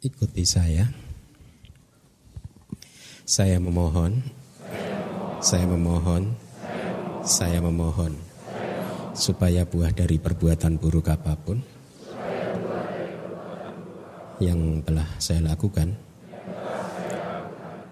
[0.00, 0.88] Ikuti saya.
[3.28, 4.24] Saya memohon,
[5.44, 6.40] saya memohon,
[7.20, 8.16] saya memohon,
[9.12, 11.60] supaya buah dari perbuatan buruk apa pun
[14.40, 15.92] yang telah saya lakukan,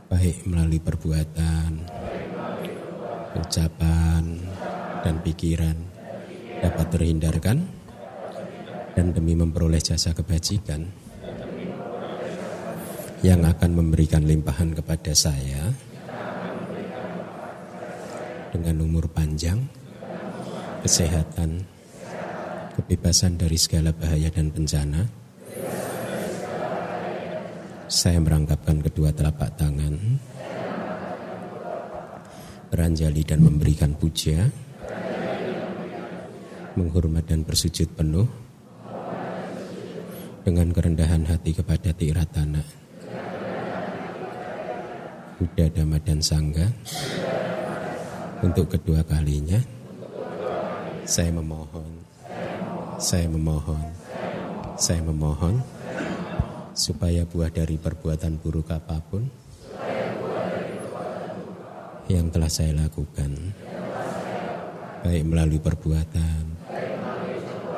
[0.09, 1.71] baik melalui perbuatan,
[3.37, 4.25] ucapan,
[5.05, 5.77] dan pikiran,
[6.65, 7.69] dapat terhindarkan,
[8.97, 11.08] dan demi memperoleh jasa kebajikan
[13.19, 15.75] yang akan memberikan limpahan kepada saya
[18.55, 19.59] dengan umur panjang,
[20.87, 21.67] kesehatan,
[22.79, 25.03] kebebasan dari segala bahaya dan bencana.
[27.89, 29.97] Saya merangkapkan kedua telapak tangan,
[32.71, 34.47] beranjali dan memberikan puja,
[36.79, 38.29] menghormat dan bersujud penuh
[40.47, 42.88] dengan kerendahan hati kepada Tiratana.
[45.39, 46.67] Buddha, Dhamma, dan Sangga
[48.43, 49.63] untuk kedua kalinya
[51.07, 52.03] saya memohon
[52.99, 53.87] saya memohon
[54.75, 55.63] saya memohon
[56.75, 59.31] supaya buah dari perbuatan buruk apa pun
[62.11, 63.31] yang telah saya lakukan
[65.07, 66.43] baik melalui perbuatan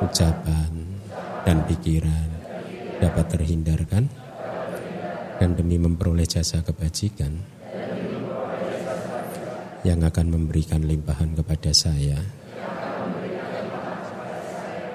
[0.01, 0.71] ucapan
[1.45, 2.29] dan pikiran
[2.97, 4.09] dapat terhindarkan
[5.41, 7.33] dan demi memperoleh jasa kebajikan
[9.81, 12.21] yang akan memberikan limpahan kepada saya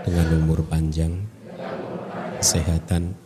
[0.06, 1.18] dengan umur panjang,
[2.38, 3.18] kesehatan,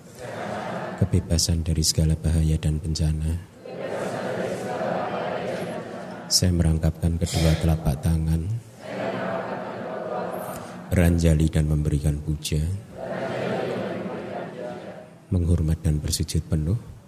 [0.96, 3.36] kebebasan dari segala bahaya dan bencana.
[6.24, 8.48] Saya merangkapkan kedua telapak tangan,
[10.88, 12.64] beranjali dan memberikan puja,
[15.28, 16.99] menghormat dan bersujud penuh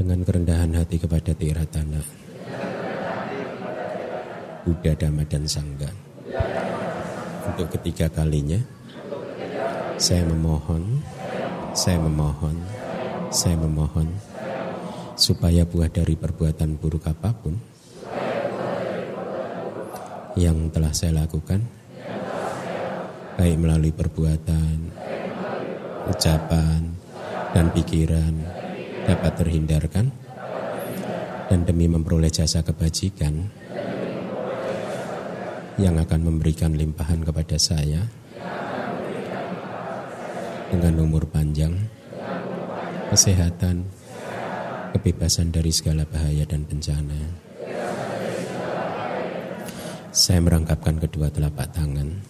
[0.00, 2.00] dengan kerendahan hati kepada Tiratana,
[4.64, 5.92] Buddha, Dhamma, dan Sangga.
[7.44, 8.56] Untuk ketiga kalinya,
[10.00, 11.04] saya memohon,
[11.76, 12.56] saya memohon,
[13.28, 14.08] saya memohon,
[15.20, 17.60] supaya buah dari perbuatan buruk apa pun
[20.40, 21.60] yang telah saya lakukan,
[23.36, 24.96] baik melalui perbuatan,
[26.08, 26.88] ucapan,
[27.52, 28.59] dan pikiran,
[29.06, 30.12] dapat terhindarkan
[31.50, 33.50] dan demi memperoleh jasa kebajikan
[35.80, 38.04] yang akan memberikan limpahan kepada saya
[40.70, 41.74] dengan umur panjang,
[43.10, 43.90] kesehatan,
[44.94, 47.50] kebebasan dari segala bahaya dan bencana.
[50.14, 52.22] Saya merangkapkan kedua telapak tangan,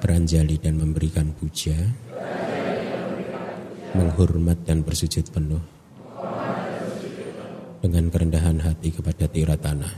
[0.00, 1.76] beranjali dan memberikan puja
[3.96, 5.62] menghormat dan bersujud penuh
[7.78, 9.90] dengan kerendahan hati kepada Tiratana,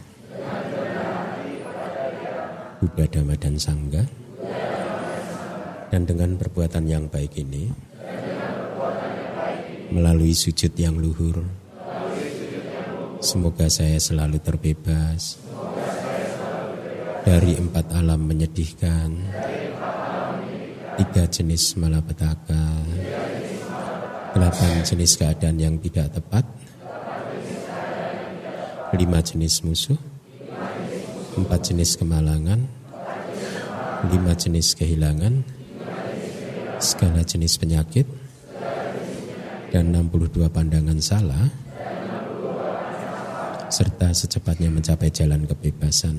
[2.79, 4.05] Buddha, Dhamma, dan Sangga,
[5.89, 7.73] dan dengan perbuatan yang baik ini,
[9.91, 11.41] melalui sujud yang luhur,
[13.25, 15.41] semoga saya selalu terbebas
[17.25, 19.09] dari empat alam menyedihkan,
[21.01, 22.65] tiga jenis malapetaka,
[24.35, 26.45] delapan jenis keadaan yang tidak tepat,
[28.95, 29.99] lima jenis musuh,
[31.35, 32.63] empat jenis kemalangan,
[34.11, 35.43] lima jenis kehilangan,
[36.79, 38.07] segala jenis penyakit,
[39.71, 41.47] dan 62 pandangan salah,
[43.71, 46.19] serta secepatnya mencapai jalan kebebasan.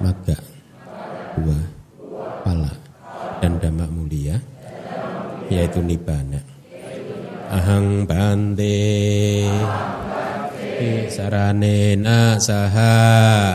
[0.00, 0.38] Maga,
[1.38, 1.64] buah,
[2.42, 2.72] pala,
[3.38, 4.40] dan dhamma mulia
[5.50, 6.40] yaitu nibbana.
[7.50, 8.78] Ahang bante.
[11.12, 13.52] Saranena saha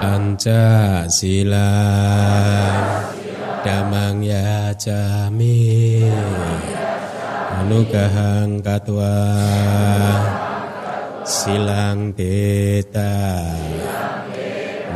[0.00, 1.68] Anca sila
[3.60, 6.00] damang ya jami
[7.60, 9.12] Anugahang katwa
[11.28, 13.44] silang teta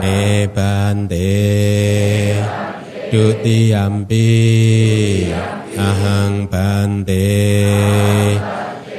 [0.01, 0.49] ne
[3.15, 4.27] bante Dutiyampi
[5.79, 7.31] ahang bante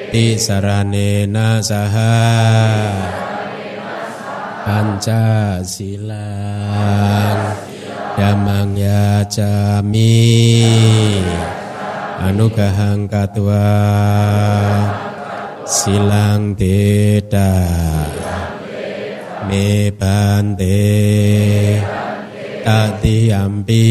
[0.07, 2.15] tisaranena saha
[4.63, 7.39] panca silang
[8.15, 10.31] damang ya jami
[12.23, 13.67] anugahang katwa
[15.67, 17.51] silang teta
[19.51, 20.95] me bante
[22.65, 23.85] Tatiyampi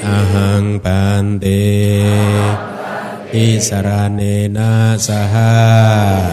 [0.00, 1.68] ahang bante
[3.28, 6.32] Isaranena saha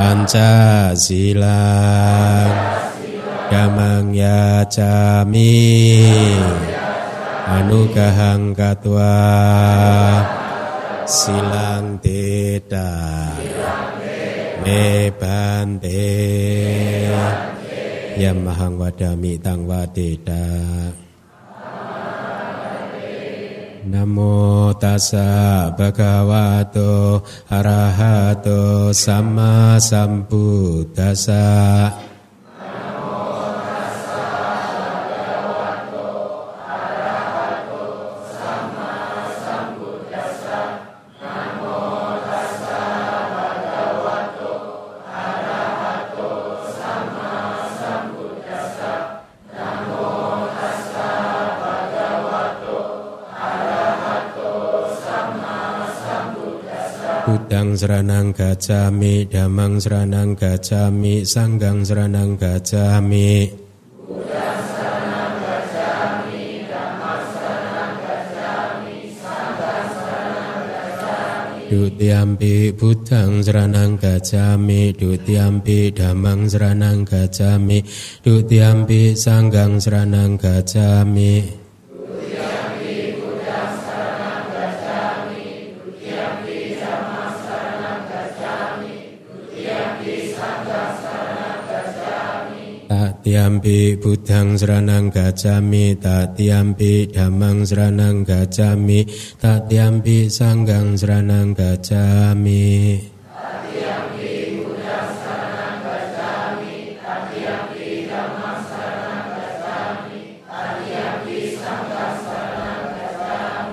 [0.00, 2.56] Panca silang
[3.52, 5.60] Damang yacami
[7.52, 9.12] Anugahang katwa
[11.04, 13.36] Silang tidak
[14.64, 16.16] Me bante
[18.18, 20.42] Yamahang wadami tang wadeda
[23.86, 31.46] Namo tassa bhagavato arahato sama sambuddhassa
[31.78, 32.07] Budang seranang gacami, damang seranang gacami, sanggang seranang gacami.
[57.68, 63.44] Budang seranang gacami, damang seranang gacami, sanggang seranang gacami.
[71.68, 77.84] Dutiampi budang seranang gacami, dutiampi damang seranang gacami,
[78.24, 81.57] dutiampi sanggang seranang gacami.
[93.28, 99.04] Tatiampi Budang Seranang Gacami Tatiampi Damang Seranang Gacami
[99.36, 102.96] Tatiampi Sanggang Seranang Gacami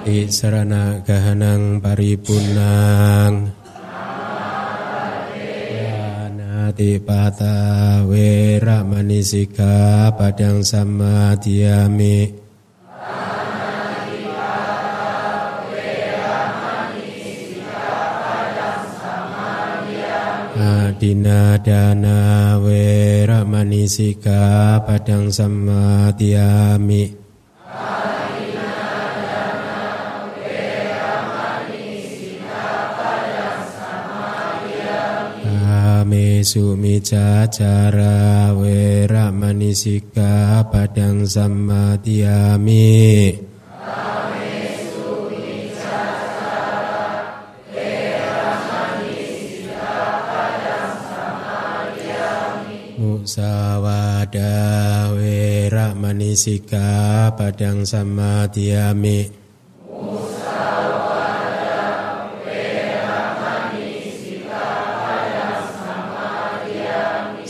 [0.03, 3.64] Gacami Sarana Gahanang Paripunang
[6.75, 12.43] Satipata Wera Manisika Padang Samadhyami
[20.55, 27.11] Adina dana wera manisika padang samadhyami
[36.05, 42.93] Kamesu mica cara wera manisika padang samadhyami.
[53.01, 54.53] Musawada
[55.17, 57.81] wera manisika padang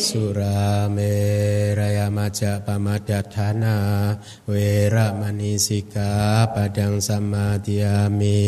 [0.06, 4.14] samadhyami Surame raya maja pamadatana
[4.46, 8.46] Wera manisika padang samadhyami.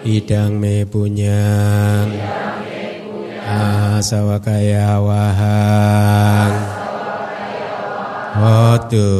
[0.00, 2.08] Idang me punyang
[3.44, 6.69] Asawakaya wahang
[8.30, 9.10] Hotu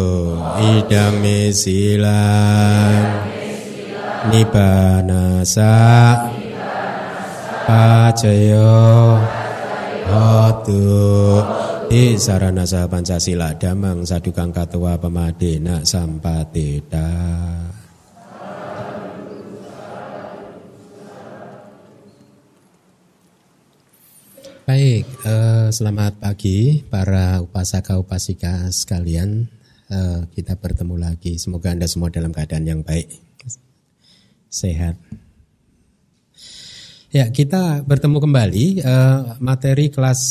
[0.58, 3.26] idame silang
[4.30, 5.74] Nibanasa.
[7.70, 9.14] Pacayo
[10.10, 10.82] Hotu
[11.86, 17.69] Di saranasa Pancasila Damang Sadukang Katua Pemadena Sampateda
[24.70, 29.50] Baik, eh, selamat pagi para upasaka upasika sekalian.
[29.90, 31.42] Eh, kita bertemu lagi.
[31.42, 33.10] Semoga anda semua dalam keadaan yang baik,
[34.46, 34.94] sehat.
[37.10, 38.66] Ya, kita bertemu kembali.
[38.78, 40.22] Eh, materi kelas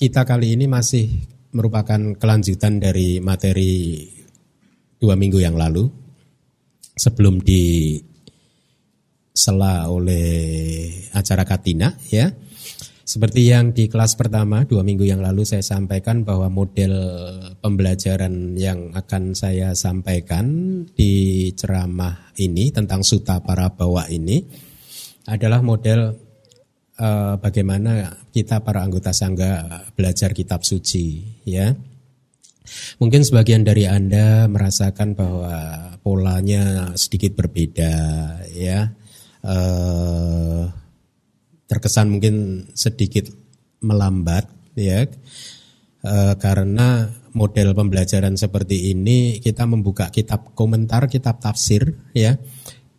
[0.00, 1.12] kita kali ini masih
[1.52, 4.08] merupakan kelanjutan dari materi
[4.96, 5.84] dua minggu yang lalu.
[6.96, 7.92] Sebelum di
[9.36, 12.32] sela oleh acara Katina, ya
[13.10, 16.94] seperti yang di kelas pertama dua minggu yang lalu saya sampaikan bahwa model
[17.58, 20.46] pembelajaran yang akan saya sampaikan
[20.94, 24.46] di ceramah ini tentang suta para bawa ini
[25.26, 26.14] adalah model
[27.02, 31.74] uh, bagaimana kita para anggota sangga belajar kitab suci ya.
[33.02, 35.54] Mungkin sebagian dari Anda merasakan bahwa
[36.06, 37.94] polanya sedikit berbeda
[38.54, 38.94] ya.
[39.42, 40.62] Eh,
[41.70, 43.30] terkesan mungkin sedikit
[43.86, 45.06] melambat ya.
[46.00, 52.34] Eh, karena model pembelajaran seperti ini kita membuka kitab komentar, kitab tafsir ya.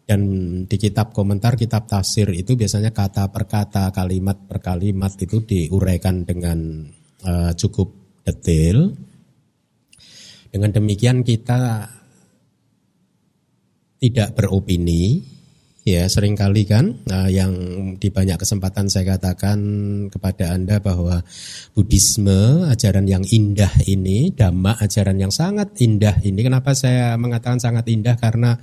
[0.07, 0.21] Dan
[0.67, 6.27] di kitab komentar, kitab tafsir itu biasanya kata per kata, kalimat per kalimat itu diuraikan
[6.27, 6.83] dengan
[7.23, 8.91] uh, cukup detail.
[10.51, 11.87] Dengan demikian kita
[14.03, 15.23] tidak beropini,
[15.91, 17.51] Ya, sering kali kan nah, yang
[18.00, 19.60] di banyak kesempatan saya katakan
[20.07, 21.19] kepada Anda bahwa
[21.75, 26.48] Buddhisme, ajaran yang indah ini, Dhamma, ajaran yang sangat indah ini.
[26.48, 28.15] Kenapa saya mengatakan sangat indah?
[28.15, 28.55] Karena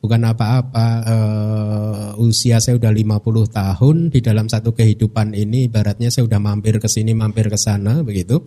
[0.00, 3.20] bukan apa-apa uh, usia saya udah 50
[3.52, 8.00] tahun di dalam satu kehidupan ini ibaratnya saya udah mampir ke sini mampir ke sana
[8.00, 8.40] begitu.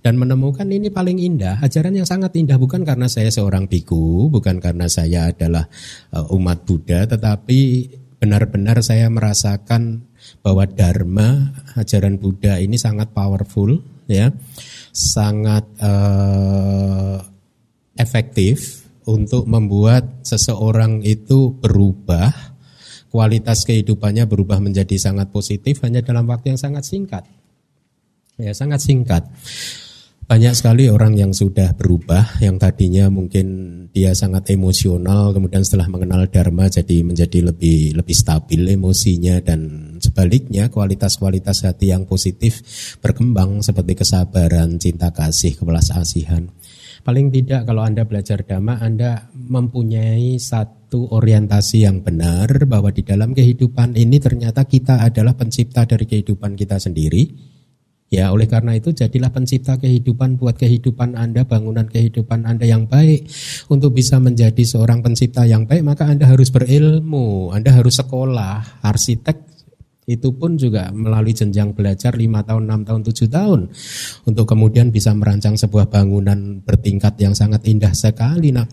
[0.00, 4.62] Dan menemukan ini paling indah ajaran yang sangat indah bukan karena saya seorang biku bukan
[4.62, 5.66] karena saya adalah
[6.14, 7.90] uh, umat Buddha tetapi
[8.22, 10.06] benar-benar saya merasakan
[10.46, 14.30] bahwa dharma ajaran Buddha ini sangat powerful ya.
[14.94, 17.18] Sangat uh,
[17.98, 22.32] efektif untuk membuat seseorang itu berubah,
[23.08, 27.24] kualitas kehidupannya berubah menjadi sangat positif hanya dalam waktu yang sangat singkat.
[28.40, 29.28] Ya, sangat singkat.
[30.30, 33.46] Banyak sekali orang yang sudah berubah, yang tadinya mungkin
[33.90, 40.70] dia sangat emosional, kemudian setelah mengenal Dharma jadi menjadi lebih lebih stabil emosinya dan sebaliknya
[40.70, 42.62] kualitas-kualitas hati yang positif
[43.02, 46.46] berkembang seperti kesabaran, cinta kasih, kebelas asihan.
[47.00, 53.32] Paling tidak kalau Anda belajar dhamma, Anda mempunyai satu orientasi yang benar bahwa di dalam
[53.32, 57.50] kehidupan ini ternyata kita adalah pencipta dari kehidupan kita sendiri.
[58.10, 63.30] Ya, oleh karena itu jadilah pencipta kehidupan buat kehidupan Anda, bangunan kehidupan Anda yang baik.
[63.70, 69.49] Untuk bisa menjadi seorang pencipta yang baik, maka Anda harus berilmu, Anda harus sekolah, arsitek
[70.10, 73.60] itu pun juga melalui jenjang belajar 5 tahun, 6 tahun, 7 tahun
[74.26, 78.50] untuk kemudian bisa merancang sebuah bangunan bertingkat yang sangat indah sekali.
[78.50, 78.66] Nah,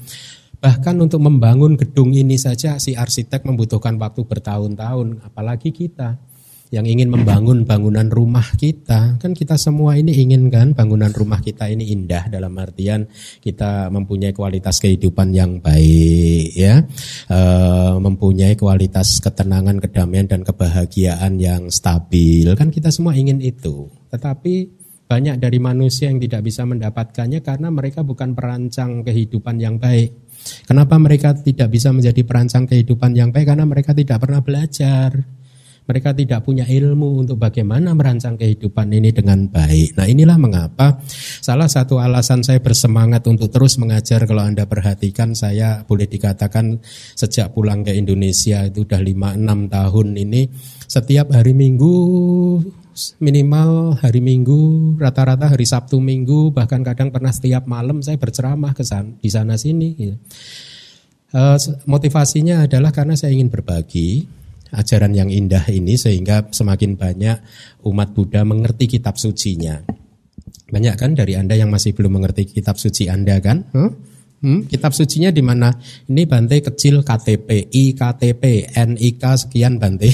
[0.57, 6.17] bahkan untuk membangun gedung ini saja si arsitek membutuhkan waktu bertahun-tahun, apalagi kita
[6.67, 9.15] yang ingin membangun bangunan rumah kita.
[9.19, 12.27] Kan kita semua ini ingin kan bangunan rumah kita ini indah.
[12.27, 13.07] Dalam artian
[13.39, 16.83] kita mempunyai kualitas kehidupan yang baik ya.
[17.31, 17.39] E,
[18.03, 22.51] mempunyai kualitas ketenangan kedamaian dan kebahagiaan yang stabil.
[22.59, 23.87] Kan kita semua ingin itu.
[24.11, 30.27] Tetapi banyak dari manusia yang tidak bisa mendapatkannya karena mereka bukan perancang kehidupan yang baik.
[30.67, 33.55] Kenapa mereka tidak bisa menjadi perancang kehidupan yang baik?
[33.55, 35.36] Karena mereka tidak pernah belajar
[35.87, 39.95] mereka tidak punya ilmu untuk bagaimana merancang kehidupan ini dengan baik.
[39.95, 40.99] Nah inilah mengapa
[41.39, 46.83] salah satu alasan saya bersemangat untuk terus mengajar kalau Anda perhatikan saya boleh dikatakan
[47.15, 50.41] sejak pulang ke Indonesia itu udah 5-6 tahun ini
[50.85, 51.95] setiap hari Minggu
[53.21, 58.81] minimal hari Minggu, rata-rata hari Sabtu Minggu, bahkan kadang pernah setiap malam saya berceramah ke
[58.81, 59.89] sana, di sana sini.
[59.93, 60.17] Gitu.
[61.85, 64.25] motivasinya adalah karena saya ingin berbagi,
[64.73, 67.37] ajaran yang indah ini sehingga semakin banyak
[67.85, 69.79] umat Buddha mengerti kitab sucinya.
[70.67, 73.63] Banyak kan dari Anda yang masih belum mengerti kitab suci Anda kan?
[73.71, 73.91] Hmm?
[74.37, 75.73] Hmm, kitab sucinya di mana?
[76.05, 80.13] Ini Bante kecil KTP, IKTP, NIK sekian Bante.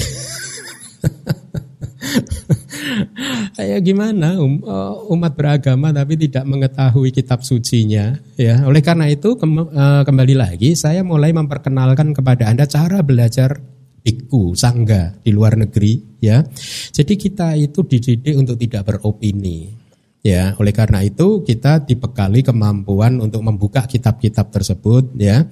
[3.54, 8.64] Kayak gimana um, uh, umat beragama tapi tidak mengetahui kitab sucinya ya.
[8.64, 13.60] Oleh karena itu uh, kembali lagi saya mulai memperkenalkan kepada Anda cara belajar
[14.04, 16.44] biku, sangga di luar negeri ya.
[16.92, 19.80] Jadi kita itu dididik untuk tidak beropini.
[20.24, 25.44] Ya, oleh karena itu kita dibekali kemampuan untuk membuka kitab-kitab tersebut ya,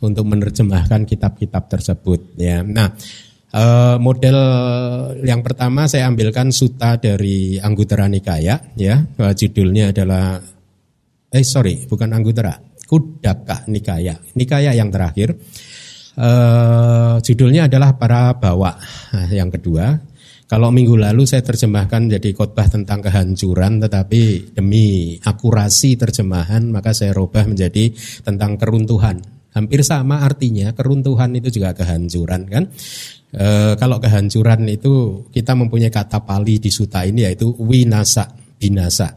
[0.00, 2.64] untuk menerjemahkan kitab-kitab tersebut ya.
[2.64, 2.88] Nah,
[3.52, 4.38] eh, model
[5.28, 10.40] yang pertama saya ambilkan suta dari Anggutara Nikaya ya, eh, judulnya adalah
[11.28, 12.56] eh sorry, bukan Anggutara,
[12.88, 14.16] Kudaka Nikaya.
[14.40, 15.36] Nikaya yang terakhir.
[16.14, 18.78] Uh, judulnya adalah para bawa.
[19.10, 19.98] Nah, yang kedua,
[20.44, 27.16] kalau minggu lalu saya terjemahkan jadi khotbah tentang kehancuran, tetapi demi akurasi terjemahan maka saya
[27.16, 27.90] rubah menjadi
[28.22, 29.18] tentang keruntuhan.
[29.50, 32.64] Hampir sama artinya, keruntuhan itu juga kehancuran kan.
[33.34, 39.10] E, kalau kehancuran itu kita mempunyai kata Pali di suta ini yaitu winasa, binasa.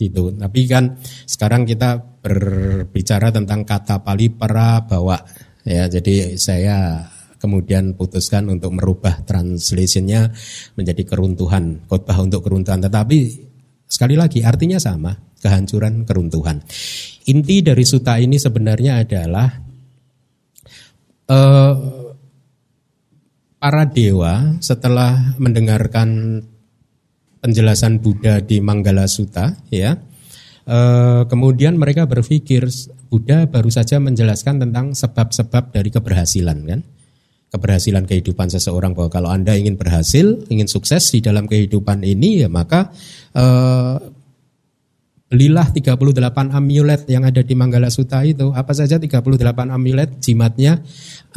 [0.00, 0.32] Itu.
[0.36, 5.20] Tapi kan sekarang kita berbicara tentang kata Pali para bawa
[5.64, 7.08] Ya, jadi saya
[7.40, 10.32] kemudian putuskan untuk merubah translationnya
[10.76, 12.84] menjadi keruntuhan, khotbah untuk keruntuhan.
[12.84, 13.18] Tetapi
[13.88, 16.60] sekali lagi artinya sama, kehancuran, keruntuhan.
[17.32, 19.48] Inti dari suta ini sebenarnya adalah
[21.32, 21.74] uh,
[23.56, 26.40] para dewa setelah mendengarkan
[27.40, 29.96] penjelasan Buddha di Manggala Sutta, ya,
[30.68, 32.68] uh, kemudian mereka berpikir
[33.10, 36.80] Buddha baru saja menjelaskan tentang sebab-sebab dari keberhasilan, kan?
[37.50, 42.48] Keberhasilan kehidupan seseorang bahwa kalau anda ingin berhasil, ingin sukses di dalam kehidupan ini, ya
[42.48, 42.94] maka
[43.34, 43.98] uh,
[45.30, 45.94] Belilah 38
[46.50, 48.50] amulet yang ada di Manggala Suta itu.
[48.50, 49.22] Apa saja 38
[49.70, 50.82] amulet jimatnya?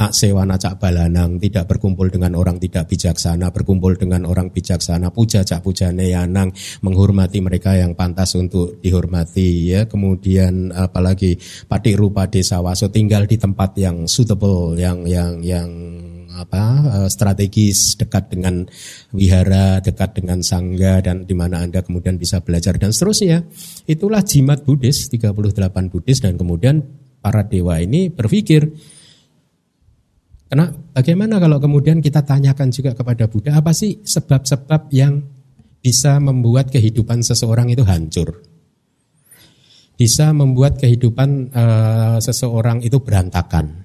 [0.09, 5.61] Sewana cak balanang, tidak berkumpul dengan orang tidak bijaksana, berkumpul dengan orang bijaksana, puja cak
[5.61, 6.49] puja neyanang,
[6.81, 9.85] menghormati mereka yang pantas untuk dihormati ya.
[9.85, 11.37] Kemudian apalagi
[11.69, 15.69] patik rupa desa waso tinggal di tempat yang suitable, yang yang yang
[16.33, 18.65] apa eh, strategis dekat dengan
[19.13, 23.45] wihara, dekat dengan sangga dan di mana Anda kemudian bisa belajar dan seterusnya.
[23.85, 26.81] Itulah jimat Buddhis 38 Buddhis dan kemudian
[27.23, 28.67] para dewa ini berpikir
[30.53, 35.25] karena bagaimana kalau kemudian kita tanyakan juga kepada Buddha apa sih sebab-sebab yang
[35.81, 38.45] bisa membuat kehidupan seseorang itu hancur?
[39.97, 43.82] Bisa membuat kehidupan uh, seseorang itu berantakan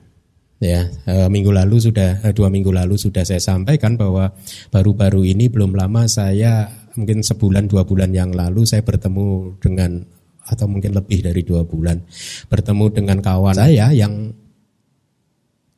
[0.58, 4.34] Ya, e, minggu lalu sudah e, dua minggu lalu sudah saya sampaikan bahwa
[4.74, 6.66] baru-baru ini belum lama saya
[6.98, 10.02] mungkin sebulan dua bulan yang lalu saya bertemu dengan
[10.50, 12.02] atau mungkin lebih dari dua bulan
[12.50, 14.34] bertemu dengan kawan saya yang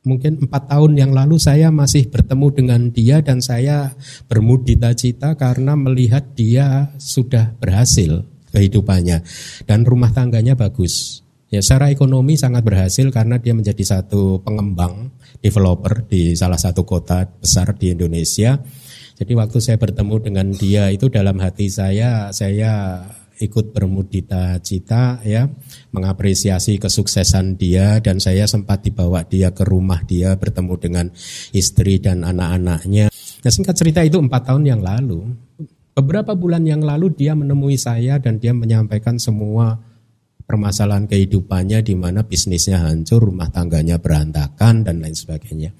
[0.01, 3.93] mungkin empat tahun yang lalu saya masih bertemu dengan dia dan saya
[4.25, 9.21] bermudita cita karena melihat dia sudah berhasil kehidupannya.
[9.69, 11.20] Dan rumah tangganya bagus
[11.51, 15.11] Ya secara ekonomi sangat berhasil karena dia menjadi satu pengembang
[15.43, 18.55] developer di salah satu kota besar di Indonesia.
[19.19, 23.03] Jadi waktu saya bertemu dengan dia itu dalam hati saya saya
[23.35, 25.51] ikut bermudita cita ya
[25.91, 31.05] mengapresiasi kesuksesan dia dan saya sempat dibawa dia ke rumah dia bertemu dengan
[31.51, 33.11] istri dan anak-anaknya.
[33.11, 35.35] Nah singkat cerita itu empat tahun yang lalu.
[35.91, 39.90] Beberapa bulan yang lalu dia menemui saya dan dia menyampaikan semua
[40.51, 45.71] permasalahan kehidupannya di mana bisnisnya hancur, rumah tangganya berantakan dan lain sebagainya.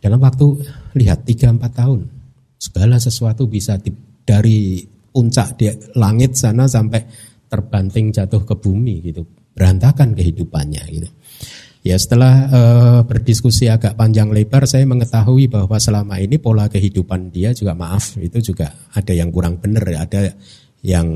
[0.00, 0.64] Dalam waktu
[0.96, 2.08] lihat 3 4 tahun
[2.56, 3.92] segala sesuatu bisa di,
[4.24, 4.80] dari
[5.12, 5.68] puncak di
[6.00, 7.04] langit sana sampai
[7.52, 9.28] terbanting jatuh ke bumi gitu.
[9.52, 11.08] Berantakan kehidupannya gitu.
[11.84, 17.52] Ya setelah uh, berdiskusi agak panjang lebar saya mengetahui bahwa selama ini pola kehidupan dia
[17.52, 20.32] juga maaf itu juga ada yang kurang benar ada
[20.78, 21.08] yang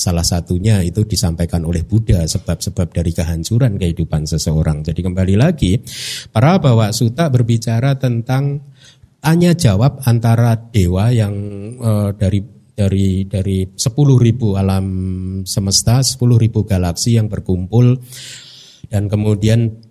[0.00, 4.80] salah satunya itu disampaikan oleh Buddha sebab-sebab dari kehancuran kehidupan seseorang.
[4.80, 5.76] Jadi kembali lagi,
[6.32, 8.64] para bawa suta berbicara tentang
[9.20, 11.34] tanya jawab antara dewa yang
[11.76, 12.40] uh, dari
[12.72, 14.86] dari dari sepuluh ribu alam
[15.44, 18.00] semesta, sepuluh ribu galaksi yang berkumpul
[18.88, 19.89] dan kemudian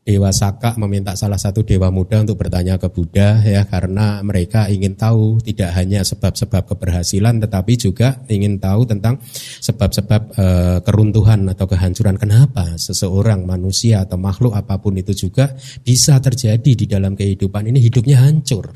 [0.00, 4.96] Dewa Saka meminta salah satu dewa muda untuk bertanya ke Buddha ya karena mereka ingin
[4.96, 9.20] tahu tidak hanya sebab-sebab keberhasilan tetapi juga ingin tahu tentang
[9.60, 10.46] sebab-sebab e,
[10.88, 15.52] keruntuhan atau kehancuran kenapa seseorang manusia atau makhluk apa pun itu juga
[15.84, 18.72] bisa terjadi di dalam kehidupan ini hidupnya hancur.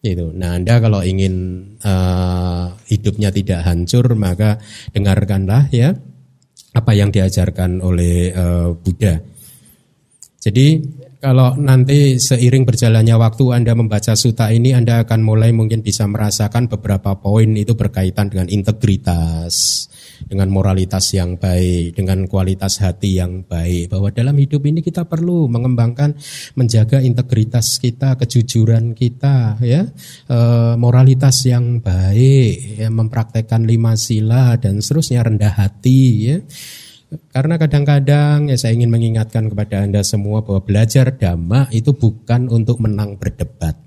[0.00, 0.32] Itu.
[0.32, 1.34] Nah, Anda kalau ingin
[1.76, 1.92] e,
[2.88, 4.56] hidupnya tidak hancur maka
[4.96, 5.92] dengarkanlah ya
[6.72, 8.44] apa yang diajarkan oleh e,
[8.80, 9.35] Buddha
[10.46, 10.78] jadi
[11.16, 16.70] kalau nanti seiring berjalannya waktu Anda membaca suta ini Anda akan mulai mungkin bisa merasakan
[16.70, 19.88] beberapa poin itu berkaitan dengan integritas,
[20.22, 23.90] dengan moralitas yang baik, dengan kualitas hati yang baik.
[23.90, 26.14] Bahwa dalam hidup ini kita perlu mengembangkan,
[26.54, 29.82] menjaga integritas kita, kejujuran kita, ya,
[30.30, 30.38] e,
[30.78, 36.38] moralitas yang baik, ya, mempraktekkan lima sila dan seterusnya rendah hati, ya
[37.06, 42.82] karena kadang-kadang ya saya ingin mengingatkan kepada Anda semua bahwa belajar dhamma itu bukan untuk
[42.82, 43.78] menang berdebat.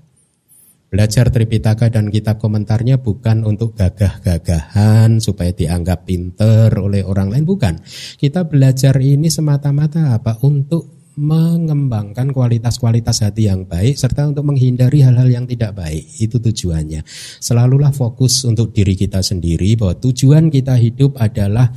[0.90, 7.78] Belajar Tripitaka dan kitab komentarnya bukan untuk gagah-gagahan supaya dianggap pinter oleh orang lain, bukan.
[8.18, 10.42] Kita belajar ini semata-mata apa?
[10.42, 16.10] Untuk mengembangkan kualitas-kualitas hati yang baik serta untuk menghindari hal-hal yang tidak baik.
[16.18, 17.06] Itu tujuannya.
[17.38, 21.70] Selalulah fokus untuk diri kita sendiri bahwa tujuan kita hidup adalah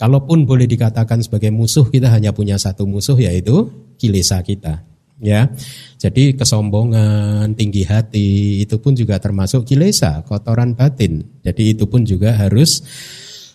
[0.00, 3.68] Kalaupun boleh dikatakan sebagai musuh, kita hanya punya satu musuh yaitu
[4.00, 4.80] kilesa kita.
[5.20, 5.52] Ya,
[6.00, 11.28] jadi kesombongan, tinggi hati itu pun juga termasuk kilesa, kotoran batin.
[11.44, 12.80] Jadi itu pun juga harus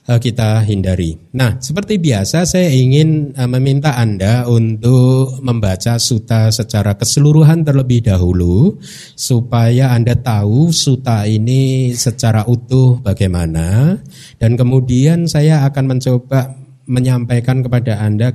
[0.05, 1.17] kita hindari.
[1.33, 8.77] Nah, seperti biasa saya ingin eh, meminta Anda untuk membaca suta secara keseluruhan terlebih dahulu
[9.17, 13.97] supaya Anda tahu suta ini secara utuh bagaimana
[14.37, 16.53] dan kemudian saya akan mencoba
[16.85, 18.29] menyampaikan kepada Anda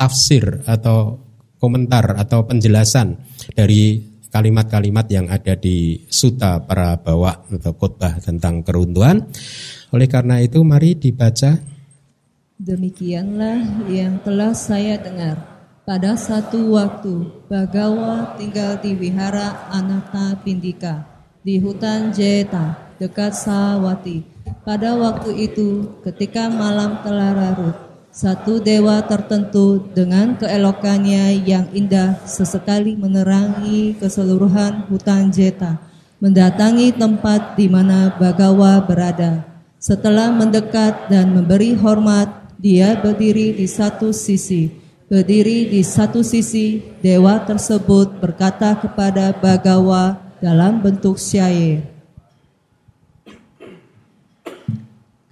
[0.00, 1.20] tafsir atau
[1.60, 3.20] komentar atau penjelasan
[3.52, 9.26] dari kalimat-kalimat yang ada di Suta para bawa atau khotbah tentang keruntuhan.
[9.90, 11.58] Oleh karena itu mari dibaca.
[12.60, 15.50] Demikianlah yang telah saya dengar.
[15.82, 21.02] Pada satu waktu, Bagawa tinggal di wihara Anata Pindika
[21.42, 24.22] di hutan Jeta dekat Sawati.
[24.62, 27.76] Pada waktu itu, ketika malam telah larut,
[28.12, 35.80] satu dewa tertentu dengan keelokannya yang indah sesekali menerangi keseluruhan hutan Jeta,
[36.22, 39.49] mendatangi tempat di mana Bagawa berada.
[39.80, 42.28] Setelah mendekat dan memberi hormat,
[42.60, 44.68] dia berdiri di satu sisi.
[45.08, 51.80] Berdiri di satu sisi, dewa tersebut berkata kepada Bagawa dalam bentuk syair.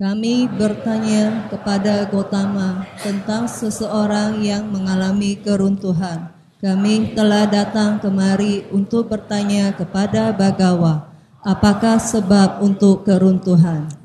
[0.01, 6.33] Kami bertanya kepada Gotama tentang seseorang yang mengalami keruntuhan.
[6.65, 11.13] Kami telah datang kemari untuk bertanya kepada Bagawa,
[11.45, 13.98] apakah sebab untuk keruntuhan?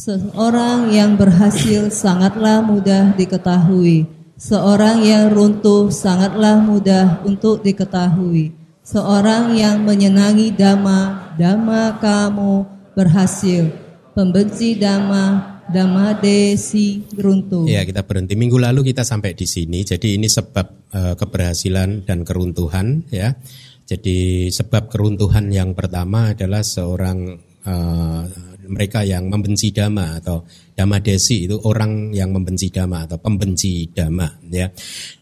[0.00, 4.08] Seorang yang berhasil sangatlah mudah diketahui.
[4.40, 8.56] Seorang yang runtuh sangatlah mudah untuk diketahui.
[8.80, 12.64] Seorang yang menyenangi dhamma, dhamma kamu
[12.96, 13.68] berhasil
[14.16, 17.68] pembenci dama dama desi runtuh.
[17.68, 18.40] Ya, kita berhenti.
[18.40, 19.84] Minggu lalu kita sampai di sini.
[19.84, 23.36] Jadi ini sebab uh, keberhasilan dan keruntuhan ya.
[23.84, 27.36] Jadi sebab keruntuhan yang pertama adalah seorang
[27.68, 33.90] uh, mereka yang membenci dama atau dama desi itu orang yang membenci dama atau pembenci
[33.90, 34.70] dama ya.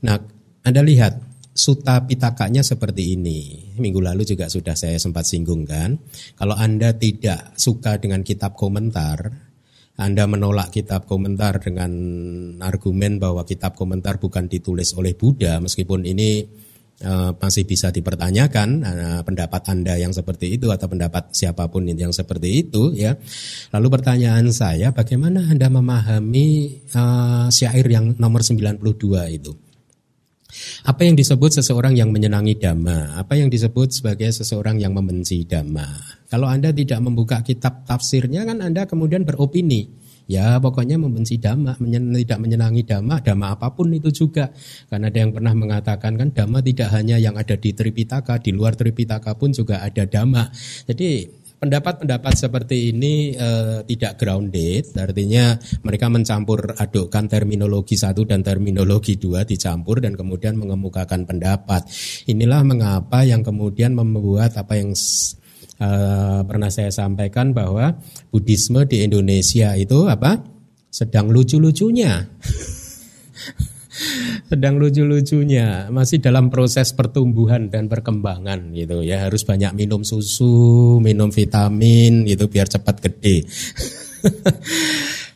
[0.05, 0.17] Nah,
[0.63, 3.67] Anda lihat Suta Pitakanya seperti ini.
[3.83, 5.99] Minggu lalu juga sudah saya sempat singgung kan.
[6.39, 9.27] Kalau Anda tidak suka dengan kitab komentar,
[9.99, 11.91] Anda menolak kitab komentar dengan
[12.63, 16.47] argumen bahwa kitab komentar bukan ditulis oleh Buddha, meskipun ini
[17.05, 22.11] uh, masih bisa dipertanyakan uh, pendapat Anda yang seperti itu atau pendapat siapa pun yang
[22.11, 23.15] seperti itu ya.
[23.75, 28.83] Lalu pertanyaan saya, bagaimana Anda memahami uh, syair yang nomor 92
[29.35, 29.53] itu?
[30.89, 33.21] Apa yang disebut seseorang yang menyenangi dhamma?
[33.21, 35.85] Apa yang disebut sebagai seseorang yang membenci dhamma?
[36.33, 40.08] Kalau Anda tidak membuka kitab tafsirnya kan Anda kemudian beropini.
[40.29, 44.53] Ya pokoknya membenci dhamma, menyen tidak menyenangi dhamma, dhamma apa pun itu juga.
[44.93, 48.77] Karena ada yang pernah mengatakan kan dhamma tidak hanya yang ada di Tripitaka, di luar
[48.77, 50.53] Tripitaka pun juga ada dhamma.
[50.85, 51.25] Jadi
[51.59, 59.43] pendapat-pendapat seperti ini uh, tidak grounded, artinya mereka mencampur adukkan terminologi satu dan terminologi dua
[59.43, 61.89] dicampur dan kemudian mengemukakan pendapat.
[62.31, 64.95] Inilah mengapa yang kemudian membuat apa yang
[65.83, 67.99] uh, pernah saya sampaikan bahwa
[68.31, 70.43] Buddhisme di Indonesia itu apa?
[70.91, 72.23] Sedang lucu-lucunya.
[74.49, 79.29] sedang lucu-lucunya, masih dalam proses pertumbuhan dan perkembangan gitu ya.
[79.29, 83.37] Harus banyak minum susu, minum vitamin gitu biar cepat gede.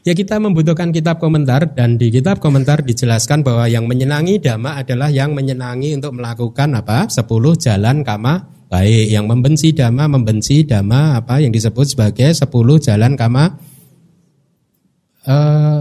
[0.06, 5.12] ya kita membutuhkan kitab komentar dan di kitab komentar dijelaskan bahwa yang menyenangi dhamma adalah
[5.12, 7.12] yang menyenangi untuk melakukan apa?
[7.12, 7.28] 10
[7.60, 9.12] jalan kama baik.
[9.12, 12.48] Yang membenci dhamma membenci dhamma apa yang disebut sebagai 10
[12.80, 13.44] jalan kama
[15.28, 15.80] uh,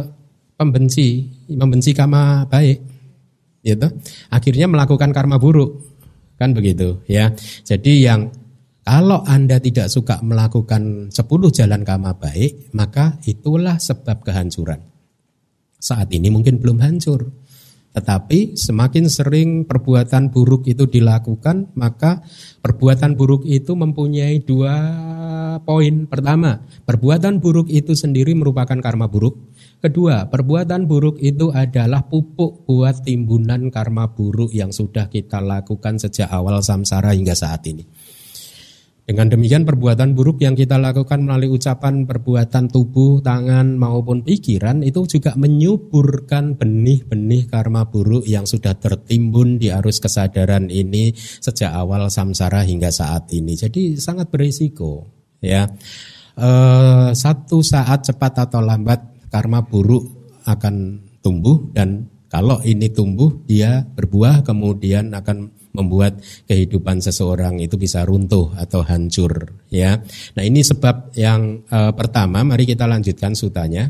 [0.60, 2.84] pembenci, membenci kama baik.
[3.64, 3.88] Gitu.
[4.28, 5.88] Akhirnya melakukan karma buruk.
[6.36, 7.32] Kan begitu ya.
[7.64, 8.28] Jadi yang
[8.82, 11.16] kalau Anda tidak suka melakukan 10
[11.56, 14.82] jalan kama baik, maka itulah sebab kehancuran.
[15.78, 17.30] Saat ini mungkin belum hancur.
[17.92, 22.24] Tetapi semakin sering perbuatan buruk itu dilakukan, maka
[22.64, 24.76] perbuatan buruk itu mempunyai dua
[25.60, 26.08] poin.
[26.08, 29.52] Pertama, perbuatan buruk itu sendiri merupakan karma buruk.
[29.84, 36.32] Kedua, perbuatan buruk itu adalah pupuk buat timbunan karma buruk yang sudah kita lakukan sejak
[36.32, 37.84] awal samsara hingga saat ini.
[39.12, 45.04] Dengan demikian perbuatan buruk yang kita lakukan melalui ucapan, perbuatan tubuh, tangan maupun pikiran itu
[45.04, 51.12] juga menyuburkan benih-benih karma buruk yang sudah tertimbun di arus kesadaran ini
[51.44, 53.52] sejak awal samsara hingga saat ini.
[53.60, 55.12] Jadi sangat berisiko
[55.44, 55.68] ya.
[56.32, 56.50] E,
[57.12, 60.08] satu saat cepat atau lambat karma buruk
[60.48, 68.04] akan tumbuh dan kalau ini tumbuh dia berbuah kemudian akan membuat kehidupan seseorang itu bisa
[68.04, 70.00] runtuh atau hancur ya.
[70.36, 73.88] Nah, ini sebab yang e, pertama, mari kita lanjutkan sutanya.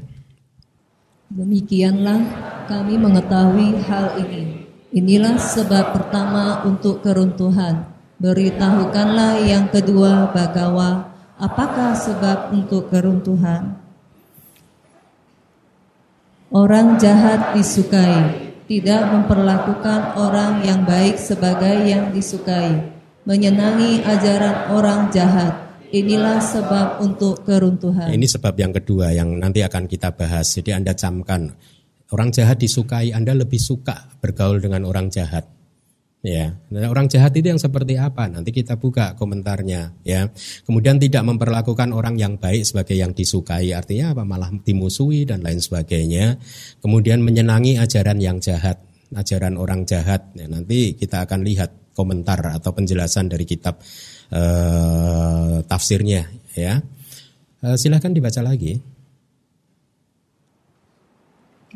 [1.31, 2.21] Demikianlah
[2.67, 4.67] kami mengetahui hal ini.
[4.91, 7.87] Inilah sebab pertama untuk keruntuhan.
[8.21, 13.79] Beritahukanlah yang kedua Bagawa, apakah sebab untuk keruntuhan?
[16.51, 22.71] Orang jahat disukai, tidak memperlakukan orang yang baik sebagai yang disukai,
[23.27, 25.75] menyenangi ajaran orang jahat.
[25.91, 28.07] Inilah sebab untuk keruntuhan.
[28.15, 30.55] Ini sebab yang kedua yang nanti akan kita bahas.
[30.55, 31.51] Jadi Anda camkan,
[32.15, 35.60] orang jahat disukai, Anda lebih suka bergaul dengan orang jahat.
[36.21, 38.29] Ya, nah, orang jahat itu yang seperti apa?
[38.29, 40.29] Nanti kita buka komentarnya, ya.
[40.69, 44.21] Kemudian tidak memperlakukan orang yang baik sebagai yang disukai, artinya apa?
[44.21, 46.37] Malah dimusuhi dan lain sebagainya.
[46.77, 48.77] Kemudian menyenangi ajaran yang jahat,
[49.17, 50.29] ajaran orang jahat.
[50.37, 53.81] Ya, nanti kita akan lihat komentar atau penjelasan dari kitab
[54.29, 56.85] eh, tafsirnya, ya.
[57.65, 58.77] Eh, silahkan dibaca lagi.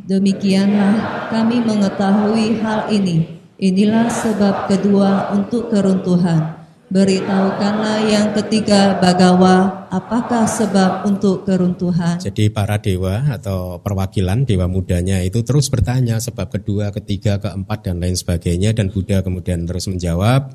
[0.06, 6.68] Demikianlah kami mengetahui hal ini Inilah sebab kedua untuk keruntuhan.
[6.86, 12.20] Beritahukanlah yang ketiga bagawa, apakah sebab untuk keruntuhan?
[12.20, 18.04] Jadi para dewa atau perwakilan dewa mudanya itu terus bertanya sebab kedua, ketiga, keempat dan
[18.04, 20.52] lain sebagainya dan Buddha kemudian terus menjawab.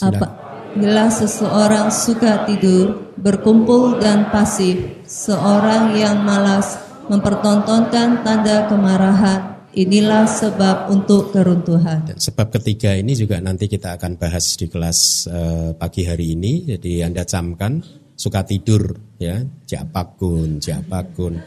[0.00, 0.26] Apa?
[0.72, 6.80] Bila seseorang suka tidur, berkumpul dan pasif, seorang yang malas
[7.12, 12.10] mempertontonkan tanda kemarahan, Inilah sebab untuk keruntuhan.
[12.10, 16.66] Dan sebab ketiga ini juga nanti kita akan bahas di kelas uh, pagi hari ini.
[16.66, 17.78] Jadi Anda camkan
[18.18, 19.38] suka tidur ya,
[19.70, 21.38] japakun, japakun.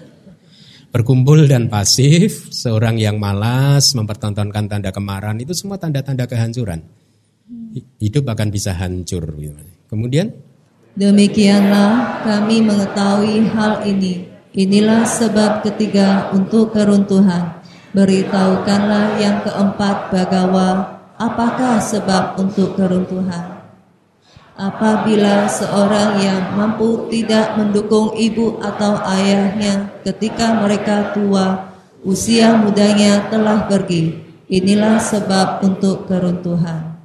[0.96, 6.88] Berkumpul dan pasif, seorang yang malas mempertontonkan tanda kemarahan itu semua tanda-tanda kehancuran.
[8.00, 9.28] Hidup akan bisa hancur.
[9.92, 10.32] Kemudian
[10.96, 14.24] Demikianlah kami mengetahui hal ini.
[14.56, 17.61] Inilah sebab ketiga untuk keruntuhan
[17.92, 23.68] Beritahukanlah yang keempat bagawa apakah sebab untuk keruntuhan.
[24.56, 31.76] Apabila seorang yang mampu tidak mendukung ibu atau ayahnya ketika mereka tua,
[32.08, 34.24] usia mudanya telah pergi.
[34.48, 36.96] Inilah sebab untuk keruntuhan.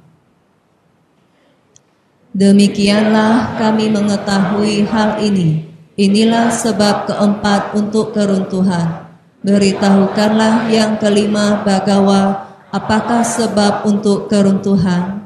[2.31, 5.67] Demikianlah kami mengetahui hal ini.
[5.99, 9.06] Inilah sebab keempat untuk keruntuhan
[9.47, 15.23] Beritahukanlah yang kelima bagawa apakah sebab untuk keruntuhan.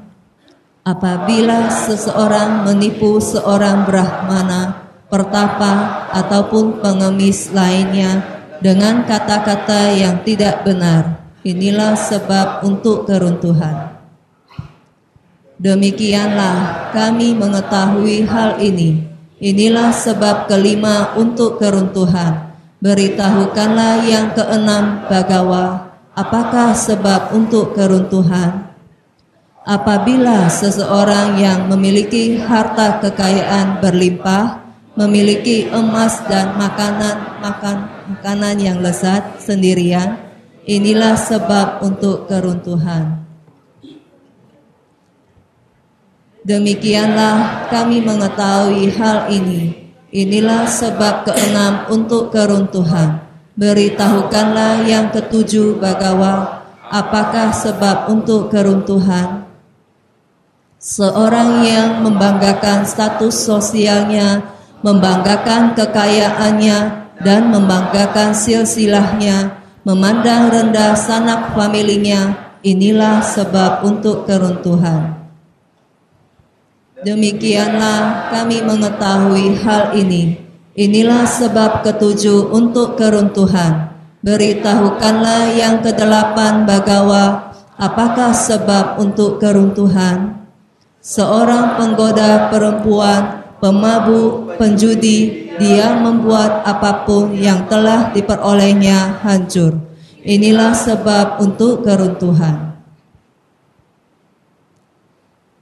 [0.86, 8.22] Apabila seseorang menipu seorang brahmana, pertapa ataupun pengemis lainnya
[8.62, 14.06] dengan kata-kata yang tidak benar, inilah sebab untuk keruntuhan.
[15.58, 19.02] Demikianlah kami mengetahui hal ini.
[19.42, 22.51] Inilah sebab kelima untuk keruntuhan
[22.82, 28.74] Beritahukanlah yang keenam bagawa, apakah sebab untuk keruntuhan?
[29.62, 34.66] Apabila seseorang yang memiliki harta kekayaan berlimpah,
[34.98, 37.78] memiliki emas dan makanan makan
[38.18, 40.18] makanan yang lezat sendirian,
[40.66, 43.22] inilah sebab untuk keruntuhan.
[46.42, 49.81] Demikianlah kami mengetahui hal ini
[50.12, 53.24] Inilah sebab keenam untuk keruntuhan.
[53.56, 59.48] Beritahukanlah yang ketujuh bagawa, apakah sebab untuk keruntuhan?
[60.84, 64.52] Seorang yang membanggakan status sosialnya,
[64.84, 66.80] membanggakan kekayaannya,
[67.24, 75.21] dan membanggakan silsilahnya, memandang rendah sanak familinya, inilah sebab untuk keruntuhan.
[77.02, 80.38] Demikianlah kami mengetahui hal ini.
[80.78, 83.98] Inilah sebab ketujuh untuk keruntuhan.
[84.22, 90.46] Beritahukanlah yang kedelapan bagawa, apakah sebab untuk keruntuhan?
[91.02, 99.74] Seorang penggoda perempuan, pemabuk, penjudi, dia membuat apa pun yang telah diperolehnya hancur.
[100.22, 102.71] Inilah sebab untuk keruntuhan.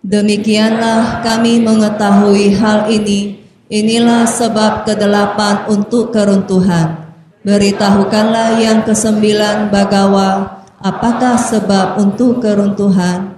[0.09, 3.45] Demikianlah kami mengetahui hal ini.
[3.69, 7.13] Inilah sebab kedelapan untuk keruntuhan.
[7.45, 13.37] Beritahukanlah yang kesembilan bagawa, apakah sebab untuk keruntuhan?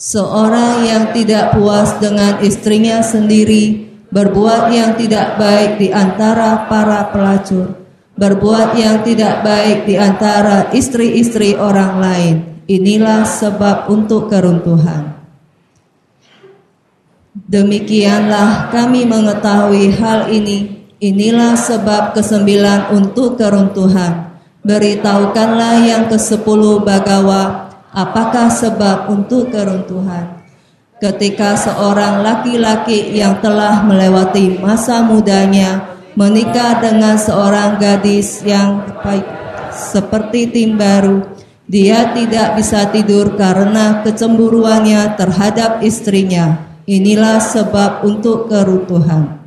[0.00, 7.76] Seorang yang tidak puas dengan istrinya sendiri, berbuat yang tidak baik di antara para pelacur,
[8.16, 12.34] berbuat yang tidak baik di antara istri-istri orang lain.
[12.64, 15.19] Inilah sebab untuk keruntuhan.
[17.50, 20.86] Demikianlah kami mengetahui hal ini.
[21.02, 24.38] Inilah sebab kesembilan untuk keruntuhan.
[24.62, 30.46] Beritahukanlah yang kesepuluh bagawa, apakah sebab untuk keruntuhan.
[31.02, 39.26] Ketika seorang laki-laki yang telah melewati masa mudanya menikah dengan seorang gadis yang baik
[39.74, 41.26] seperti tim baru,
[41.70, 46.69] Dia tidak bisa tidur karena kecemburuannya terhadap istrinya.
[46.90, 49.38] Inilah sebab untuk keruntuhan.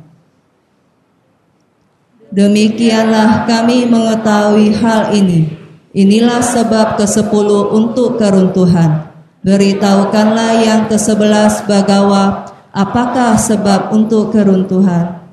[2.32, 5.52] Demikianlah kami mengetahui hal ini.
[5.92, 9.12] Inilah sebab ke-10 untuk keruntuhan.
[9.44, 15.28] Beritahukanlah yang ke-11 bagawa apakah sebab untuk keruntuhan.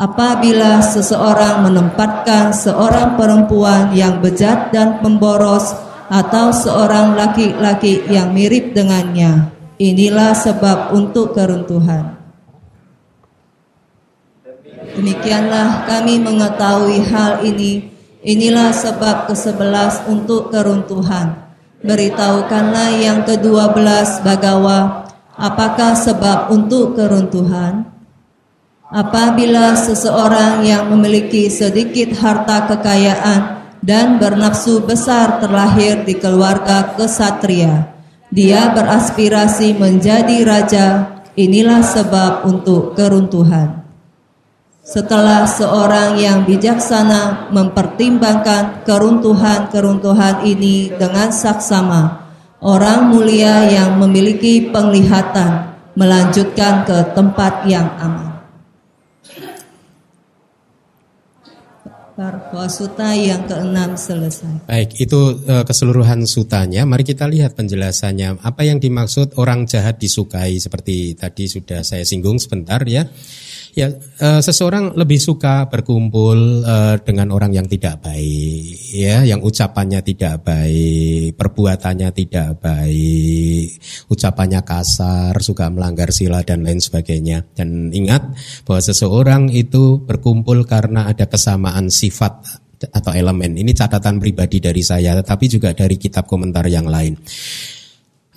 [0.00, 5.76] Apabila seseorang menempatkan seorang perempuan yang bejat dan pemboros
[6.08, 9.59] atau seorang laki-laki yang mirip dengannya.
[9.80, 12.20] Inilah sebab untuk keruntuhan.
[14.92, 17.88] Demikianlah kami mengetahui hal ini.
[18.20, 21.48] Inilah sebab ke-11 untuk keruntuhan.
[21.80, 27.88] Beritahukanlah yang ke-12 bagawa apakah sebab untuk keruntuhan?
[28.84, 37.99] Apabila seseorang yang memiliki sedikit harta kekayaan dan bernafsu besar terlahir di keluarga kesatria.
[38.30, 40.86] Dia beraspirasi menjadi raja,
[41.34, 43.82] inilah sebab untuk keruntuhan.
[44.86, 52.30] Setelah seorang yang bijaksana mempertimbangkan keruntuhan-keruntuhan ini dengan saksama,
[52.62, 58.29] orang mulia yang memiliki penglihatan melanjutkan ke tempat yang aman.
[62.68, 64.68] Suta yang keenam selesai.
[64.68, 66.84] Baik, itu uh, keseluruhan sutanya.
[66.84, 68.44] Mari kita lihat penjelasannya.
[68.44, 73.08] Apa yang dimaksud orang jahat disukai seperti tadi sudah saya singgung sebentar ya.
[73.70, 80.02] Ya, uh, seseorang lebih suka berkumpul uh, dengan orang yang tidak baik, ya, yang ucapannya
[80.02, 83.70] tidak baik, perbuatannya tidak baik,
[84.10, 87.46] ucapannya kasar, suka melanggar sila dan lain sebagainya.
[87.54, 88.34] Dan ingat
[88.66, 92.42] bahwa seseorang itu berkumpul karena ada kesamaan sifat
[92.90, 93.54] atau elemen.
[93.54, 97.14] Ini catatan pribadi dari saya, tetapi juga dari kitab komentar yang lain.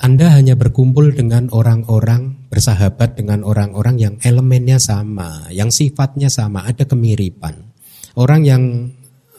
[0.04, 6.84] Anda hanya berkumpul dengan orang-orang, bersahabat dengan orang-orang yang elemennya sama, yang sifatnya sama, ada
[6.84, 7.72] kemiripan.
[8.20, 8.92] Orang yang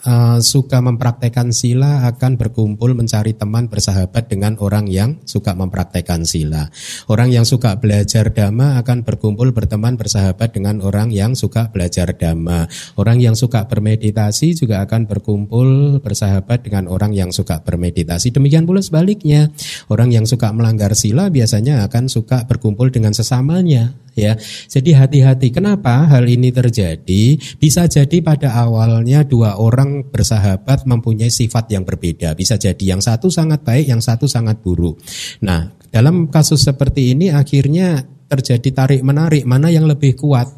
[0.05, 6.69] uh, suka mempraktekkan sila akan berkumpul mencari teman bersahabat dengan orang yang suka mempraktekkan sila.
[7.09, 12.69] Orang yang suka belajar dhamma akan berkumpul berteman bersahabat dengan orang yang suka belajar dhamma.
[12.95, 18.31] Orang yang suka bermeditasi juga akan berkumpul bersahabat dengan orang yang suka bermeditasi.
[18.31, 19.49] Demikian pula sebaliknya,
[19.89, 24.33] orang yang suka melanggar sila biasanya akan suka berkumpul dengan sesamanya ya.
[24.71, 25.51] Jadi hati-hati.
[25.51, 27.37] Kenapa hal ini terjadi?
[27.59, 32.33] Bisa jadi pada awalnya dua orang bersahabat mempunyai sifat yang berbeda.
[32.33, 34.97] Bisa jadi yang satu sangat baik, yang satu sangat buruk.
[35.43, 40.49] Nah, dalam kasus seperti ini akhirnya terjadi tarik menarik mana yang lebih kuat.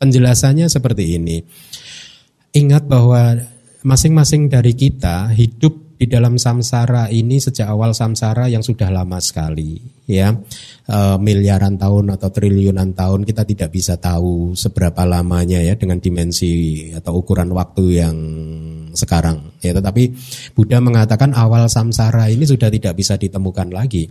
[0.00, 1.44] Penjelasannya seperti ini.
[2.56, 3.36] Ingat bahwa
[3.84, 9.76] masing-masing dari kita hidup di dalam samsara ini sejak awal samsara yang sudah lama sekali
[10.08, 10.32] ya.
[10.88, 16.88] E, miliaran tahun atau triliunan tahun kita tidak bisa tahu seberapa lamanya ya dengan dimensi
[16.96, 18.16] atau ukuran waktu yang
[18.96, 19.76] sekarang ya.
[19.76, 20.02] Tetapi
[20.56, 24.08] Buddha mengatakan awal samsara ini sudah tidak bisa ditemukan lagi.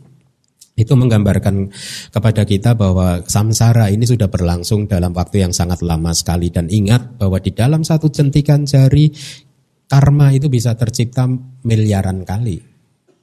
[0.78, 1.74] Itu menggambarkan
[2.14, 6.54] kepada kita bahwa samsara ini sudah berlangsung dalam waktu yang sangat lama sekali.
[6.54, 9.12] Dan ingat bahwa di dalam satu jentikan jari
[9.90, 11.26] karma itu bisa tercipta
[11.66, 12.70] miliaran kali.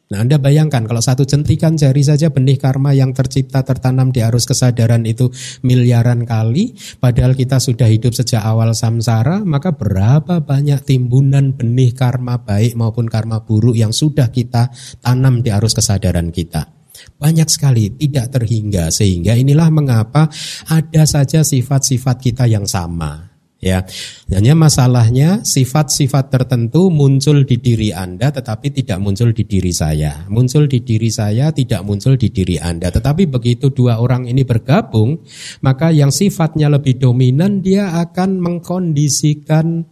[0.06, 4.46] Nah Anda bayangkan kalau satu centikan jari saja benih karma yang tercipta tertanam di arus
[4.46, 5.34] kesadaran itu
[5.66, 12.38] miliaran kali Padahal kita sudah hidup sejak awal samsara Maka berapa banyak timbunan benih karma
[12.38, 14.70] baik maupun karma buruk yang sudah kita
[15.02, 16.76] tanam di arus kesadaran kita
[17.16, 20.28] banyak sekali, tidak terhingga sehingga inilah mengapa
[20.68, 23.25] ada saja sifat-sifat kita yang sama.
[23.66, 23.82] Ya,
[24.30, 30.22] hanya masalahnya sifat-sifat tertentu muncul di diri Anda tetapi tidak muncul di diri saya.
[30.30, 32.94] Muncul di diri saya tidak muncul di diri Anda.
[32.94, 35.18] Tetapi begitu dua orang ini bergabung,
[35.66, 39.82] maka yang sifatnya lebih dominan dia akan mengkondisikan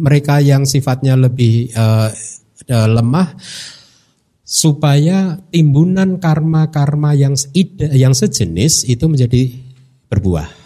[0.00, 2.08] mereka yang sifatnya lebih uh,
[2.72, 3.36] uh, lemah
[4.40, 7.36] supaya timbunan karma-karma yang
[7.92, 9.52] yang sejenis itu menjadi
[10.08, 10.59] berbuah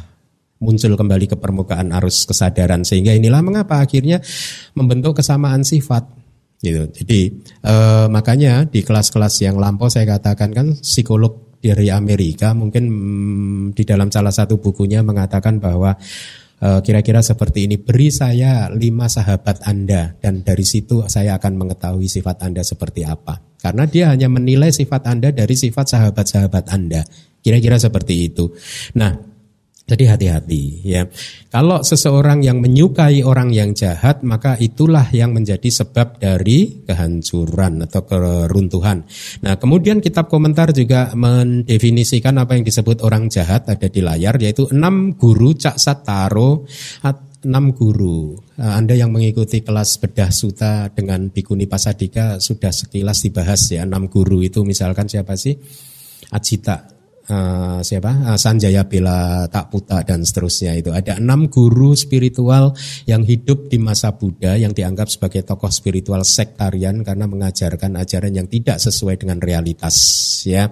[0.65, 4.25] muncul kembali ke permukaan arus kesadaran sehingga inilah mengapa akhirnya
[4.73, 6.09] membentuk kesamaan sifat
[6.65, 6.89] gitu.
[6.89, 7.21] Jadi
[7.61, 13.85] eh, makanya di kelas-kelas yang lampau saya katakan kan psikolog dari Amerika mungkin hmm, di
[13.85, 15.97] dalam salah satu bukunya mengatakan bahwa
[16.61, 22.09] eh, kira-kira seperti ini beri saya lima sahabat Anda dan dari situ saya akan mengetahui
[22.09, 27.05] sifat Anda seperti apa karena dia hanya menilai sifat Anda dari sifat sahabat-sahabat Anda
[27.45, 28.57] kira-kira seperti itu.
[28.97, 29.34] Nah
[29.85, 31.05] Jadi hati-hati ya.
[31.53, 38.01] Kalau seseorang yang menyukai orang yang jahat, maka itulah yang menjadi sebab dari kehancuran atau
[38.09, 39.05] keruntuhan.
[39.45, 44.65] Nah, kemudian kitab komentar juga mendefinisikan apa yang disebut orang jahat ada di layar yaitu
[44.73, 46.65] enam guru cak sataro
[47.45, 48.41] enam guru.
[48.57, 54.41] Anda yang mengikuti kelas bedah suta dengan Bikuni Pasadika sudah sekilas dibahas ya enam guru
[54.41, 55.53] itu misalkan siapa sih?
[56.33, 56.94] Ajita
[57.29, 58.35] uh, siapa?
[58.35, 60.91] Uh, Sanjaya Bela Takputa dan seterusnya itu.
[60.93, 62.77] Ada enam guru spiritual
[63.09, 68.49] yang hidup di masa Buddha yang dianggap sebagai tokoh spiritual sektarian karena mengajarkan ajaran yang
[68.49, 69.97] tidak sesuai dengan realitas
[70.45, 70.69] ya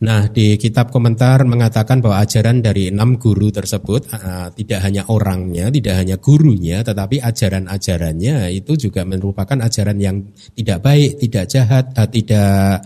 [0.00, 5.68] Nah, di kitab komentar mengatakan bahwa ajaran dari enam guru tersebut uh, tidak hanya orangnya,
[5.68, 10.24] tidak hanya gurunya, tetapi ajaran-ajarannya itu juga merupakan ajaran yang
[10.56, 12.80] tidak baik, tidak jahat, uh, tidak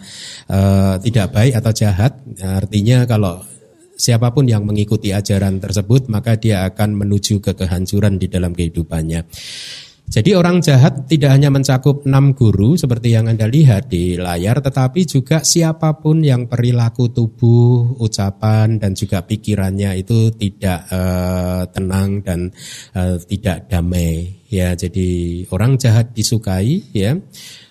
[0.51, 2.19] uh, tidak baik atau jahat.
[2.43, 3.47] Artinya kalau
[3.95, 9.23] siapa pun yang mengikuti ajaran tersebut, maka dia akan menuju ke kehancuran di dalam kehidupannya.
[10.05, 15.09] Jadi orang jahat tidak hanya mencakup enam guru seperti yang Anda lihat di layar, tetapi
[15.09, 22.53] juga siapa pun yang perilaku tubuh, ucapan, dan juga pikirannya itu tidak uh, tenang dan
[22.95, 24.45] uh, tidak damai.
[24.53, 27.17] Ya, jadi orang jahat disukai, ya.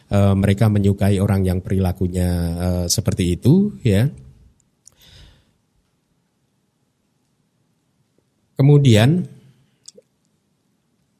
[0.10, 4.10] Uh, mereka menyukai orang yang perilakunya uh, seperti itu, ya.
[8.58, 9.33] Kemudian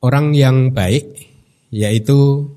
[0.04, 1.32] orang yang baik
[1.74, 2.52] yaitu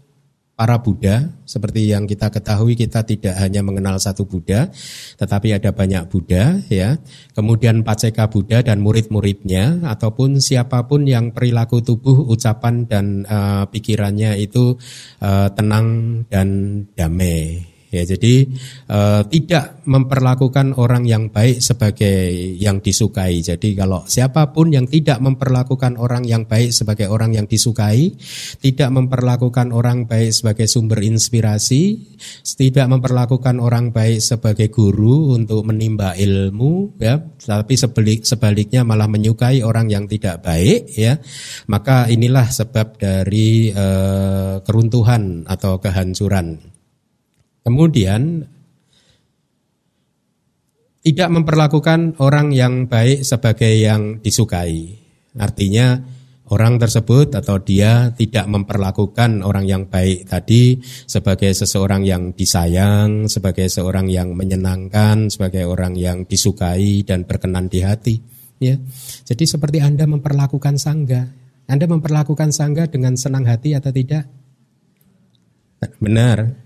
[0.57, 1.31] para Buddha.
[1.47, 4.73] Seperti yang kita ketahui kita tidak hanya mengenal satu Buddha
[5.21, 6.99] tetapi ada banyak Buddha ya.
[7.37, 14.41] Kemudian Paceka Buddha dan murid-muridnya ataupun siapa pun yang perilaku tubuh ucapan dan uh, pikirannya
[14.43, 14.75] itu
[15.23, 16.49] uh, tenang dan
[16.97, 18.45] damai Ya, jadi
[18.93, 22.29] uh, tidak memperlakukan orang yang baik sebagai
[22.61, 23.41] yang disukai.
[23.41, 28.13] Jadi kalau siapa pun yang tidak memperlakukan orang yang baik sebagai orang yang disukai,
[28.61, 32.05] tidak memperlakukan orang baik sebagai sumber inspirasi,
[32.61, 39.65] tidak memperlakukan orang baik sebagai guru untuk menimba ilmu, ya, tapi sebalik, sebaliknya malah menyukai
[39.65, 41.17] orang yang tidak baik, ya,
[41.73, 46.76] maka inilah sebab dari uh, keruntuhan atau kehancuran.
[47.67, 48.47] Kemudian
[51.03, 54.95] tidak memperlakukan orang yang baik sebagai yang disukai.
[55.35, 55.99] Artinya
[56.51, 60.79] orang tersebut atau dia tidak memperlakukan orang yang baik tadi
[61.11, 67.83] sebagai seseorang yang disayang, sebagai seorang yang menyenangkan, sebagai orang yang disukai dan berkenan di
[67.83, 68.15] hati.
[68.63, 68.79] Ya,
[69.27, 71.29] jadi seperti Anda memperlakukan sangga,
[71.67, 74.25] Anda memperlakukan sangga dengan senang hati atau tidak?
[76.01, 76.66] Benar,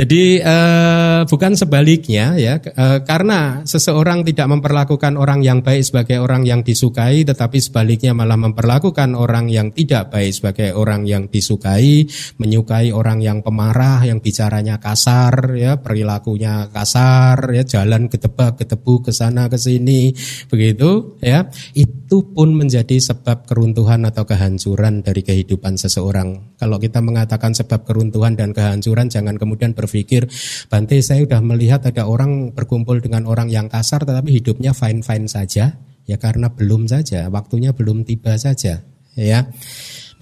[0.00, 6.48] Jadi eh, bukan sebaliknya ya, eh, karena seseorang tidak memperlakukan orang yang baik sebagai orang
[6.48, 12.08] yang disukai, tetapi sebaliknya malah memperlakukan orang yang tidak baik sebagai orang yang disukai,
[12.40, 19.12] menyukai orang yang pemarah, yang bicaranya kasar, ya perilakunya kasar, ya jalan ketebak ketebu ke
[19.12, 20.16] sana ke sini,
[20.48, 21.44] begitu, ya
[21.76, 26.56] itu pun menjadi sebab keruntuhan atau kehancuran dari kehidupan seseorang.
[26.56, 30.30] Kalau kita mengatakan sebab keruntuhan dan kehancuran, jangan kemudian berpikir,
[30.70, 35.74] Bante saya sudah melihat ada orang berkumpul dengan orang yang kasar tetapi hidupnya fine-fine saja.
[36.06, 38.86] Ya karena belum saja, waktunya belum tiba saja.
[39.18, 39.50] Ya,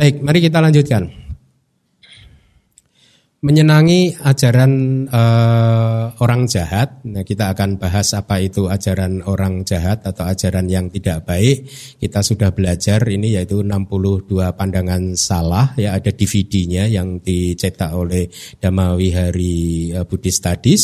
[0.01, 1.28] Baik, mari kita lanjutkan
[3.39, 6.99] menyenangi ajaran uh, orang jahat.
[7.07, 11.71] Nah, kita akan bahas apa itu ajaran orang jahat atau ajaran yang tidak baik.
[12.03, 14.27] Kita sudah belajar ini yaitu 62
[14.59, 18.27] pandangan salah ya ada DVD-nya yang dicetak oleh
[18.59, 20.83] Dhamma-Wihari uh, Buddhist Studies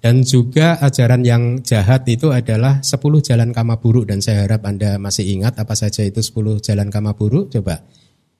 [0.00, 4.96] dan juga ajaran yang jahat itu adalah 10 jalan kama buruk dan saya harap Anda
[4.96, 7.84] masih ingat apa saja itu 10 jalan kama buruk coba.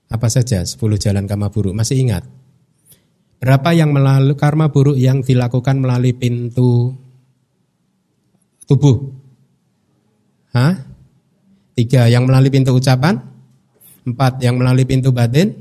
[0.08, 2.39] Apa saja 10 jalan kama buruk masih ingat?
[3.41, 6.93] Berapa yang melalui karma buruk yang dilakukan melalui pintu
[8.68, 9.01] tubuh?
[10.53, 10.76] Hah?
[11.72, 13.16] Tiga yang melalui pintu ucapan?
[14.05, 15.57] Empat yang melalui pintu batin?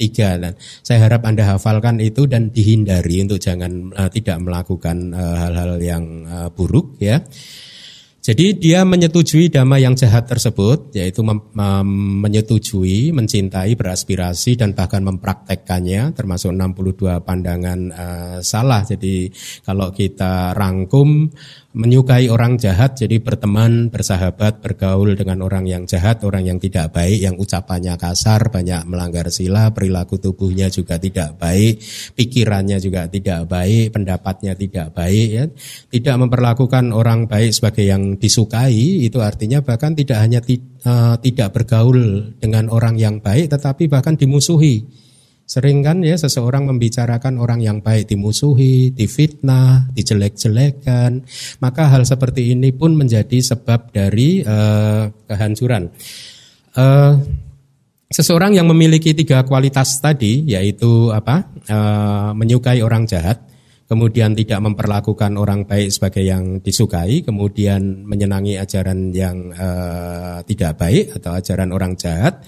[0.00, 0.40] Tiga.
[0.40, 5.76] Dan saya harap Anda hafalkan itu dan dihindari untuk jangan uh, tidak melakukan eh, hal-hal
[5.76, 7.20] uh, yang uh, buruk ya.
[8.20, 16.52] Jadi dia menyetujui dhamma yang jahat tersebut, yaitu menyetujui, mencintai, beraspirasi dan bahkan mempraktekkannya, termasuk
[16.52, 18.84] 62 pandangan uh, salah.
[18.84, 19.32] Jadi
[19.64, 21.32] kalau kita rangkum
[21.70, 27.22] menyukai orang jahat, jadi berteman, bersahabat, bergaul dengan orang yang jahat, orang yang tidak baik,
[27.22, 31.78] yang ucapannya kasar, banyak melanggar sila, perilaku tubuhnya juga tidak baik,
[32.18, 35.44] pikirannya juga tidak baik, pendapatnya tidak baik, ya.
[35.94, 42.34] tidak memperlakukan orang baik sebagai yang disukai, itu artinya bahkan tidak hanya uh, tidak bergaul
[42.42, 45.06] dengan orang yang baik, tetapi bahkan dimusuhi.
[45.50, 51.26] Sering kan ya seseorang membicarakan orang yang baik dimusuhi, difitnah, dijelek-jelekan.
[51.58, 55.90] Maka hal seperti ini pun menjadi sebab dari uh, kehancuran.
[56.78, 57.18] Uh,
[58.06, 61.50] seseorang yang memiliki tiga kualitas tadi, yaitu apa?
[61.66, 63.42] Uh, menyukai orang jahat,
[63.90, 71.18] kemudian tidak memperlakukan orang baik sebagai yang disukai, kemudian menyenangi ajaran yang uh, tidak baik
[71.18, 72.38] atau ajaran orang jahat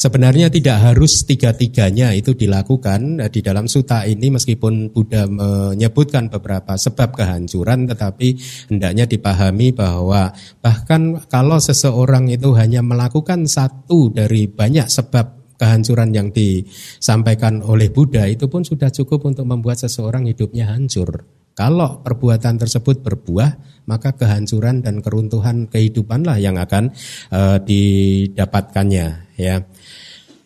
[0.00, 7.12] Sebenarnya tidak harus tiga-tiganya itu dilakukan di dalam suta ini meskipun Buddha menyebutkan beberapa sebab
[7.12, 8.32] kehancuran tetapi
[8.72, 10.32] hendaknya dipahami bahwa
[10.64, 18.24] bahkan kalau seseorang itu hanya melakukan satu dari banyak sebab kehancuran yang disampaikan oleh Buddha
[18.24, 21.39] itu pun sudah cukup untuk membuat seseorang hidupnya hancur.
[21.54, 26.94] Kalau perbuatan tersebut berbuah, maka kehancuran dan keruntuhan kehidupanlah yang akan
[27.34, 29.06] uh, didapatkannya.
[29.34, 29.66] Ya,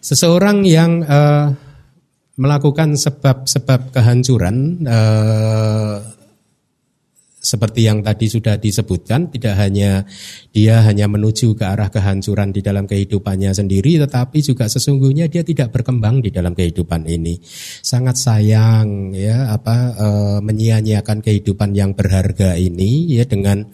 [0.05, 1.53] Seseorang yang uh,
[2.37, 6.03] melakukan sebab-sebab kehancuran uh,
[7.45, 10.09] seperti yang tadi sudah disebutkan, tidak hanya
[10.51, 15.77] dia hanya menuju ke arah kehancuran di dalam kehidupannya sendiri, tetapi juga sesungguhnya dia tidak
[15.77, 17.37] berkembang di dalam kehidupan ini.
[17.85, 20.09] Sangat sayang ya apa e,
[20.41, 23.69] menyia-nyiakan kehidupan yang berharga ini ya dengan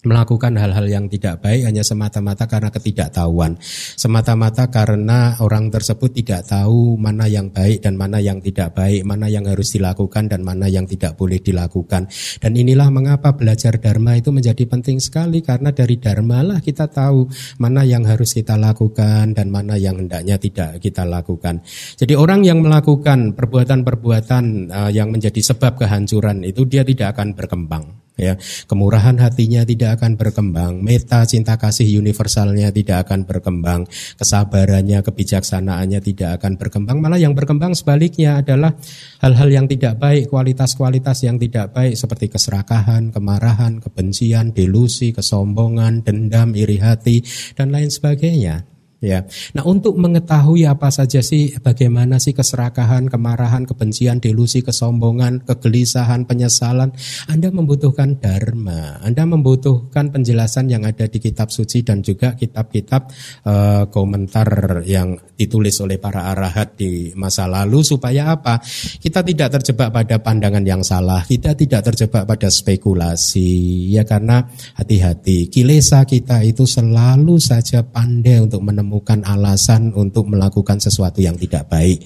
[0.00, 3.60] melakukan hal-hal yang tidak baik hanya semata-mata karena ketidaktahuan.
[4.00, 9.28] Semata-mata karena orang tersebut tidak tahu mana yang baik dan mana yang tidak baik, mana
[9.28, 12.08] yang harus dilakukan dan mana yang tidak boleh dilakukan.
[12.40, 17.28] Dan inilah mengapa belajar dharma itu menjadi penting sekali karena dari dharma lah kita tahu
[17.60, 21.60] mana yang harus kita lakukan dan mana yang hendaknya tidak kita lakukan.
[22.00, 28.09] Jadi orang yang melakukan perbuatan-perbuatan uh, yang menjadi sebab kehancuran itu dia tidak akan berkembang
[28.18, 28.34] ya
[28.66, 33.86] kemurahan hatinya tidak akan berkembang meta cinta kasih universalnya tidak akan berkembang
[34.18, 36.98] kesabarannya kebijaksanaannya tidak akan berkembang.
[37.00, 38.74] Malah yang berkembang sebaliknya adalah
[39.22, 46.52] hal-hal yang tidak baik kualitas-kualitas yang tidak baik seperti keserakahan kemarahan kebencian delusi kesombongan dendam
[46.56, 47.22] iri hati
[47.54, 49.24] dan lain sebagainya Ya.
[49.56, 56.92] Nah, untuk mengetahui apa saja sih bagaimana sih keserakahan, kemarahan, kebencian, delusi, kesombongan, kegelisahan, penyesalan,
[57.24, 59.00] Anda membutuhkan dharma.
[59.00, 63.08] Anda membutuhkan penjelasan yang ada di kitab suci dan juga kitab-kitab
[63.48, 68.60] uh, komentar yang ditulis oleh para arahat di masa lalu supaya apa?
[69.00, 73.96] Kita tidak terjebak pada pandangan yang salah, kita tidak terjebak pada spekulasi.
[73.96, 74.44] Ya karena
[74.76, 81.38] hati-hati, kilesa kita itu selalu saja pandai untuk menemukan menemukan alasan untuk melakukan sesuatu yang
[81.38, 82.02] tidak baik.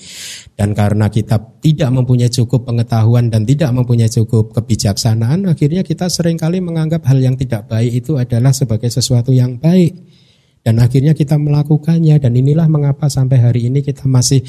[0.53, 6.37] Dan karena kita tidak mempunyai cukup pengetahuan dan tidak mempunyai cukup kebijaksanaan, akhirnya kita sering
[6.37, 9.97] kali menganggap hal yang tidak baik itu adalah sebagai sesuatu yang baik.
[10.61, 14.45] Dan akhirnya kita melakukannya dan inilah mengapa sampai hari ini kita masih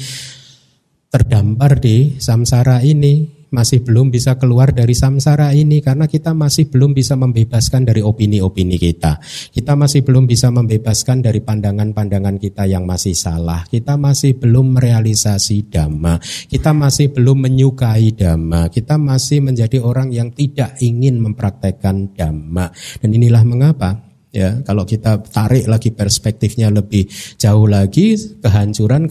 [1.08, 6.92] terdampar di samsara ini masih belum bisa keluar dari samsara ini karena kita masih belum
[6.92, 9.16] bisa membebaskan dari opini-opini kita.
[9.48, 13.64] Kita masih belum bisa membebaskan dari pandangan-pandangan kita yang masih salah.
[13.64, 16.20] Kita masih belum merealisasi dhamma.
[16.22, 18.68] Kita masih belum menyukai dhamma.
[18.68, 22.68] Kita masih menjadi orang yang tidak ingin mempraktekkan dhamma.
[23.00, 24.05] Dan inilah mengapa
[24.36, 27.08] ya kalau kita tarik lagi perspektifnya lebih
[27.40, 29.08] jauh lagi kehancuran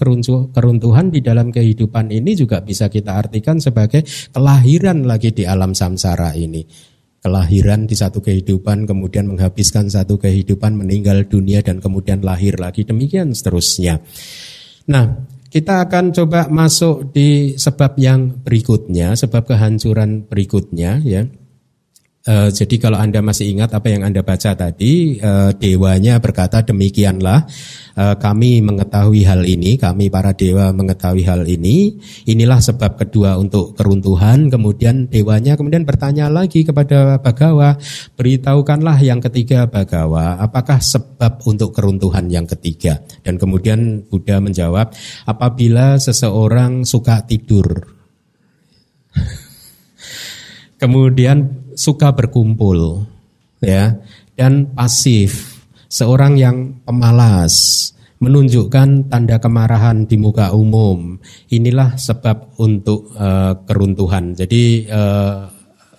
[0.53, 6.37] keruntuhan di dalam kehidupan ini juga bisa kita artikan sebagai kelahiran lagi di alam samsara
[6.37, 6.61] ini.
[7.25, 12.85] Kelahiran di satu kehidupan kemudian menghabiskan satu kehidupan meninggal dunia dan kemudian lahir lagi.
[12.85, 13.97] Demikian seterusnya.
[14.93, 21.25] Nah kita akan coba masuk di sebab yang berikutnya, sebab kehancuran berikutnya ya.
[22.25, 27.45] Uh, jadi kalau Anda masih ingat apa yang Anda baca tadi, uh, dewanya berkata demikianlah
[27.93, 31.93] uh, kami mengetahui hal ini, kami para dewa mengetahui hal ini.
[32.25, 34.49] Inilah sebab kedua untuk keruntuhan.
[34.49, 37.77] Kemudian dewanya kemudian bertanya lagi kepada Bagawa,
[38.17, 43.05] beritahukanlah yang ketiga Bagawa, apakah sebab untuk keruntuhan yang ketiga?
[43.21, 44.97] Dan kemudian Buddha menjawab,
[45.29, 47.85] apabila seseorang suka tidur.
[50.75, 53.05] Kemudian suka berkumpul
[53.59, 53.99] ya
[54.33, 55.53] dan pasif.
[55.85, 57.87] Seorang yang pemalas,
[58.19, 61.19] menunjukkan tanda kemarahan di muka umum.
[61.51, 64.33] Inilah sebab untuk uh, keruntuhan.
[64.33, 65.45] Jadi uh,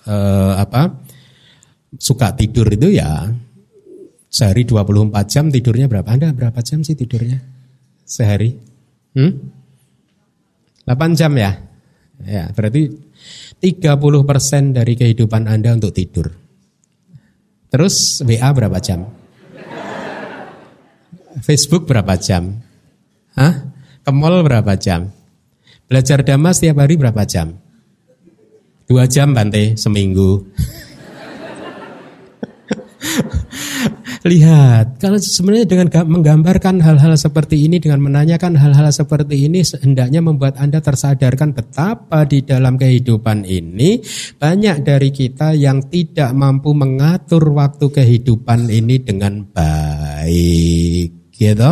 [0.08, 1.06] uh, apa?
[1.96, 3.30] Suka tidur itu ya
[4.26, 6.08] sehari 24 jam tidurnya berapa?
[6.12, 7.40] Anda berapa jam sih tidurnya?
[8.04, 8.52] Sehari?
[9.16, 9.32] Hmm?
[10.84, 11.56] 8 jam ya?
[12.24, 12.88] Ya, berarti
[13.60, 16.28] 30% dari kehidupan Anda untuk tidur.
[17.72, 19.08] Terus WA berapa jam?
[21.42, 22.62] Facebook berapa jam?
[23.36, 23.54] Hah?
[24.06, 25.10] Ke mall berapa jam?
[25.86, 27.58] Belajar dhamma setiap hari berapa jam?
[28.86, 30.46] Dua jam Bante seminggu.
[34.26, 40.58] Lihat, kalau sebenarnya dengan menggambarkan hal-hal seperti ini, dengan menanyakan hal-hal seperti ini, hendaknya membuat
[40.58, 44.02] Anda tersadarkan betapa di dalam kehidupan ini
[44.34, 51.70] banyak dari kita yang tidak mampu mengatur waktu kehidupan ini dengan baik gitu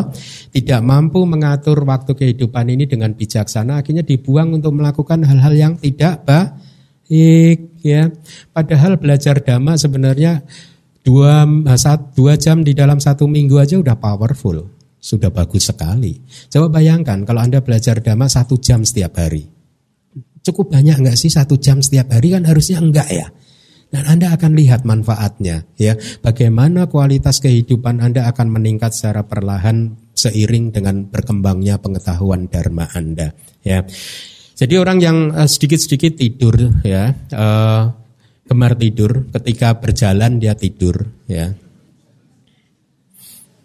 [0.52, 6.22] tidak mampu mengatur waktu kehidupan ini dengan bijaksana akhirnya dibuang untuk melakukan hal-hal yang tidak
[6.22, 8.12] baik ya.
[8.52, 10.44] Padahal belajar dhamma sebenarnya
[11.04, 14.72] Dua, eh, saat, dua jam di dalam satu minggu aja udah powerful.
[14.96, 16.16] Sudah bagus sekali.
[16.48, 19.44] Coba bayangkan kalau Anda belajar dhamma satu jam setiap hari.
[20.40, 23.28] Cukup banyak enggak sih satu jam setiap hari kan harusnya enggak ya.
[23.92, 25.92] Dan Anda akan lihat manfaatnya ya.
[26.24, 33.84] Bagaimana kualitas kehidupan Anda akan meningkat secara perlahan seiring dengan berkembangnya pengetahuan dharma Anda ya.
[34.54, 37.90] Jadi orang yang eh, sedikit-sedikit tidur ya, uh,
[38.44, 41.54] gemar tidur, ketika berjalan dia tidur, ya.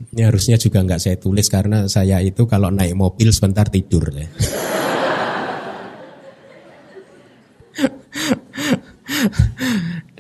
[0.10, 4.32] Ini harusnya juga nggak saya tulis karena saya itu kalau naik mobil sebentar tidur ya.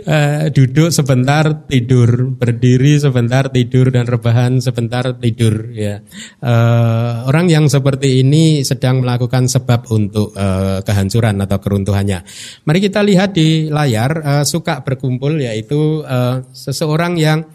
[0.03, 6.03] uh, duduk sebentar tidur, berdiri sebentar tidur dan rebahan sebentar tidur ya.
[6.43, 12.25] Uh, orang yang seperti ini sedang melakukan sebab untuk uh, kehancuran atau keruntuhannya.
[12.67, 17.45] Mari kita lihat di layar uh, suka berkumpul yaitu uh, seseorang yang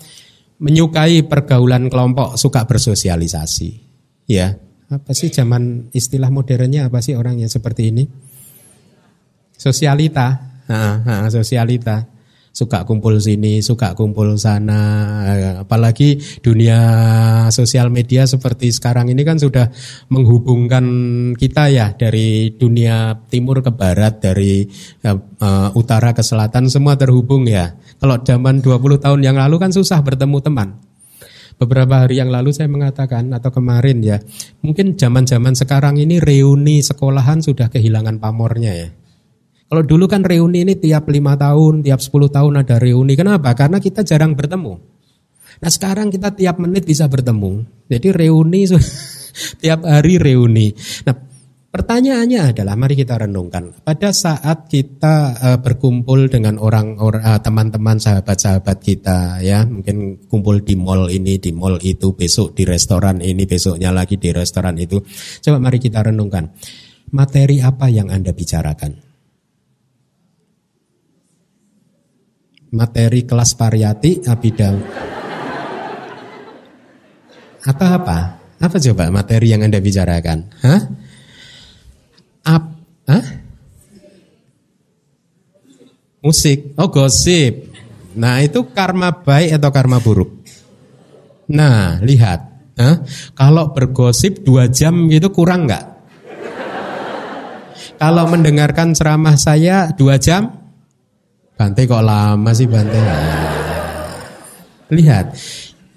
[0.63, 3.71] menyukai pergaulan kelompok, suka bersosialisasi.
[4.25, 4.57] Ya,
[4.89, 8.05] apa sih zaman istilah modernnya apa sih orang yang seperti ini?
[9.53, 10.29] Sosialita,
[10.69, 12.14] ha, ha, sosialita
[12.55, 14.81] suka kumpul sini, suka kumpul sana.
[15.67, 16.79] Apalagi dunia
[17.51, 19.75] sosial media seperti sekarang ini kan sudah
[20.15, 20.87] menghubungkan
[21.35, 24.63] kita ya dari dunia timur ke barat, dari
[25.03, 27.75] uh, utara ke selatan semua terhubung ya.
[27.99, 30.79] Kalau zaman 20 tahun yang lalu kan susah bertemu teman.
[31.55, 34.19] Beberapa hari yang lalu saya mengatakan atau kemarin ya,
[34.59, 38.89] mungkin zaman-zaman sekarang ini reuni sekolahan sudah kehilangan pamornya ya.
[39.75, 43.19] Kalau dulu kan reuni ini tiap lima tahun, tiap 10 tahun ada reuni.
[43.19, 43.59] Kenapa?
[43.59, 44.79] Karena kita jarang bertemu.
[45.59, 47.67] Nah sekarang kita tiap menit bisa bertemu.
[47.91, 48.71] Jadi reuni
[49.67, 50.71] tiap hari reuni.
[51.11, 51.19] Nah
[51.75, 53.75] pertanyaannya adalah mari kita renungkan.
[53.83, 60.79] Pada saat kita uh, berkumpul dengan orang, uh, teman-teman sahabat-sahabat kita ya, mungkin kumpul di
[60.79, 65.03] mall ini, di mall itu, besok di restoran ini, besoknya lagi di restoran itu.
[65.43, 66.47] Coba mari kita renungkan.
[67.11, 69.14] Materi apa yang Anda bicarakan?
[72.75, 74.77] Materi kelas pariyati abidang
[77.65, 78.19] atau apa?
[78.61, 80.53] Apa coba materi yang Anda bicarakan?
[80.61, 80.81] Hah?
[82.45, 82.65] Ap,
[83.09, 83.25] hah?
[86.21, 86.77] Musik.
[86.77, 87.73] Oh, gosip.
[88.17, 90.45] Nah, itu karma baik atau karma buruk?
[91.53, 92.41] Nah, lihat.
[92.77, 93.01] Hah?
[93.33, 95.85] Kalau bergosip dua jam gitu kurang nggak?
[97.97, 100.64] Kalau mendengarkan ceramah saya dua jam,
[101.55, 102.99] Bante kok lama sih Bante?
[104.91, 105.27] Lihat,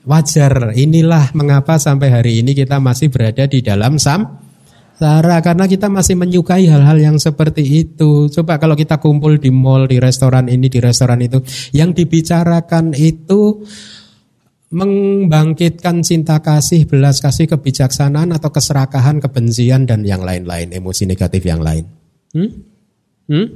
[0.05, 0.77] wajar.
[0.77, 4.47] Inilah mengapa sampai hari ini kita masih berada di dalam sam
[4.97, 8.25] Sarah karena kita masih menyukai hal-hal yang seperti itu.
[8.33, 11.37] Coba kalau kita kumpul di mall, di restoran ini, di restoran itu,
[11.69, 13.61] yang dibicarakan itu
[14.73, 21.61] membangkitkan cinta kasih, belas kasih, kebijaksanaan atau keserakahan, kebencian dan yang lain-lain, emosi negatif yang
[21.61, 21.85] lain.
[22.33, 22.49] Hmm?
[23.29, 23.47] Hmm?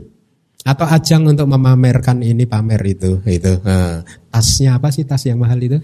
[0.61, 3.53] Atau ajang untuk memamerkan ini pamer itu, itu.
[3.65, 5.81] Nah, tasnya apa sih tas yang mahal itu?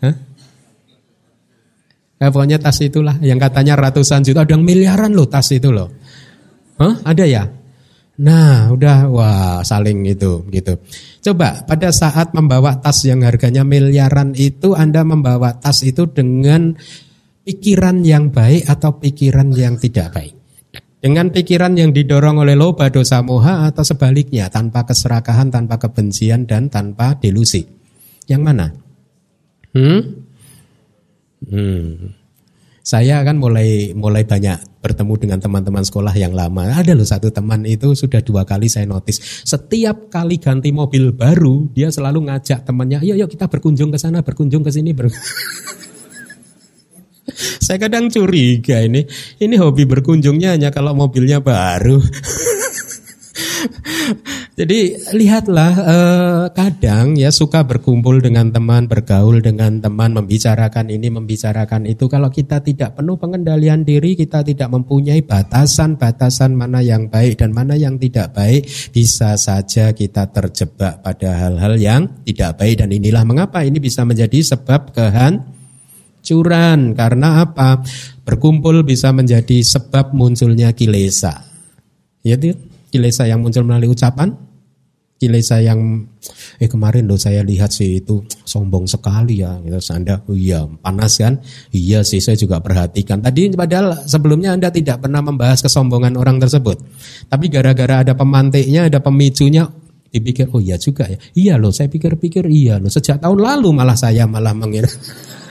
[0.00, 0.14] Hah?
[2.18, 5.92] Ya, pokoknya tas itulah yang katanya ratusan juta, ada yang miliaran loh tas itu loh.
[6.80, 7.04] Hah?
[7.04, 7.44] Ada ya?
[8.18, 10.80] Nah, udah wah saling itu gitu.
[11.22, 16.74] Coba pada saat membawa tas yang harganya miliaran itu Anda membawa tas itu dengan
[17.46, 20.37] pikiran yang baik atau pikiran yang tidak baik.
[20.98, 26.66] Dengan pikiran yang didorong oleh loba dosa moha atau sebaliknya tanpa keserakahan, tanpa kebencian dan
[26.66, 27.62] tanpa delusi.
[28.26, 28.66] Yang mana?
[29.78, 30.02] Hmm?
[31.46, 32.18] Hmm.
[32.82, 36.72] Saya kan mulai mulai banyak bertemu dengan teman-teman sekolah yang lama.
[36.72, 39.44] Ada loh satu teman itu sudah dua kali saya notice.
[39.44, 44.24] Setiap kali ganti mobil baru, dia selalu ngajak temannya, "Yuk, yuk kita berkunjung ke sana,
[44.24, 45.12] berkunjung ke sini." Ber
[47.64, 49.04] saya kadang curiga ini.
[49.38, 52.00] Ini hobi berkunjungnya hanya kalau mobilnya baru.
[54.58, 61.86] Jadi lihatlah eh, kadang ya suka berkumpul dengan teman, bergaul dengan teman, membicarakan ini, membicarakan
[61.86, 62.10] itu.
[62.10, 67.78] Kalau kita tidak penuh pengendalian diri, kita tidak mempunyai batasan-batasan mana yang baik dan mana
[67.78, 73.62] yang tidak baik, bisa saja kita terjebak pada hal-hal yang tidak baik dan inilah mengapa
[73.62, 74.90] ini bisa menjadi sebab
[76.28, 76.92] kehancuran.
[76.92, 77.80] Karena apa?
[78.28, 81.48] Berkumpul bisa menjadi sebab munculnya kilesa.
[82.20, 82.36] Ya,
[82.92, 84.36] kilesa yang muncul melalui ucapan,
[85.16, 86.04] kilesa yang
[86.60, 89.56] eh kemarin loh saya lihat sih itu sombong sekali ya.
[89.64, 89.80] Gitu.
[89.96, 91.40] Anda oh iya panas kan?
[91.72, 93.24] Iya sih saya juga perhatikan.
[93.24, 96.76] Tadi padahal sebelumnya Anda tidak pernah membahas kesombongan orang tersebut.
[97.32, 99.64] Tapi gara-gara ada pemantiknya ada pemicunya
[100.08, 101.16] dipikir oh iya juga ya.
[101.32, 102.92] Iya loh saya pikir-pikir iya loh.
[102.92, 104.88] Sejak tahun lalu malah saya malah mengira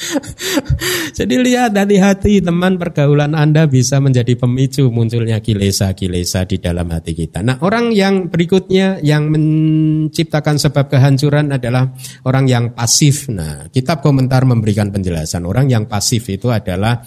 [1.18, 7.12] Jadi lihat dari hati teman pergaulan Anda bisa menjadi pemicu munculnya kilesa-kilesa di dalam hati
[7.12, 7.44] kita.
[7.44, 11.92] Nah orang yang berikutnya yang menciptakan sebab kehancuran adalah
[12.24, 13.28] orang yang pasif.
[13.28, 17.00] Nah kitab komentar memberikan penjelasan orang yang pasif itu adalah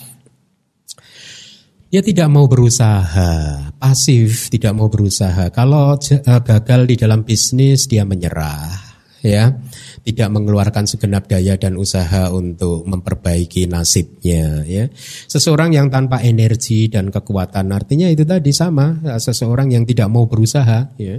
[1.93, 5.53] dia tidak mau berusaha, pasif, tidak mau berusaha.
[5.53, 8.92] Kalau eh, gagal di dalam bisnis dia menyerah,
[9.23, 9.55] ya
[10.03, 14.91] tidak mengeluarkan segenap daya dan usaha untuk memperbaiki nasibnya ya.
[15.31, 20.91] Seseorang yang tanpa energi dan kekuatan artinya itu tadi sama seseorang yang tidak mau berusaha
[20.99, 21.15] ya.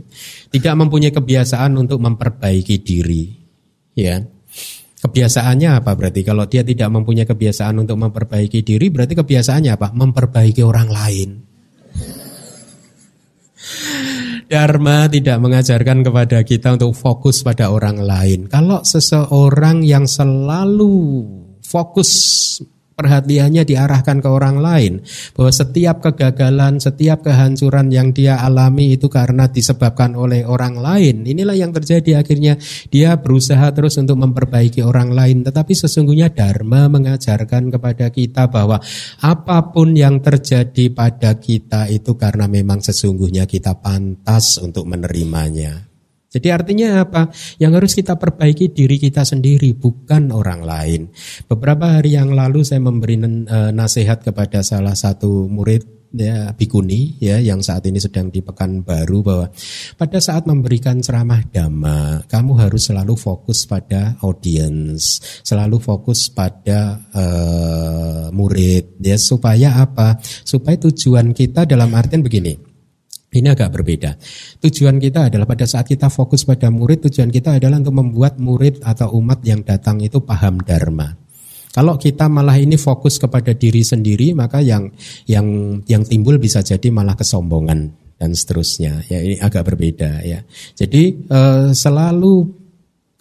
[0.52, 3.24] Tidak mempunyai kebiasaan untuk memperbaiki diri
[3.96, 4.20] ya.
[5.04, 6.24] Kebiasaannya apa berarti?
[6.24, 9.92] Kalau dia tidak mempunyai kebiasaan untuk memperbaiki diri, berarti kebiasaannya apa?
[9.92, 11.53] Memperbaiki orang lain.
[14.48, 18.40] Dharma tidak mengajarkan kepada kita untuk fokus pada orang lain.
[18.50, 21.24] Kalau seseorang yang selalu
[21.64, 22.10] fokus
[22.94, 25.02] perhatiannya diarahkan ke orang lain
[25.34, 31.26] bahwa setiap kegagalan, setiap kehancuran yang dia alami itu karena disebabkan oleh orang lain.
[31.26, 37.70] Inilah yang terjadi akhirnya dia berusaha terus untuk memperbaiki orang lain, tetapi sesungguhnya dharma mengajarkan
[37.74, 38.78] kepada kita bahwa
[39.22, 45.93] apa pun yang terjadi pada kita itu karena memang sesungguhnya kita pantas untuk menerimanya.
[46.34, 47.30] Jadi artinya apa?
[47.62, 51.00] Yang harus kita perbaiki diri kita sendiri, bukan orang lain.
[51.46, 57.42] Beberapa hari yang lalu saya memberi eh, nasihat kepada salah satu murid ya bikuni ya
[57.42, 59.46] yang saat ini sedang di Pekanbaru bahwa
[59.98, 68.30] pada saat memberikan ceramah dhamma kamu harus selalu fokus pada audiens, selalu fokus pada uh,
[68.30, 70.18] murid ya supaya apa?
[70.22, 72.73] Supaya tujuan kita dalam artian begini.
[73.34, 74.14] Ini agak berbeda.
[74.62, 78.78] Tujuan kita adalah pada saat kita fokus pada murid, tujuan kita adalah untuk membuat murid
[78.86, 81.18] atau umat yang datang itu paham dharma.
[81.74, 84.94] Kalau kita malah ini fokus kepada diri sendiri, maka yang
[85.26, 85.46] yang
[85.90, 89.02] yang timbul bisa jadi malah kesombongan dan seterusnya.
[89.10, 90.46] Ya ini agak berbeda ya.
[90.78, 92.63] Jadi eh, selalu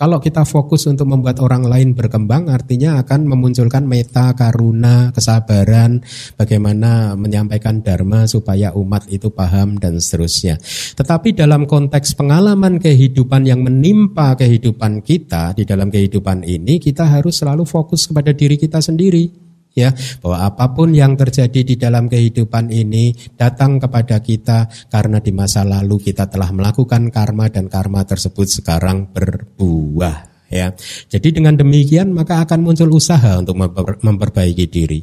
[0.03, 6.03] kalau kita fokus untuk membuat orang lain berkembang, artinya akan memunculkan meta, karuna, kesabaran,
[6.35, 10.59] bagaimana menyampaikan dharma supaya umat itu paham dan seterusnya.
[10.99, 17.39] Tetapi dalam konteks pengalaman kehidupan yang menimpa kehidupan kita di dalam kehidupan ini, kita harus
[17.39, 19.42] selalu fokus kepada diri kita sendiri
[19.73, 19.89] ya
[20.21, 25.65] bahwa apa pun yang terjadi di dalam kehidupan ini datang kepada kita karena di masa
[25.65, 30.71] lalu kita telah melakukan karma dan karma tersebut sekarang berbuah ya.
[31.09, 33.57] Jadi dengan demikian maka akan muncul usaha untuk
[34.01, 35.01] memperbaiki diri.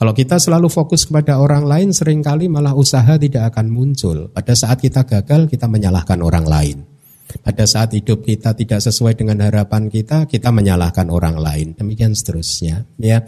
[0.00, 4.32] Kalau kita selalu fokus kepada orang lain sering kali malah usaha tidak akan muncul.
[4.32, 6.78] Pada saat kita gagal kita menyalahkan orang lain.
[7.44, 11.78] Pada saat hidup kita tidak sesuai dengan harapan kita, kita menyalahkan orang lain.
[11.78, 13.22] Demikian seterusnya, ya.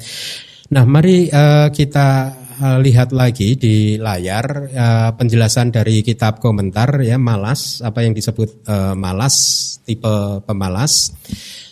[0.73, 7.21] Nah, mari uh, kita uh, lihat lagi di layar uh, penjelasan dari kitab komentar ya
[7.21, 7.85] malas.
[7.85, 8.65] Apa yang disebut
[8.97, 9.37] malas
[9.85, 11.13] tipe pemalas.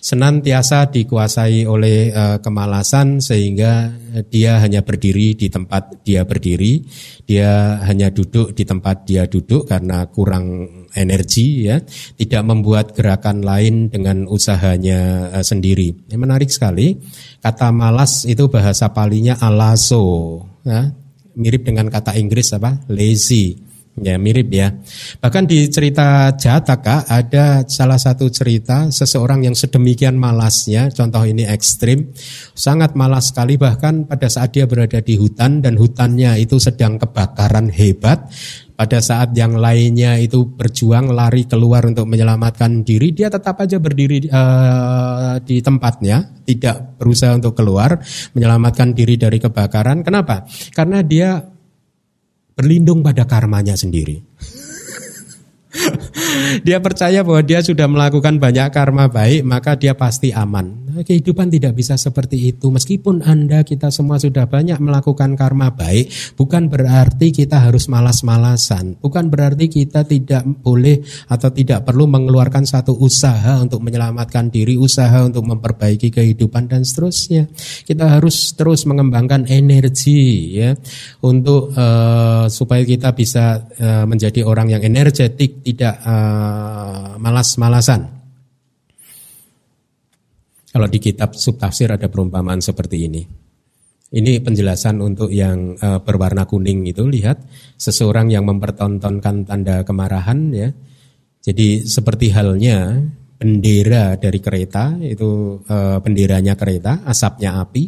[0.01, 2.09] Senantiasa dikuasai oleh
[2.41, 3.93] kemalasan sehingga
[4.33, 6.81] dia hanya berdiri di tempat dia berdiri,
[7.29, 11.79] dia hanya duduk di tempat dia duduk karena kurang energi ya,
[12.17, 15.95] tidak membuat gerakan lain dengan usahanya uh, sendiri.
[16.11, 16.99] Ini menarik sekali.
[17.41, 20.91] Kata malas itu bahasa palinya alaso ya,
[21.37, 22.77] mirip dengan kata Inggris apa?
[22.91, 23.71] lazy
[24.01, 24.73] Ya mirip ya.
[25.21, 32.09] Bahkan di cerita Jataka ada salah satu cerita seseorang yang sedemikian malasnya, contoh ini ekstrim,
[32.57, 37.69] sangat malas sekali bahkan pada saat dia berada di hutan dan hutannya itu sedang kebakaran
[37.69, 38.31] hebat,
[38.81, 44.25] pada saat yang lainnya itu berjuang lari keluar untuk menyelamatkan diri, dia tetap aja berdiri
[44.33, 48.01] uh, di tempatnya, tidak berusaha untuk keluar,
[48.33, 50.01] menyelamatkan diri dari kebakaran.
[50.01, 50.49] Kenapa?
[50.73, 51.45] Karena dia
[52.57, 54.17] berlindung pada karmanya sendiri.
[56.67, 60.90] dia percaya bahwa dia sudah melakukan banyak karma baik, maka dia pasti aman.
[60.91, 62.69] Kehidupan tidak bisa seperti itu.
[62.69, 69.01] Meskipun Anda kita semua sudah banyak melakukan karma baik, bukan berarti kita harus malas-malasan.
[69.01, 75.25] Bukan berarti kita tidak boleh atau tidak perlu mengeluarkan satu usaha untuk menyelamatkan diri, usaha
[75.25, 77.49] untuk memperbaiki kehidupan dan seterusnya.
[77.89, 80.77] Kita harus terus mengembangkan energi ya
[81.25, 88.20] untuk uh, supaya kita bisa uh, menjadi orang yang energetik, tidak uh, malas-malasan.
[90.71, 93.23] Kalau di kitab subtafsir ada perumpamaan seperti ini.
[94.11, 97.47] Ini penjelasan untuk yang uh, berwarna kuning itu lihat
[97.79, 100.71] seseorang yang mempertontonkan tanda kemarahan ya.
[101.43, 102.99] Jadi seperti halnya
[103.39, 107.87] bendera dari kereta itu uh, benderanya kereta, asapnya api.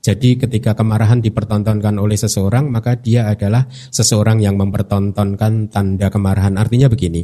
[0.00, 6.56] Jadi ketika kemarahan dipertontonkan oleh seseorang maka dia adalah seseorang yang mempertontonkan tanda kemarahan.
[6.56, 7.20] Artinya begini.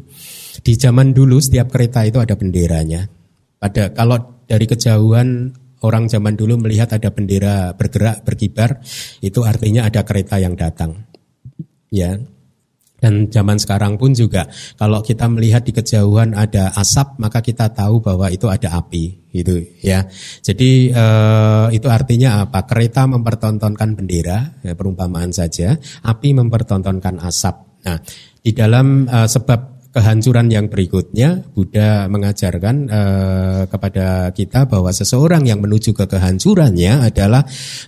[0.61, 3.16] Di zaman dulu setiap kereta itu ada benderanya.
[3.57, 8.81] Pada kalau dari kejauhan orang zaman dulu melihat ada bendera bergerak berkibar
[9.21, 11.05] itu artinya ada kereta yang datang.
[11.93, 12.17] Ya.
[12.97, 14.49] Dan zaman sekarang pun juga
[14.81, 19.61] kalau kita melihat di kejauhan ada asap maka kita tahu bahwa itu ada api gitu
[19.85, 20.09] ya.
[20.41, 22.65] Jadi eh, itu artinya apa?
[22.65, 25.77] Kereta mempertontonkan bendera ya, perumpamaan saja
[26.09, 27.85] api mempertontonkan asap.
[27.85, 28.01] Nah
[28.41, 35.65] di dalam eh, sebab kehancuran yang berikutnya Buddha mengajarkan uh, kepada kita bahwa seseorang yang
[35.65, 37.41] menuju ke kehancurannya adalah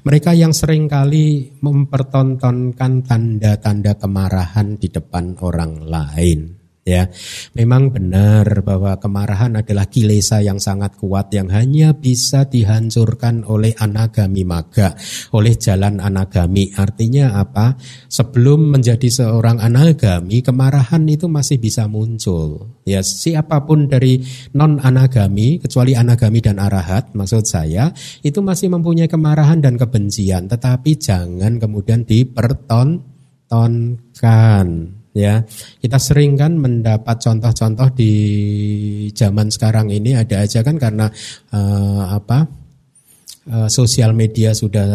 [0.09, 6.58] mereka yang sering kali mempertontonkan tanda-tanda kemarahan di depan orang lain
[6.89, 7.05] ya.
[7.53, 14.49] Memang benar bahwa kemarahan adalah kilesa yang sangat kuat yang hanya bisa dihancurkan oleh anagami
[14.49, 14.97] maga,
[15.37, 16.73] oleh jalan anagami.
[16.73, 17.77] Artinya apa?
[18.09, 22.81] Sebelum menjadi seorang anagami, kemarahan itu masih bisa muncul.
[22.89, 24.25] Ya, siapa pun dari
[24.57, 27.93] non anagami kecuali anagami dan arahat, maksud saya,
[28.25, 35.43] itu masih mempunyai kemarahan dan kebencian, tetapi jangan kemudian dipertontonkan ya
[35.83, 38.13] kita sering kan mendapat contoh-contoh di
[39.13, 40.15] zaman sekarang ini.
[40.15, 41.11] Ada aja kan karena
[41.51, 42.47] uh, apa
[43.51, 44.87] uh, sosial media sudah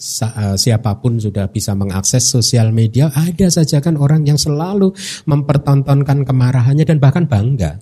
[0.00, 3.08] uh, siapa pun sudah bisa mengakses sosial media.
[3.08, 4.92] Ada saja kan orang yang selalu
[5.24, 7.80] mempertontonkan kemarahannya dan bahkan bangga.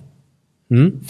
[0.69, 1.01] Hmm?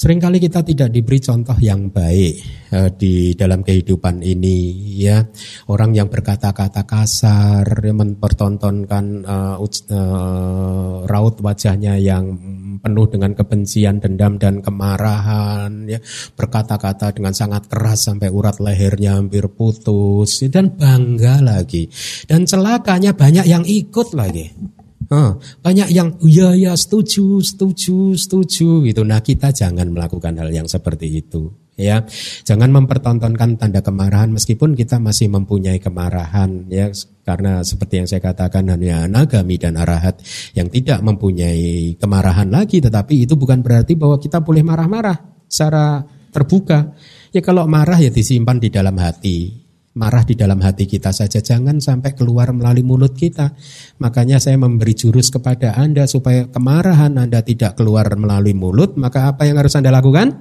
[0.00, 2.40] Seringkali kita tidak diberi contoh yang baik
[2.72, 5.20] uh, di dalam kehidupan ini ya.
[5.68, 12.32] Orang yang berkata-kata kasar, mempertontonkan uh, uh, raut wajahnya yang
[12.80, 16.00] penuh dengan kebencian, dendam dan kemarahan ya.
[16.32, 21.92] Berkata-kata dengan sangat keras sampai urat lehernya hampir putus dan bangga lagi.
[22.24, 24.79] Dan celakanya banyak yang ikut lagi.
[25.10, 29.02] Banyak yang ya ya setuju, setuju, setuju gitu.
[29.02, 32.06] Nah, kita jangan melakukan hal yang seperti itu ya.
[32.46, 36.94] Jangan mempertontonkan tanda kemarahan meskipun kita masih mempunyai kemarahan ya
[37.26, 40.22] karena seperti yang saya katakan hanya nagami dan arahat
[40.54, 45.18] yang tidak mempunyai kemarahan lagi tetapi itu bukan berarti bahwa kita boleh marah-marah
[45.50, 46.94] secara terbuka.
[47.34, 49.59] Ya kalau marah ya disimpan di dalam hati
[49.94, 51.42] marah di dalam hati kita saja.
[51.42, 53.54] Jangan sampai keluar melalui mulut kita.
[53.98, 59.46] Makanya saya memberi jurus kepada Anda supaya kemarahan Anda tidak keluar melalui mulut maka apa
[59.46, 60.38] yang harus Anda lakukan?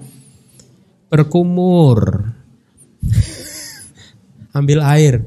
[1.10, 2.30] Berkumur.
[4.58, 5.26] Ambil air.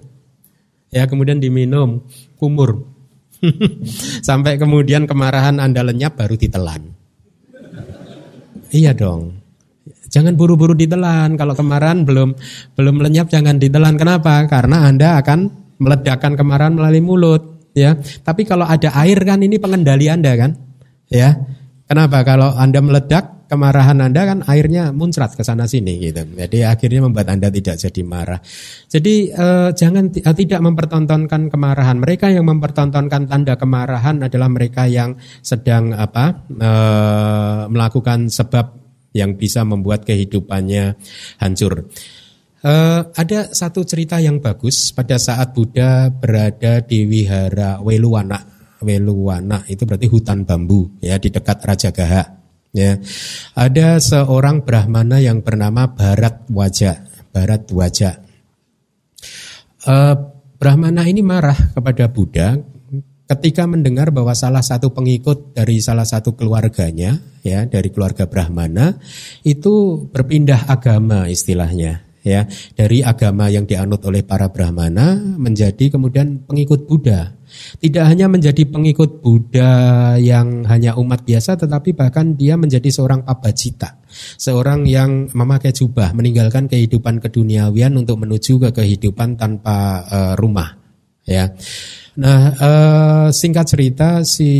[0.93, 2.07] Ya kemudian diminum.
[2.39, 2.87] Kumur.
[4.29, 6.95] Sampai kemudian kemarahan Anda lenyap baru ditelan.
[8.73, 9.42] Iya dong
[10.13, 11.41] Jangan buru-buru ditelan.
[11.41, 12.37] Kalau kemarahan belum
[12.77, 13.97] belum lenyap jangan ditelan.
[13.97, 14.45] Kenapa?
[14.45, 15.49] Karena Anda akan
[15.81, 17.97] meledakkan kemarahan melalui mulut, ya.
[17.99, 20.53] Tapi kalau ada air kan ini pengendali Anda kan?
[21.09, 21.41] Ya.
[21.89, 22.23] Kenapa?
[22.23, 26.25] Kalau Anda meledak kemarahan Anda kan airnya muncrat ke sana sini gitu.
[26.25, 28.41] Jadi akhirnya membuat Anda tidak jadi marah.
[28.89, 32.01] Jadi eh, jangan eh, tidak mempertontonkan kemarahan.
[32.01, 38.82] Mereka yang mempertontonkan tanda kemarahan adalah mereka yang sedang apa eh, melakukan sebab
[39.13, 40.97] yang bisa membuat kehidupannya
[41.41, 41.89] hancur.
[42.63, 48.39] Uh, ada satu cerita yang bagus pada saat Buddha berada di wihara Weluwana.
[48.83, 52.25] Weluwana itu berarti hutan bambu ya di dekat Raja Gaha.
[52.73, 52.97] Ya.
[53.53, 57.03] Ada seorang brahmana yang bernama Barat Wajah.
[57.35, 58.15] Barat Wajah.
[59.83, 60.15] Uh,
[60.57, 62.55] brahmana ini marah kepada Buddha
[63.29, 68.99] ketika mendengar bahwa salah satu pengikut dari salah satu keluarganya ya dari keluarga Brahmana
[69.47, 72.47] itu berpindah agama istilahnya ya.
[72.73, 77.37] Dari agama yang dianut oleh para brahmana menjadi kemudian pengikut Buddha.
[77.53, 84.01] Tidak hanya menjadi pengikut Buddha yang hanya umat biasa tetapi bahkan dia menjadi seorang pabajita,
[84.41, 90.81] seorang yang memakai jubah, meninggalkan kehidupan keduniawian untuk menuju ke kehidupan tanpa uh, rumah,
[91.27, 91.51] ya.
[92.19, 94.51] Nah, uh, singkat cerita si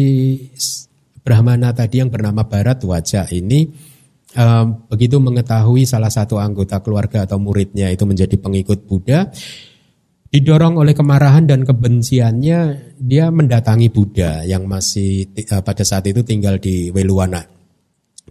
[1.23, 3.69] Brahmana tadi yang bernama Barat Wajah ini
[4.37, 9.29] um, begitu mengetahui salah satu anggota keluarga atau muridnya itu menjadi pengikut Buddha,
[10.33, 12.61] didorong oleh kemarahan dan kebenciannya,
[12.97, 17.45] dia mendatangi Buddha yang masih uh, pada saat itu tinggal di Weluwana.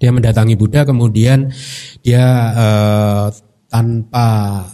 [0.01, 1.53] Dia mendatangi Buddha, kemudian
[2.01, 2.25] dia
[2.57, 3.27] uh,
[3.69, 4.65] tanpa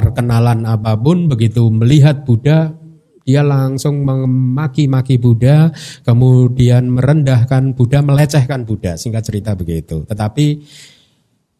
[0.00, 2.72] perkenalan apa pun, begitu melihat Buddha,
[3.20, 5.68] dia langsung memaki-maki Buddha,
[6.02, 8.96] kemudian merendahkan Buddha, melecehkan Buddha.
[8.96, 10.08] Singkat cerita begitu.
[10.08, 10.46] Tetapi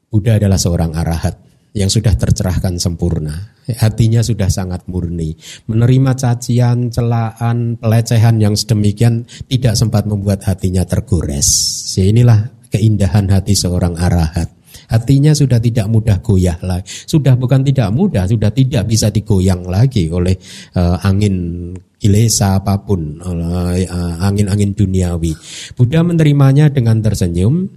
[0.09, 1.37] Buddha adalah seorang arahat
[1.71, 3.55] yang sudah tercerahkan sempurna.
[3.71, 5.39] Hatinya sudah sangat murni.
[5.71, 11.47] Menerima cacian, celaan, pelecehan yang sedemikian tidak sempat membuat hatinya tergores.
[11.95, 14.51] Ya inilah keindahan hati seorang arahat.
[14.91, 16.85] Hatinya sudah tidak mudah goyah lagi.
[17.07, 20.35] Sudah bukan tidak mudah, sudah tidak bisa digoyang lagi oleh
[20.75, 25.31] uh, angin kilesa apa pun, oleh uh, angin-angin duniawi.
[25.79, 27.71] Buddha menerimanya dengan tersenyum,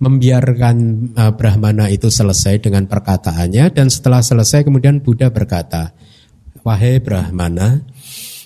[0.00, 0.76] membiarkan
[1.12, 5.92] uh, Brahmana itu selesai dengan perkataannya dan setelah selesai kemudian Buddha berkata,
[6.64, 7.84] "Wahai Brahmana,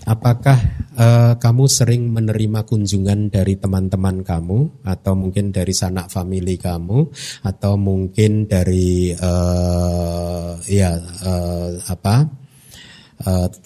[0.09, 0.57] Apakah
[0.97, 7.13] uh, kamu sering menerima kunjungan dari teman-teman kamu atau mungkin dari sanak famili kamu
[7.45, 12.49] atau mungkin dari uh, ya uh, apa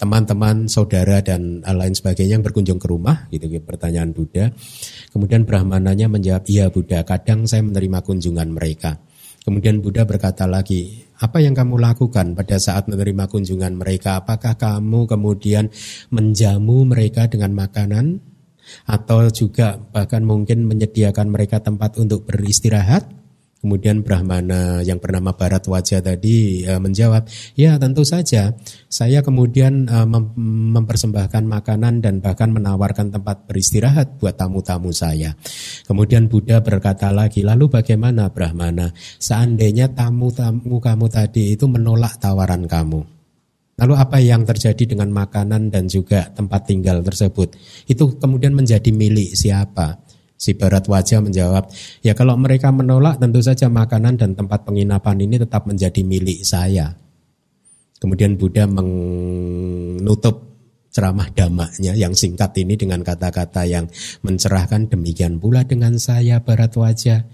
[0.01, 4.49] teman-teman saudara dan lain sebagainya yang berkunjung ke rumah gitu, gitu pertanyaan Buddha.
[5.13, 8.97] Kemudian Brahmananya menjawab, "Iya Buddha, kadang saya menerima kunjungan mereka."
[9.45, 14.21] Kemudian Buddha berkata lagi, apa yang kamu lakukan pada saat menerima kunjungan mereka?
[14.21, 15.69] Apakah kamu kemudian
[16.09, 18.21] menjamu mereka dengan makanan?
[18.87, 23.22] Atau juga bahkan mungkin menyediakan mereka tempat untuk beristirahat?
[23.63, 28.51] Kemudian Brahmana yang bernama Barat Wajah tadi e, menjawab, ya tentu saja.
[28.91, 30.35] Saya kemudian e, mem
[30.75, 35.31] mempersembahkan makanan dan bahkan menawarkan tempat beristirahat buat tamu-tamu saya.
[35.87, 38.91] Kemudian Buddha berkata lagi, lalu bagaimana Brahmana?
[39.15, 42.99] Seandainya tamu-tamu kamu tadi itu menolak tawaran kamu.
[43.79, 47.55] Lalu apa yang terjadi dengan makanan dan juga tempat tinggal tersebut?
[47.87, 50.03] Itu kemudian menjadi milik siapa?
[50.37, 51.71] Si Barat Wajah menjawab,
[52.03, 56.99] ya kalau mereka menolak tentu saja makanan dan tempat penginapan ini tetap menjadi milik saya.
[58.03, 60.53] Kemudian Buddha menutup
[60.93, 63.89] ceramah damaknya yang singkat ini dengan kata-kata yang
[64.21, 67.25] mencerahkan demikian pula dengan saya Barat Wajah.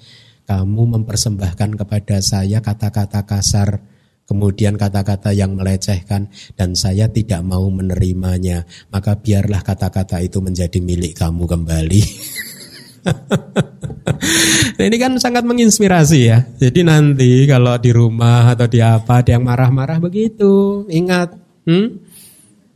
[0.45, 3.85] Kamu mempersembahkan kepada saya kata-kata kasar,
[4.25, 11.17] kemudian kata-kata yang melecehkan dan saya tidak mau menerimanya, maka biarlah kata-kata itu menjadi milik
[11.17, 12.01] kamu kembali.
[14.77, 16.45] nah, ini kan sangat menginspirasi ya.
[16.57, 21.33] Jadi nanti kalau di rumah atau di apa ada yang marah-marah begitu, ingat,
[21.65, 21.99] hmm?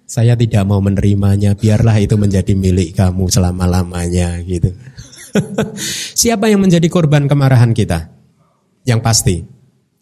[0.04, 4.72] saya tidak mau menerimanya, biarlah itu menjadi milik kamu selama-lamanya gitu.
[6.22, 8.14] Siapa yang menjadi korban kemarahan kita?
[8.86, 9.36] Yang pasti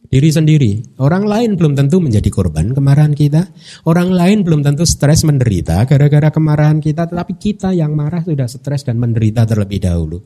[0.07, 0.71] diri sendiri.
[0.99, 3.47] Orang lain belum tentu menjadi korban kemarahan kita.
[3.87, 8.83] Orang lain belum tentu stres menderita gara-gara kemarahan kita, tetapi kita yang marah sudah stres
[8.83, 10.19] dan menderita terlebih dahulu.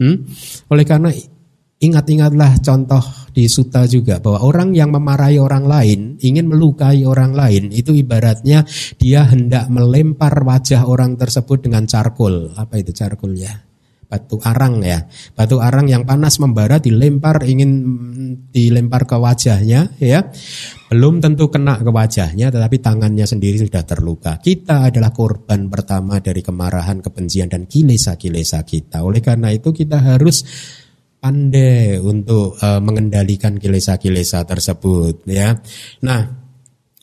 [0.00, 0.28] Hmm?
[0.72, 1.12] Oleh karena
[1.80, 3.00] ingat-ingatlah contoh
[3.32, 8.68] di Suta juga bahwa orang yang memarahi orang lain, ingin melukai orang lain, itu ibaratnya
[9.00, 12.52] dia hendak melempar wajah orang tersebut dengan charcoal.
[12.52, 13.69] Apa itu charcoalnya?
[14.10, 15.06] Batu arang ya.
[15.38, 17.70] Batu arang yang panas membara dilempar ingin
[18.50, 20.26] dilempar ke wajahnya ya.
[20.90, 24.42] Belum tentu kena ke wajahnya tetapi tangannya sendiri sudah terluka.
[24.42, 29.06] Kita adalah korban pertama dari kemarahan, kebencian dan kilesa-kilesa kita.
[29.06, 30.42] Oleh karena itu kita harus
[31.22, 35.54] pandai untuk uh, mengendalikan kilesa-kilesa tersebut ya.
[36.02, 36.40] Nah,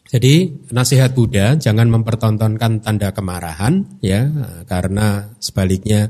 [0.07, 4.27] jadi nasihat Buddha jangan mempertontonkan tanda kemarahan ya
[4.63, 6.07] karena sebaliknya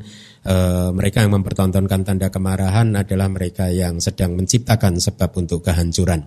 [0.48, 0.56] e,
[0.96, 6.24] mereka yang mempertontonkan tanda kemarahan adalah mereka yang sedang menciptakan sebab untuk kehancuran.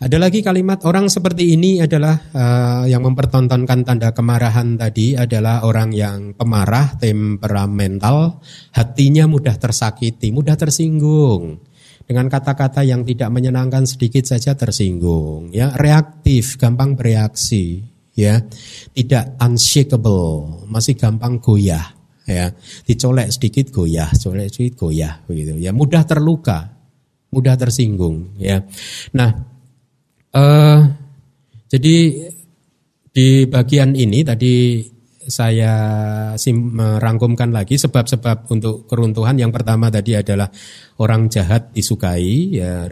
[0.00, 5.92] Ada lagi kalimat orang seperti ini adalah uh, yang mempertontonkan tanda kemarahan tadi adalah orang
[5.92, 8.40] yang pemarah, temperamental,
[8.72, 11.60] hatinya mudah tersakiti, mudah tersinggung.
[12.08, 17.84] Dengan kata-kata yang tidak menyenangkan sedikit saja tersinggung, ya, reaktif, gampang bereaksi,
[18.16, 18.40] ya.
[18.96, 21.99] Tidak unshakable, masih gampang goyah,
[22.30, 22.46] ya.
[22.86, 25.58] Dicolek sedikit goyah, colek sedikit goyah begitu.
[25.58, 26.70] Ya, mudah terluka,
[27.34, 28.62] mudah tersinggung, ya.
[29.12, 29.50] Nah,
[30.30, 30.86] Uh,
[31.66, 32.30] jadi
[33.10, 34.78] di bagian ini tadi
[35.26, 35.74] saya
[36.38, 39.34] sim, merangkumkan lagi sebab-sebab untuk keruntuhan.
[39.34, 40.46] Yang pertama tadi adalah
[41.02, 42.86] orang jahat disukai, ya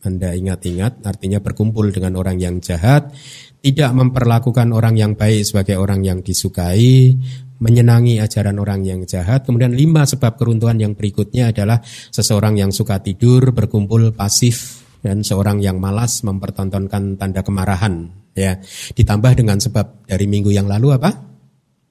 [0.00, 3.12] Anda ingat-ingat, artinya berkumpul dengan orang yang jahat,
[3.60, 7.20] tidak memperlakukan orang yang baik sebagai orang yang disukai,
[7.58, 9.46] menyenangi ajaran orang yang jahat.
[9.46, 15.62] Kemudian lima sebab keruntuhan yang berikutnya adalah seseorang yang suka tidur, berkumpul pasif, dan seorang
[15.62, 18.58] yang malas mempertontonkan tanda kemarahan ya.
[18.94, 21.10] Ditambah dengan sebab dari minggu yang lalu apa?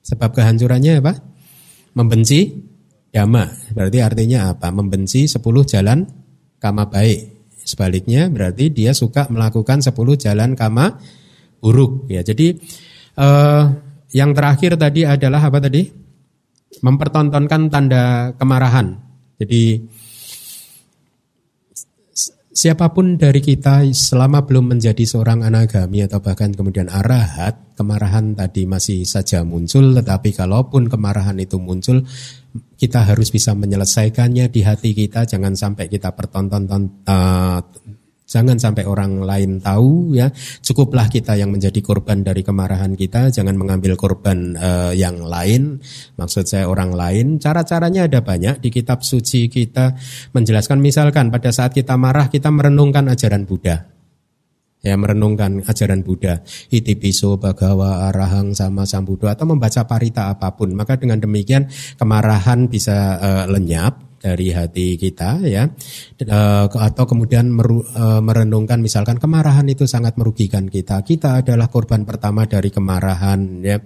[0.08, 1.14] Sebab kehancurannya apa?
[2.00, 2.56] Membenci
[3.12, 4.72] dama berarti artinya apa?
[4.72, 6.08] Membenci 10 jalan
[6.60, 7.52] kama baik.
[7.68, 10.96] Sebaliknya berarti dia suka melakukan 10 jalan kama
[11.60, 12.24] buruk ya.
[12.24, 12.56] Jadi
[13.20, 13.64] eh,
[14.12, 15.88] yang terakhir tadi adalah apa tadi?
[16.84, 19.00] Mempertontonkan tanda kemarahan.
[19.40, 19.64] Jadi
[22.58, 28.66] Siapa pun dari kita selama belum menjadi seorang anagami atau bahkan kemudian arahat, kemarahan tadi
[28.66, 32.02] masih saja muncul, tetapi kalaupun kemarahan itu muncul,
[32.82, 36.66] kita harus bisa menyelesaikannya di hati kita, jangan sampai kita pertonton
[37.06, 37.62] uh,
[38.28, 40.28] Jangan sampai orang lain tahu ya.
[40.60, 45.80] Cukuplah kita yang menjadi korban dari kemarahan kita, jangan mengambil korban uh, yang lain.
[46.20, 47.40] Maksud saya orang lain.
[47.40, 49.96] Cara-caranya ada banyak di kitab suci kita
[50.36, 53.88] menjelaskan misalkan pada saat kita marah kita merenungkan ajaran Buddha.
[54.84, 60.76] Ya merenungkan ajaran Buddha, itipiso, bagawa, arahang, sama sambudo atau membaca parita apa pun.
[60.76, 65.64] Maka dengan demikian kemarahan bisa uh, lenyap dari hati kita ya.
[66.20, 71.00] Eh, atau kemudian eh, merenungkan misalkan kemarahan itu sangat merugikan kita.
[71.08, 73.80] Kita adalah korban pertama dari kemarahan ya.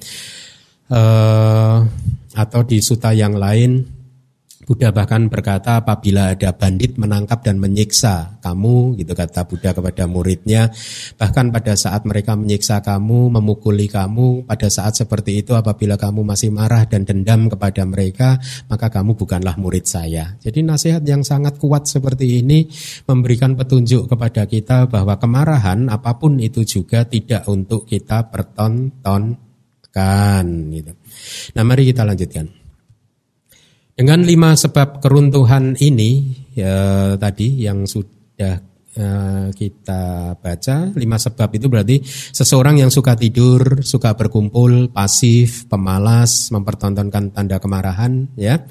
[0.91, 1.77] Eh,
[2.31, 4.00] atau di suta yang lain
[4.71, 10.71] Buddha bahkan berkata apabila ada bandit menangkap dan menyiksa kamu, gitu kata Buddha kepada muridnya.
[11.19, 16.55] Bahkan pada saat mereka menyiksa kamu, memukuli kamu, pada saat seperti itu apabila kamu masih
[16.55, 18.39] marah dan dendam kepada mereka,
[18.71, 20.39] maka kamu bukanlah murid saya.
[20.39, 22.63] Jadi nasihat yang sangat kuat seperti ini
[23.11, 29.35] memberikan petunjuk kepada kita bahwa kemarahan apa pun itu juga tidak untuk kita pertontonkan.
[30.71, 30.95] Gitu.
[31.59, 32.60] Nah mari kita lanjutkan.
[34.01, 38.57] Dengan lima sebab keruntuhan ini ya, tadi yang sudah
[38.97, 42.01] uh, kita baca, lima sebab itu berarti
[42.33, 48.65] seseorang yang suka tidur, suka berkumpul, pasif, pemalas, mempertontonkan tanda kemarahan, ya.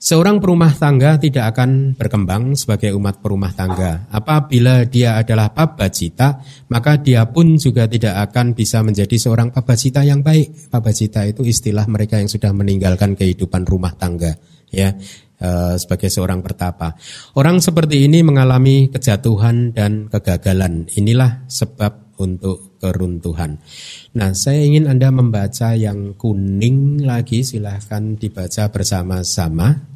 [0.00, 4.08] Seorang perumah tangga tidak akan berkembang sebagai umat perumah tangga.
[4.08, 6.40] Apabila dia adalah pabacita,
[6.72, 10.72] maka dia pun juga tidak akan bisa menjadi seorang pabacita yang baik.
[10.72, 14.40] Pabacita itu istilah mereka yang sudah meninggalkan kehidupan rumah tangga,
[14.72, 14.96] ya
[15.36, 16.96] eh, sebagai seorang pertapa.
[17.36, 20.88] Orang seperti ini mengalami kejatuhan dan kegagalan.
[20.96, 23.60] Inilah sebab untuk keruntuhan.
[24.16, 29.89] Nah, saya ingin Anda membaca yang kuning lagi, silahkan dibaca bersama-sama.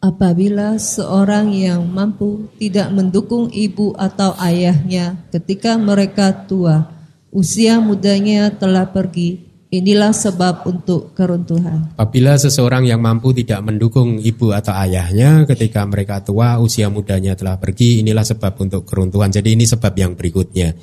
[0.00, 6.88] Apabila seorang yang mampu tidak mendukung ibu atau ayahnya ketika mereka tua,
[7.28, 11.92] usia mudanya telah pergi, inilah sebab untuk keruntuhan.
[12.00, 17.60] Apabila seseorang yang mampu tidak mendukung ibu atau ayahnya ketika mereka tua, usia mudanya telah
[17.60, 19.28] pergi, inilah sebab untuk keruntuhan.
[19.28, 20.80] Jadi ini sebab yang berikutnya.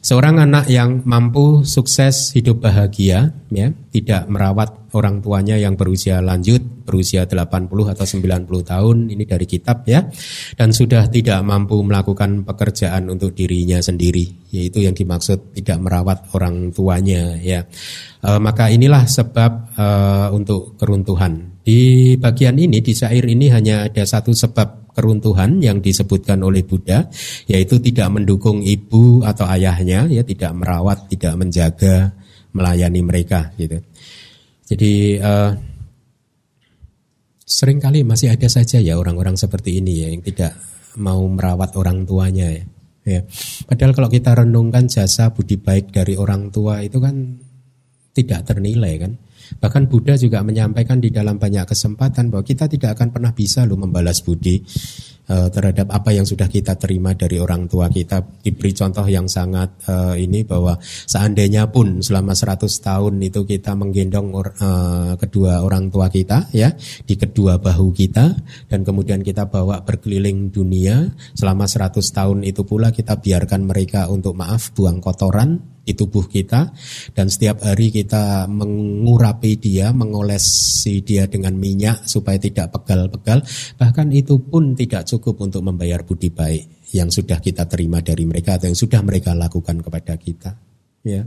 [0.00, 6.64] Seorang anak yang mampu sukses hidup bahagia ya, tidak merawat orang tuanya yang berusia lanjut,
[6.88, 10.08] berusia 80 atau 90 tahun, ini dari kitab ya.
[10.56, 16.72] Dan sudah tidak mampu melakukan pekerjaan untuk dirinya sendiri, yaitu yang dimaksud tidak merawat orang
[16.72, 17.68] tuanya ya.
[18.24, 19.86] E, maka inilah sebab e,
[20.32, 21.60] untuk keruntuhan.
[21.60, 27.08] Di bagian ini di syair ini hanya ada satu sebab keruntuhan yang disebutkan oleh Buddha
[27.48, 32.12] yaitu tidak mendukung ibu atau ayahnya ya tidak merawat tidak menjaga
[32.52, 33.80] melayani mereka gitu.
[34.68, 35.56] Jadi uh,
[37.48, 40.52] sering kali masih ada saja ya orang-orang seperti ini ya yang tidak
[41.00, 42.64] mau merawat orang tuanya ya.
[43.00, 43.24] Ya.
[43.64, 47.40] Padahal kalau kita renungkan jasa budi baik dari orang tua itu kan
[48.12, 49.16] tidak ternilai kan
[49.58, 53.80] Bahkan Buddha juga menyampaikan di dalam banyak kesempatan bahwa kita tidak akan pernah bisa loh
[53.80, 54.62] membalas budi
[55.30, 58.22] uh, terhadap apa yang sudah kita terima dari orang tua kita.
[58.42, 64.28] Diberi contoh yang sangat uh, ini bahwa seandainya pun selama 100 tahun itu kita menggendong
[64.34, 66.74] uh, kedua orang tua kita ya
[67.06, 68.34] di kedua bahu kita
[68.66, 74.34] dan kemudian kita bawa berkeliling dunia selama 100 tahun itu pula kita biarkan mereka untuk
[74.34, 76.70] maaf buang kotoran di tubuh kita
[77.16, 83.42] dan setiap hari kita mengurapi dia, mengolesi dia dengan minyak supaya tidak pegal-pegal,
[83.80, 88.58] bahkan itu pun tidak cukup untuk membayar budi baik yang sudah kita terima dari mereka
[88.58, 90.50] atau yang sudah mereka lakukan kepada kita.
[91.00, 91.24] Ya.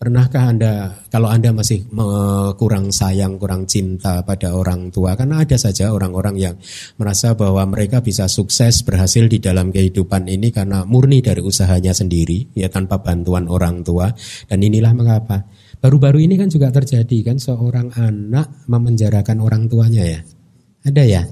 [0.00, 1.84] Pernahkah Anda, kalau Anda masih
[2.56, 6.56] kurang sayang, kurang cinta pada orang tua, karena ada saja orang-orang yang
[6.96, 12.48] merasa bahwa mereka bisa sukses, berhasil di dalam kehidupan ini karena murni dari usahanya sendiri,
[12.56, 14.08] ya tanpa bantuan orang tua.
[14.48, 15.44] Dan inilah mengapa.
[15.84, 20.24] Baru-baru ini kan juga terjadi kan seorang anak memenjarakan orang tuanya ya.
[20.80, 21.22] Ada ya?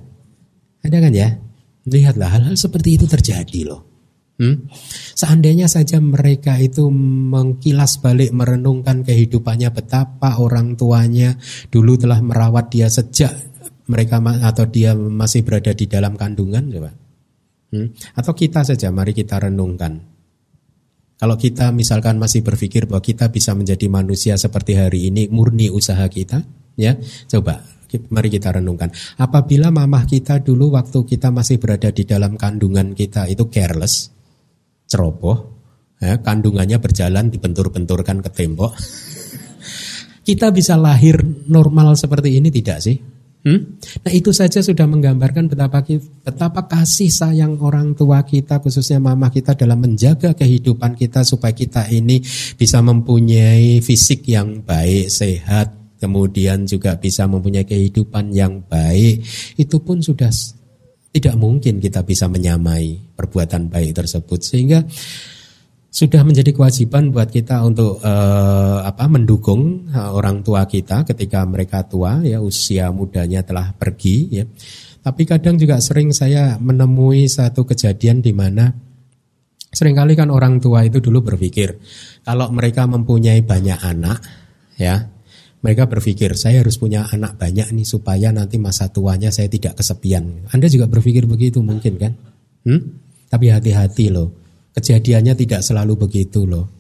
[0.84, 1.40] Ada kan ya?
[1.88, 3.88] Lihatlah hal-hal seperti itu terjadi loh.
[4.39, 4.70] Hmm?
[5.19, 11.35] Seandainya saja mereka itu mengkilas balik merenungkan kehidupannya betapa orang tuanya
[11.74, 13.35] dulu telah merawat dia sejak
[13.90, 16.94] mereka atau dia masih berada di dalam kandungan coba.
[17.74, 17.90] Hmm?
[18.15, 20.06] Atau kita saja mari kita renungkan.
[21.19, 26.06] Kalau kita misalkan masih berpikir bahwa kita bisa menjadi manusia seperti hari ini murni usaha
[26.06, 26.47] kita,
[26.78, 26.94] ya
[27.27, 27.59] coba
[28.15, 28.94] mari kita renungkan.
[29.19, 34.15] Apabila mamah kita dulu waktu kita masih berada di dalam kandungan kita itu careless,
[34.89, 35.36] ceroboh,
[36.01, 38.73] ya, kandungannya berjalan dibentur-benturkan ke tembok.
[40.28, 42.97] Kita bisa lahir normal seperti ini tidak sih?
[43.48, 43.78] Hmm?
[44.02, 45.81] Nah itu saja sudah menggambarkan betapa
[46.27, 51.86] betapa kasih sayang orang tua kita khususnya mama kita dalam menjaga kehidupan kita supaya kita
[51.89, 52.19] ini
[52.59, 59.23] bisa mempunyai fisik yang baik, sehat, kemudian juga bisa mempunyai kehidupan yang baik.
[59.55, 60.35] Itu pun sudah
[61.18, 64.86] tidak mungkin kita bisa menyamai perbuatan baik tersebut sehingga
[65.88, 71.82] sudah menjadi kewajiban buat kita untuk uh, apa mendukung uh, orang tua kita ketika mereka
[71.82, 74.44] tua ya usia mudanya telah pergi ya.
[74.98, 78.68] Tapi kadang juga sering saya menemui satu kejadian di mana
[79.72, 81.76] sering kali kan orang tua itu dulu berpikir
[82.24, 84.20] kalau mereka mempunyai banyak anak
[84.76, 85.17] ya
[85.59, 90.47] mereka berpikir saya harus punya anak banyak nih supaya nanti masa tuanya saya tidak kesepian.
[90.55, 92.12] Anda juga berpikir begitu mungkin kan?
[92.62, 92.80] Hmm?
[93.26, 94.30] Tapi hati-hati loh.
[94.78, 96.78] Kejadiannya tidak selalu begitu loh.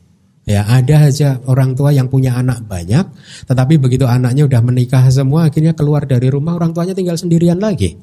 [0.48, 3.04] Ya ada aja orang tua yang punya anak banyak,
[3.44, 8.00] tetapi begitu anaknya udah menikah semua, akhirnya keluar dari rumah orang tuanya tinggal sendirian lagi.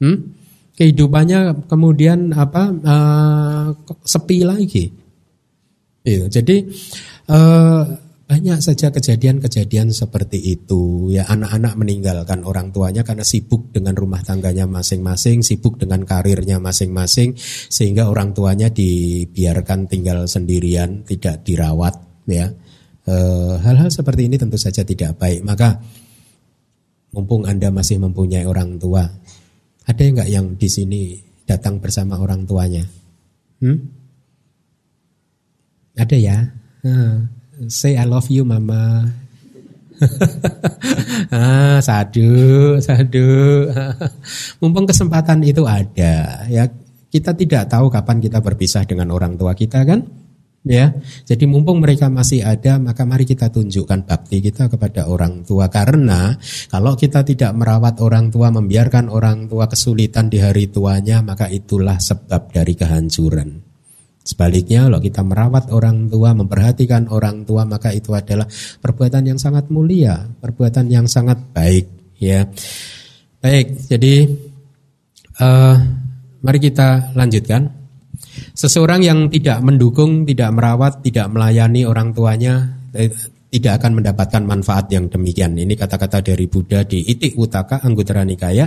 [0.00, 0.32] Hmm?
[0.72, 3.66] Kehidupannya kemudian apa uh,
[4.00, 4.88] sepi lagi.
[6.00, 6.26] Gitu.
[6.32, 6.56] Jadi
[7.28, 7.84] uh,
[8.32, 11.12] banyak saja kejadian-kejadian seperti itu.
[11.12, 17.36] Ya anak-anak meninggalkan orang tuanya karena sibuk dengan rumah tangganya masing-masing, sibuk dengan karirnya masing-masing
[17.68, 21.92] sehingga orang tuanya dibiarkan tinggal sendirian, tidak dirawat
[22.24, 22.48] ya.
[23.04, 25.44] Eh, hal-hal seperti ini tentu saja tidak baik.
[25.44, 25.76] Maka
[27.12, 29.12] mumpung Anda masih mempunyai orang tua,
[29.84, 32.88] ada enggak yang di sini datang bersama orang tuanya?
[33.60, 33.76] Hmm?
[36.00, 36.38] Ada ya?
[36.80, 37.41] Hmm.
[37.70, 39.06] Say I love you mama.
[41.30, 43.70] ah, sadu, sadu.
[44.60, 46.64] Mumpung kesempatan itu ada, ya
[47.12, 50.02] kita tidak tahu kapan kita berpisah dengan orang tua kita kan?
[50.62, 50.94] Ya,
[51.26, 55.66] jadi mumpung mereka masih ada, maka mari kita tunjukkan bakti kita kepada orang tua.
[55.66, 56.38] Karena
[56.70, 61.98] kalau kita tidak merawat orang tua, membiarkan orang tua kesulitan di hari tuanya, maka itulah
[61.98, 63.71] sebab dari kehancuran.
[64.22, 68.46] Sebaliknya kalau kita merawat orang tua, memperhatikan orang tua maka itu adalah
[68.78, 72.46] perbuatan yang sangat mulia, perbuatan yang sangat baik ya.
[73.42, 74.30] Baik, jadi
[75.42, 75.76] uh,
[76.46, 77.82] mari kita lanjutkan.
[78.54, 83.10] Seseorang yang tidak mendukung, tidak merawat, tidak melayani orang tuanya eh,
[83.52, 85.52] tidak akan mendapatkan manfaat yang demikian.
[85.58, 88.64] Ini kata-kata dari Buddha di Itik Utaka Anggutara Nikaya.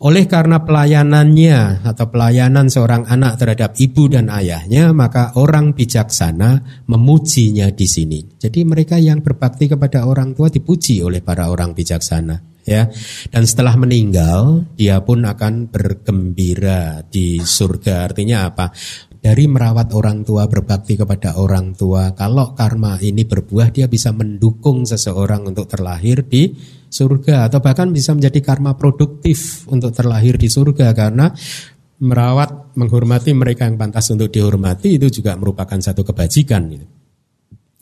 [0.00, 7.68] Oleh karena pelayanannya atau pelayanan seorang anak terhadap ibu dan ayahnya, maka orang bijaksana memujinya
[7.68, 8.24] di sini.
[8.40, 12.88] Jadi mereka yang berbakti kepada orang tua dipuji oleh para orang bijaksana, ya.
[13.28, 18.08] Dan setelah meninggal, dia pun akan bergembira di surga.
[18.08, 18.72] Artinya apa?
[19.20, 22.16] Dari merawat orang tua, berbakti kepada orang tua.
[22.16, 26.56] Kalau karma ini berbuah, dia bisa mendukung seseorang untuk terlahir di
[26.88, 31.28] surga atau bahkan bisa menjadi karma produktif untuk terlahir di surga karena
[32.00, 36.86] merawat, menghormati mereka yang pantas untuk dihormati itu juga merupakan satu kebajikan gitu.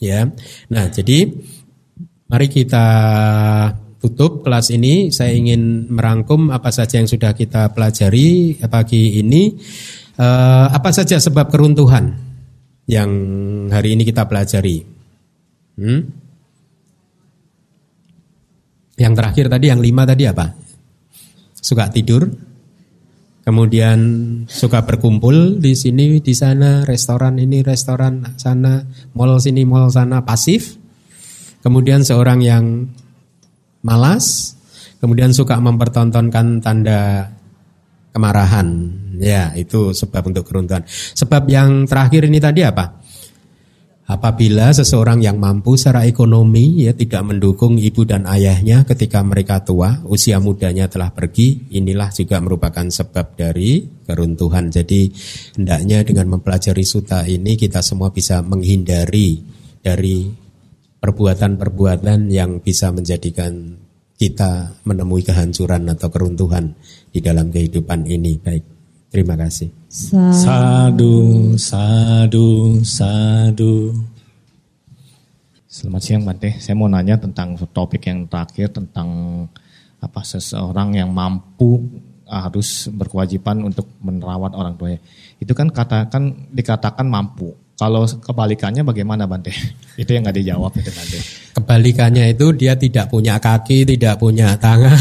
[0.02, 0.26] Ya.
[0.74, 1.38] Nah, jadi
[2.28, 2.86] Mari kita
[4.04, 5.08] tutup kelas ini.
[5.08, 9.56] Saya ingin merangkum apa saja yang sudah kita pelajari pagi ini.
[10.18, 12.18] Uh, apa saja sebab keruntuhan
[12.90, 13.10] yang
[13.70, 14.82] hari ini kita pelajari?
[15.78, 16.02] Hmm?
[18.98, 20.58] Yang terakhir tadi, yang lima tadi apa?
[21.54, 22.26] Suka tidur,
[23.46, 23.98] kemudian
[24.50, 28.82] suka berkumpul di sini, di sana, restoran ini, restoran sana,
[29.14, 30.74] mall sini, mall sana, pasif.
[31.62, 32.90] Kemudian seorang yang
[33.86, 34.58] malas,
[34.98, 37.30] kemudian suka mempertontonkan tanda
[38.18, 38.66] kemarahan.
[39.22, 40.82] Ya, itu sebab untuk keruntuhan.
[40.90, 42.98] Sebab yang terakhir ini tadi apa?
[44.08, 50.00] Apabila seseorang yang mampu secara ekonomi ya tidak mendukung ibu dan ayahnya ketika mereka tua,
[50.08, 54.72] usia mudanya telah pergi, inilah juga merupakan sebab dari keruntuhan.
[54.72, 55.12] Jadi
[55.60, 59.44] hendaknya dengan mempelajari suta ini kita semua bisa menghindari
[59.84, 60.24] dari
[61.04, 63.76] perbuatan-perbuatan yang bisa menjadikan
[64.18, 66.74] kita menemui kehancuran atau keruntuhan
[67.14, 68.34] di dalam kehidupan ini.
[68.42, 68.64] Baik.
[69.08, 69.70] Terima kasih.
[69.88, 73.94] Sadu, sadu, sadu.
[75.64, 76.58] Selamat siang Bante.
[76.58, 79.08] Saya mau nanya tentang topik yang terakhir tentang
[80.02, 81.86] apa seseorang yang mampu
[82.28, 85.00] harus berkewajiban untuk merawat orang tuanya.
[85.40, 87.54] Itu kan katakan dikatakan mampu.
[87.78, 89.54] Kalau kebalikannya bagaimana Bante?
[90.02, 91.18] Itu yang nggak dijawab itu Bante.
[91.54, 94.94] Kebalikannya itu dia tidak punya kaki, tidak punya tangan.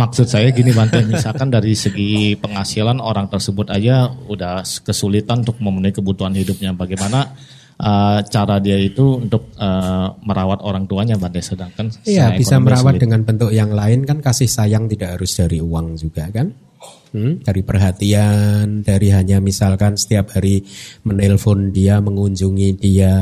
[0.00, 5.90] Maksud saya gini Bante, misalkan dari segi penghasilan orang tersebut aja udah kesulitan untuk memenuhi
[5.90, 6.70] kebutuhan hidupnya.
[6.74, 7.34] Bagaimana
[7.82, 13.02] uh, cara dia itu untuk uh, merawat orang tuanya Bante sedangkan Iya, bisa merawat sulit.
[13.02, 16.69] dengan bentuk yang lain kan kasih sayang tidak harus dari uang juga kan?
[17.10, 20.62] Hmm, dari perhatian, dari hanya misalkan setiap hari
[21.02, 23.14] menelpon dia, mengunjungi dia,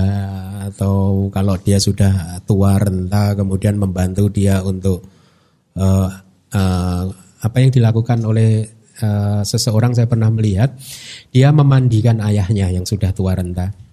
[0.68, 5.09] atau kalau dia sudah tua renta, kemudian membantu dia untuk
[5.80, 6.09] uh,
[6.52, 7.05] uh,
[7.39, 8.66] apa yang dilakukan oleh
[9.01, 10.74] uh, seseorang saya pernah melihat
[11.30, 13.88] dia memandikan ayahnya yang sudah tua renta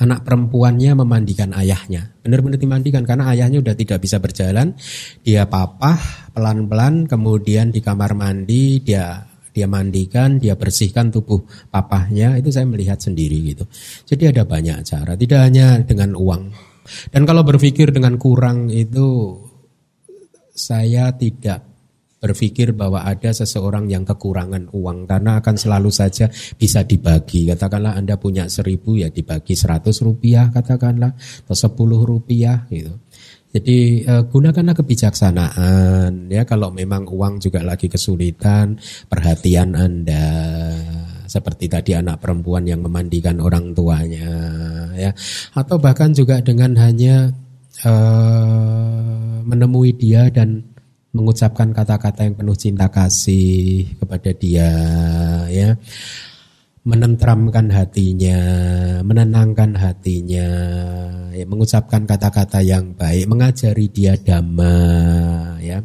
[0.00, 4.74] anak perempuannya memandikan ayahnya benar-benar dimandikan karena ayahnya sudah tidak bisa berjalan
[5.22, 12.50] dia papah pelan-pelan kemudian di kamar mandi dia dia mandikan, dia bersihkan tubuh papahnya, itu
[12.50, 13.62] saya melihat sendiri gitu.
[14.02, 16.50] Jadi ada banyak cara, tidak hanya dengan uang.
[17.14, 19.38] Dan kalau berpikir dengan kurang itu
[20.54, 21.73] saya tidak
[22.24, 25.04] berpikir bahwa ada seseorang yang kekurangan uang.
[25.04, 27.44] Karena akan selalu saja bisa dibagi.
[27.52, 31.12] Katakanlah Anda punya seribu ya dibagi seratus rupiah katakanlah.
[31.44, 32.96] Atau sepuluh rupiah gitu.
[33.52, 36.48] Jadi eh, gunakanlah kebijaksanaan ya.
[36.48, 38.80] Kalau memang uang juga lagi kesulitan
[39.12, 40.32] perhatian Anda.
[41.28, 44.32] Seperti tadi anak perempuan yang memandikan orang tuanya
[44.96, 45.12] ya.
[45.52, 47.32] Atau bahkan juga dengan hanya
[47.82, 50.73] uh, menemui dia dan
[51.14, 54.70] mengucapkan kata-kata yang penuh cinta kasih kepada dia
[55.48, 55.78] ya.
[56.84, 58.36] Menentramkan hatinya,
[59.00, 60.48] menenangkan hatinya,
[61.32, 64.76] ya, mengucapkan kata-kata yang baik, mengajari dia dhamma,
[65.64, 65.80] ya,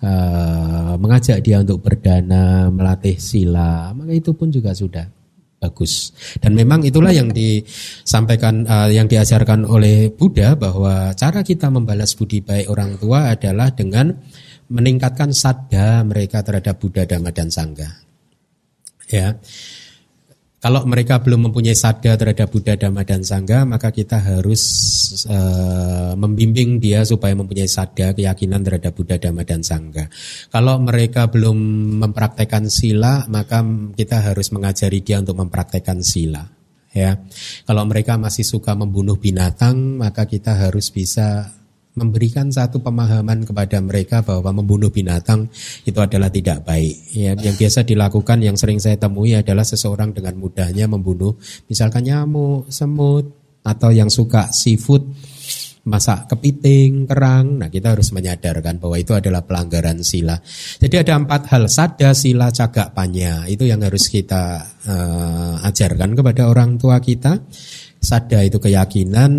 [0.00, 5.04] uh, mengajak dia untuk berdana, melatih sila, maka itu pun juga sudah
[5.60, 6.16] bagus.
[6.40, 12.40] Dan memang itulah yang disampaikan uh, yang diajarkan oleh Buddha bahwa cara kita membalas budi
[12.40, 14.16] baik orang tua adalah dengan
[14.68, 17.88] meningkatkan sadda mereka terhadap Buddha, Dhamma dan Sangha.
[19.08, 19.40] Ya.
[20.58, 24.62] Kalau mereka belum mempunyai sadar terhadap Buddha, Dhamma, dan Sangha, maka kita harus
[25.30, 30.10] uh, membimbing dia supaya mempunyai sadar keyakinan terhadap Buddha, Dhamma, dan Sangha.
[30.50, 31.54] Kalau mereka belum
[32.02, 33.62] mempraktekkan sila, maka
[33.94, 36.42] kita harus mengajari dia untuk mempraktekkan sila.
[36.90, 37.22] Ya,
[37.62, 41.54] kalau mereka masih suka membunuh binatang, maka kita harus bisa
[41.98, 45.50] memberikan satu pemahaman kepada mereka bahwa membunuh binatang
[45.82, 46.94] itu adalah tidak baik.
[47.12, 51.34] Ya, yang biasa dilakukan yang sering saya temui adalah seseorang dengan mudahnya membunuh
[51.66, 53.26] misalkan nyamuk, semut
[53.66, 55.04] atau yang suka seafood
[55.88, 57.64] masak kepiting, kerang.
[57.64, 60.36] Nah, kita harus menyadarkan bahwa itu adalah pelanggaran sila.
[60.78, 63.48] Jadi ada empat hal sada, sila, cagak, panya.
[63.48, 67.40] Itu yang harus kita uh, ajarkan kepada orang tua kita.
[68.08, 69.32] Sada itu keyakinan,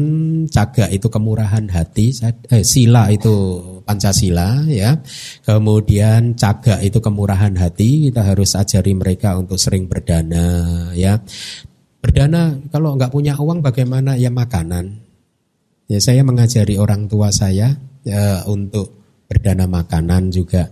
[0.46, 2.14] caga itu kemurahan hati,
[2.54, 3.34] eh, sila itu
[3.82, 4.94] Pancasila ya.
[5.42, 10.46] Kemudian caga itu kemurahan hati, kita harus ajari mereka untuk sering berdana
[10.94, 11.18] ya.
[11.98, 15.02] Berdana kalau nggak punya uang bagaimana ya makanan.
[15.90, 17.74] Ya saya mengajari orang tua saya
[18.06, 20.70] ya, untuk berdana makanan juga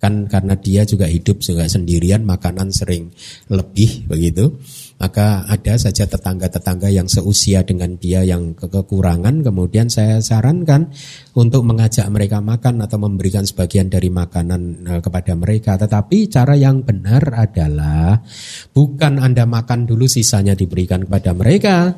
[0.00, 3.12] kan karena dia juga hidup juga sendirian makanan sering
[3.52, 4.56] lebih begitu.
[5.00, 10.92] Maka ada saja tetangga-tetangga yang seusia dengan dia yang kekurangan kemudian saya sarankan
[11.32, 15.76] untuk mengajak mereka makan atau memberikan sebagian dari makanan eh, kepada mereka.
[15.80, 18.20] Tetapi cara yang benar adalah
[18.72, 21.96] bukan Anda makan dulu sisanya diberikan kepada mereka.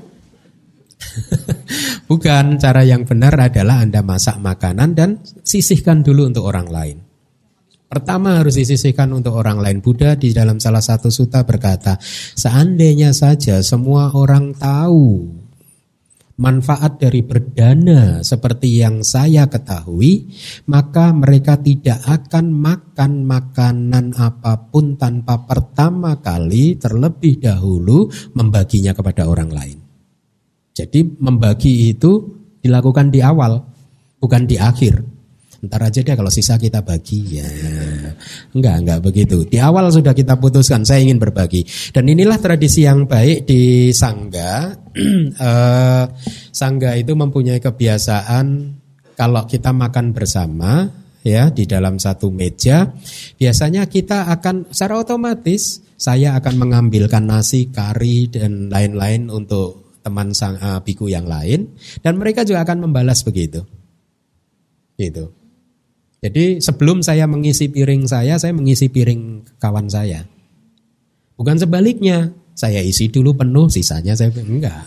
[2.10, 7.11] Bukan, cara yang benar adalah Anda masak makanan dan sisihkan dulu untuk orang lain.
[7.92, 9.84] Pertama harus disisihkan untuk orang lain.
[9.84, 12.00] Buddha di dalam salah satu suta berkata,
[12.32, 15.28] seandainya saja semua orang tahu
[16.40, 20.24] manfaat dari berdana seperti yang saya ketahui,
[20.72, 29.28] maka mereka tidak akan makan makanan apa pun tanpa pertama kali terlebih dahulu membaginya kepada
[29.28, 29.78] orang lain.
[30.72, 33.60] Jadi membagi itu dilakukan di awal,
[34.16, 35.21] bukan di akhir.
[35.62, 37.46] Ntar aja deh kalau sisa kita bagi ya.
[38.50, 39.46] Enggak, enggak begitu.
[39.46, 41.62] Di awal sudah kita putuskan saya ingin berbagi.
[41.94, 44.74] Dan inilah tradisi yang baik di Sangga.
[45.38, 46.04] eh,
[46.50, 48.46] Sangga itu mempunyai kebiasaan
[49.14, 50.90] kalau kita makan bersama
[51.22, 52.90] ya di dalam satu meja,
[53.38, 60.58] biasanya kita akan secara otomatis saya akan mengambilkan nasi, kari dan lain-lain untuk teman sang
[60.58, 61.70] uh, biku yang lain
[62.02, 63.62] dan mereka juga akan membalas begitu.
[64.98, 65.41] Gitu.
[66.22, 70.22] Jadi sebelum saya mengisi piring saya, saya mengisi piring kawan saya.
[71.34, 74.86] Bukan sebaliknya, saya isi dulu penuh, sisanya saya enggak.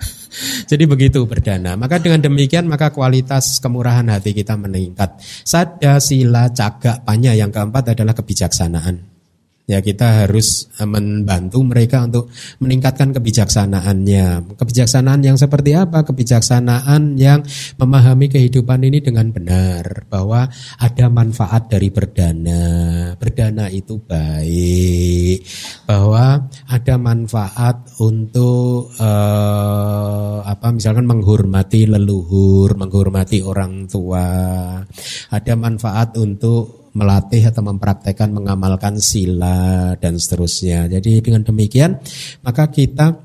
[0.72, 1.76] Jadi begitu berdana.
[1.76, 5.20] Maka dengan demikian maka kualitas kemurahan hati kita meningkat.
[5.44, 9.11] Sada sila cagak panya yang keempat adalah kebijaksanaan.
[9.62, 14.58] Ya kita harus eh, membantu mereka untuk meningkatkan kebijaksanaannya.
[14.58, 16.02] Kebijaksanaan yang seperti apa?
[16.02, 17.46] Kebijaksanaan yang
[17.78, 20.50] memahami kehidupan ini dengan benar bahwa
[20.82, 22.62] ada manfaat dari berdana.
[23.14, 25.46] Berdana itu baik.
[25.86, 34.26] Bahwa ada manfaat untuk uh, apa misalkan menghormati leluhur, menghormati orang tua.
[35.30, 40.88] Ada manfaat untuk melatih atau mempraktekkan mengamalkan sila dan seterusnya.
[40.88, 42.00] Jadi dengan demikian
[42.44, 43.16] maka kita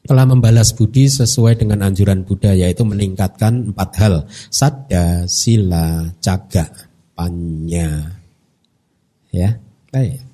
[0.00, 4.14] telah membalas budi sesuai dengan anjuran Buddha yaitu meningkatkan empat hal
[4.48, 6.66] sadda, sila, caga,
[7.12, 8.16] panya.
[9.30, 9.60] Ya,
[9.94, 10.26] baik.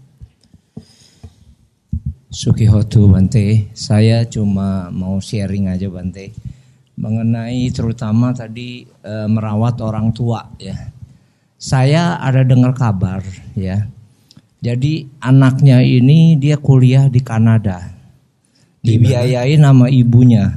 [2.33, 6.33] Sukihotu Bante, saya cuma mau sharing aja Bante
[6.97, 10.96] mengenai terutama tadi e, merawat orang tua ya
[11.57, 13.25] saya ada dengar kabar
[13.57, 13.89] ya.
[14.61, 17.93] Jadi anaknya ini dia kuliah di Kanada.
[18.81, 20.53] Dibiayai nama ibunya.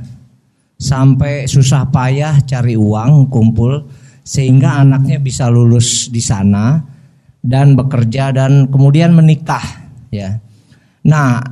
[0.79, 3.83] Sampai susah payah cari uang kumpul
[4.23, 6.79] sehingga anaknya bisa lulus di sana
[7.43, 9.63] dan bekerja dan kemudian menikah
[10.07, 10.39] ya.
[11.03, 11.43] Nah,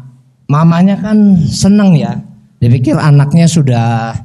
[0.47, 2.15] mamanya kan seneng ya.
[2.57, 4.15] Dipikir anaknya sudah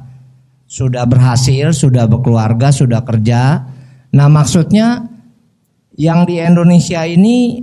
[0.65, 3.61] sudah berhasil, sudah berkeluarga, sudah kerja.
[4.13, 5.12] Nah, maksudnya
[5.97, 7.61] yang di Indonesia ini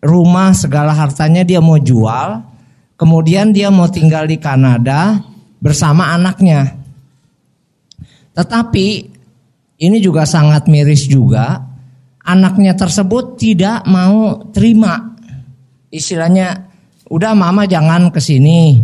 [0.00, 2.40] rumah segala hartanya dia mau jual,
[2.96, 5.20] kemudian dia mau tinggal di Kanada
[5.60, 6.76] bersama anaknya.
[8.32, 8.86] Tetapi
[9.80, 11.60] ini juga sangat miris juga,
[12.24, 15.16] anaknya tersebut tidak mau terima.
[15.92, 16.68] Istilahnya,
[17.08, 18.80] udah mama jangan ke sini.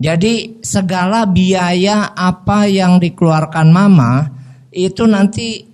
[0.00, 4.32] Jadi segala biaya apa yang dikeluarkan mama
[4.72, 5.69] itu nanti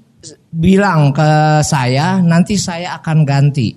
[0.56, 3.76] bilang ke saya nanti saya akan ganti.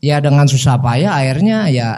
[0.00, 1.88] Ya dengan susah payah akhirnya ya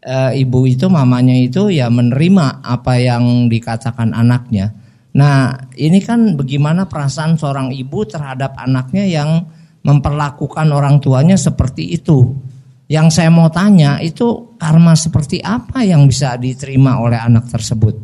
[0.00, 4.72] e, ibu itu mamanya itu ya menerima apa yang dikatakan anaknya.
[5.16, 9.48] Nah, ini kan bagaimana perasaan seorang ibu terhadap anaknya yang
[9.80, 12.36] memperlakukan orang tuanya seperti itu.
[12.86, 17.96] Yang saya mau tanya itu karma seperti apa yang bisa diterima oleh anak tersebut?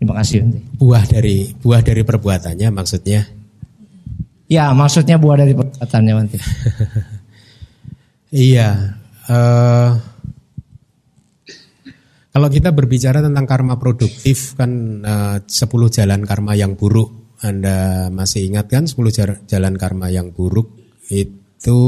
[0.00, 0.42] Terima kasih.
[0.74, 3.37] Buah dari buah dari perbuatannya maksudnya
[4.48, 6.40] Ya, maksudnya buah dari perkataannya nanti.
[8.48, 8.96] iya.
[9.28, 9.92] Uh,
[12.32, 17.36] kalau kita berbicara tentang karma produktif kan uh, eh, 10 jalan karma yang buruk.
[17.38, 20.74] Anda masih ingat kan 10 jalan karma yang buruk
[21.12, 21.78] itu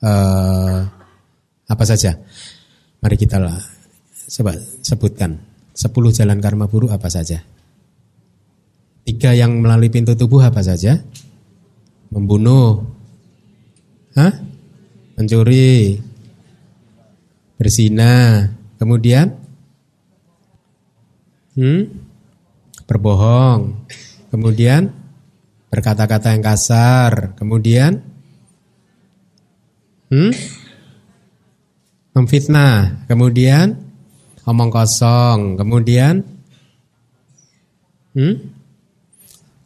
[0.00, 0.78] uh,
[1.68, 2.16] apa saja?
[3.02, 3.58] Mari kita lah
[4.28, 5.36] coba sebutkan
[5.74, 7.42] 10 jalan karma buruk apa saja?
[9.08, 11.00] Tiga yang melalui pintu tubuh apa saja?
[12.12, 12.84] Membunuh,
[14.12, 14.36] Hah?
[15.16, 15.96] mencuri,
[17.56, 18.44] berzina,
[18.76, 19.32] kemudian?
[21.56, 21.88] Hmm?
[22.84, 23.88] berbohong,
[24.28, 24.92] kemudian?
[25.72, 28.04] Berkata-kata yang kasar, kemudian?
[30.12, 30.36] Hmm?
[32.12, 33.72] Memfitnah, kemudian?
[34.44, 36.28] Omong kosong, kemudian?
[38.12, 38.57] Hmm?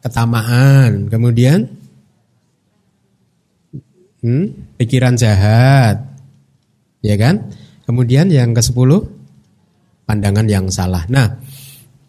[0.03, 1.71] Ketamaan, kemudian
[4.19, 4.75] hmm?
[4.75, 6.03] pikiran jahat,
[6.99, 7.47] ya kan?
[7.87, 8.99] Kemudian yang ke sepuluh
[10.03, 11.07] pandangan yang salah.
[11.07, 11.39] Nah,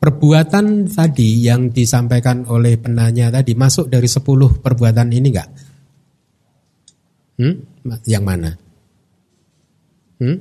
[0.03, 5.51] perbuatan tadi yang disampaikan oleh penanya tadi masuk dari sepuluh perbuatan ini enggak?
[7.39, 7.55] Hmm?
[8.07, 8.51] Yang mana?
[10.19, 10.39] Hmm?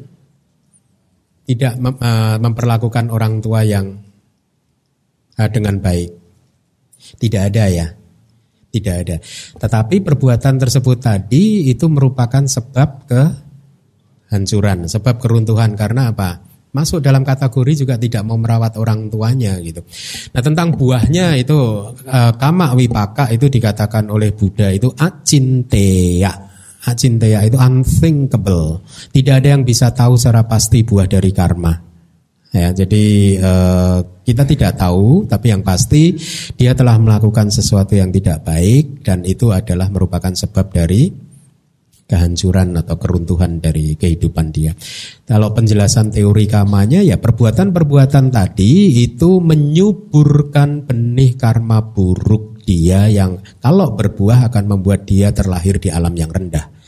[1.43, 3.99] Tidak mem uh, memperlakukan orang tua yang
[5.37, 6.22] uh, dengan baik.
[7.17, 7.87] Tidak ada ya.
[8.73, 9.17] Tidak ada.
[9.59, 16.41] Tetapi perbuatan tersebut tadi itu merupakan sebab kehancuran, sebab keruntuhan karena apa?
[16.73, 19.85] Masuk dalam kategori juga tidak mau merawat orang tuanya gitu.
[20.33, 21.53] Nah tentang buahnya itu
[21.93, 26.53] uh, kama wipaka itu dikatakan oleh Buddha itu acinteya
[26.83, 28.83] Acinteya itu unthinkable.
[29.15, 31.71] Tidak ada yang bisa tahu secara pasti buah dari karma.
[32.53, 33.05] Ya, jadi
[33.39, 36.15] eh, kita tidak tahu, tapi yang pasti
[36.55, 41.11] dia telah melakukan sesuatu yang tidak baik dan itu adalah merupakan sebab dari
[42.03, 44.71] kehancuran atau keruntuhan dari kehidupan dia.
[45.23, 53.95] Kalau penjelasan teori kamanya ya perbuatan-perbuatan tadi itu menyuburkan benih karma buruk dia yang kalau
[53.95, 56.82] berbuah akan membuat dia terlahir di alam yang rendah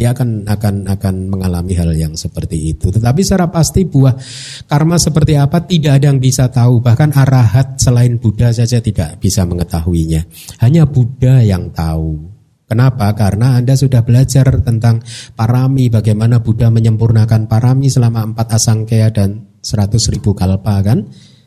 [0.00, 2.88] dia akan akan akan mengalami hal yang seperti itu.
[2.88, 4.16] Tetapi secara pasti buah
[4.64, 6.80] karma seperti apa tidak ada yang bisa tahu.
[6.80, 10.24] Bahkan arahat selain Buddha saja tidak bisa mengetahuinya.
[10.64, 12.16] Hanya Buddha yang tahu.
[12.64, 13.12] Kenapa?
[13.12, 15.04] Karena Anda sudah belajar tentang
[15.36, 21.04] parami, bagaimana Buddha menyempurnakan parami selama empat asangkaya dan seratus ribu kalpa kan?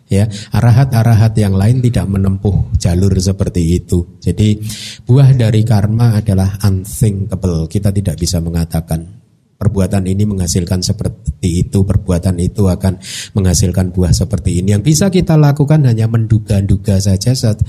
[0.09, 4.19] Ya arahat-arahat yang lain tidak menempuh jalur seperti itu.
[4.19, 4.59] Jadi
[5.07, 7.65] buah dari karma adalah unthinkable.
[7.67, 9.23] Kita tidak bisa mengatakan
[9.63, 12.99] perbuatan ini menghasilkan seperti itu perbuatan itu akan
[13.31, 14.75] menghasilkan buah seperti ini.
[14.75, 17.63] Yang bisa kita lakukan hanya menduga-duga saja saat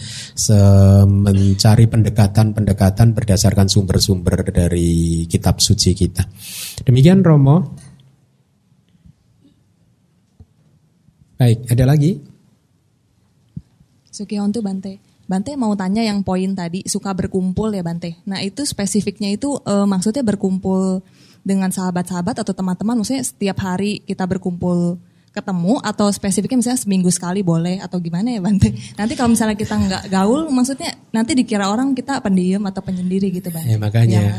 [1.06, 6.26] mencari pendekatan-pendekatan berdasarkan sumber-sumber dari kitab suci kita.
[6.82, 7.78] Demikian Romo
[11.34, 12.22] Baik, ada lagi?
[14.14, 15.02] Sukihontu Bante.
[15.24, 18.20] Bante mau tanya yang poin tadi suka berkumpul ya Bante.
[18.28, 21.02] Nah itu spesifiknya itu e, maksudnya berkumpul
[21.42, 23.02] dengan sahabat-sahabat atau teman-teman.
[23.02, 25.00] Maksudnya setiap hari kita berkumpul
[25.34, 28.70] ketemu atau spesifiknya misalnya seminggu sekali boleh atau gimana ya Bante?
[29.00, 33.50] Nanti kalau misalnya kita nggak gaul, maksudnya nanti dikira orang kita pendiam atau penyendiri gitu
[33.50, 33.74] Bante.
[33.74, 34.38] Ya, makanya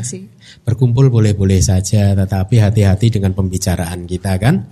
[0.64, 4.64] berkumpul boleh-boleh saja, tetapi hati-hati dengan pembicaraan kita kan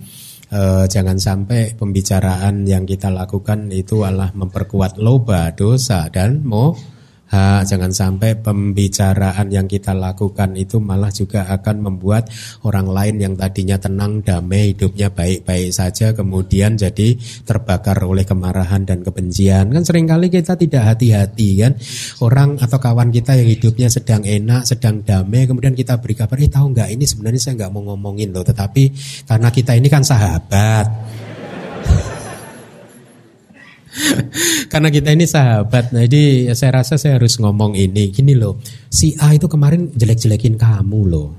[0.49, 6.94] e, jangan sampai pembicaraan yang kita lakukan itu adalah memperkuat loba, dosa dan mo
[7.25, 12.29] Ha, jangan sampai pembicaraan yang kita lakukan itu malah juga akan membuat
[12.61, 19.01] orang lain yang tadinya tenang, damai, hidupnya baik-baik saja kemudian jadi terbakar oleh kemarahan dan
[19.01, 19.73] kebencian.
[19.73, 21.73] Kan sering kali kita tidak hati-hati kan.
[22.21, 26.49] Orang atau kawan kita yang hidupnya sedang enak, sedang damai, kemudian kita beri kabar, "Eh,
[26.53, 28.93] tahu nggak ini sebenarnya saya nggak mau ngomongin loh, tetapi
[29.25, 31.24] karena kita ini kan sahabat."
[34.71, 38.11] Karena kita ini sahabat, nah jadi saya rasa saya harus ngomong ini.
[38.11, 38.59] Gini loh,
[38.91, 41.29] si A itu kemarin jelek-jelekin kamu loh.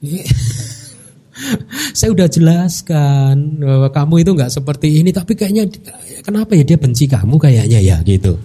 [1.98, 5.68] saya udah jelaskan bahwa kamu itu nggak seperti ini, tapi kayaknya
[6.22, 8.36] kenapa ya dia benci kamu kayaknya ya gitu.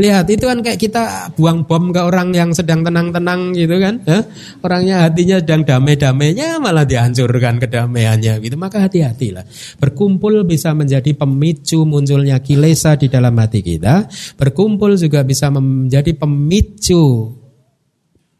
[0.00, 4.22] Lihat itu kan kayak kita buang bom ke orang yang sedang tenang-tenang gitu kan, eh?
[4.64, 8.56] orangnya hatinya sedang damai-damainya malah dihancurkan kedamaiannya gitu.
[8.56, 9.44] Maka hati-hatilah.
[9.78, 14.08] Berkumpul bisa menjadi pemicu munculnya kilesa di dalam hati kita.
[14.36, 17.34] Berkumpul juga bisa menjadi pemicu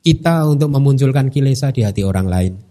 [0.03, 2.68] kita untuk memunculkan kilesa di hati orang lain.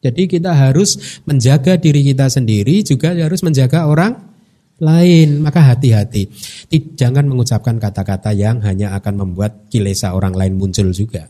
[0.00, 4.16] Jadi kita harus menjaga diri kita sendiri juga harus menjaga orang
[4.80, 5.44] lain.
[5.44, 6.32] Maka hati-hati.
[6.96, 11.28] Jangan mengucapkan kata-kata yang hanya akan membuat kilesa orang lain muncul juga.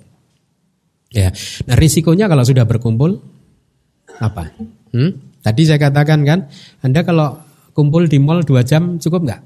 [1.11, 1.35] Ya.
[1.67, 3.19] Nah, risikonya kalau sudah berkumpul
[4.23, 4.55] apa?
[4.95, 5.19] Hmm?
[5.43, 6.47] Tadi saya katakan kan,
[6.87, 7.43] Anda kalau
[7.75, 9.43] kumpul di mall dua jam cukup nggak?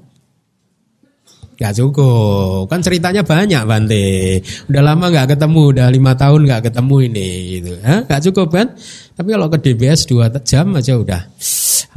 [1.55, 4.43] Gak cukup, kan ceritanya banyak Bante.
[4.67, 7.29] Udah lama gak ketemu, udah lima tahun gak ketemu ini,
[7.59, 7.71] gitu.
[7.79, 8.03] Hah?
[8.19, 8.75] Cukup kan?
[9.15, 11.21] Tapi kalau ke DBS dua jam aja udah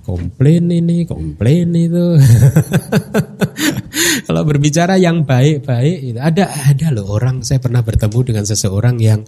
[0.08, 2.16] komplain ini, komplain itu.
[4.30, 7.44] kalau berbicara yang baik-baik, itu ada ada loh orang.
[7.44, 9.20] Saya pernah bertemu dengan seseorang yang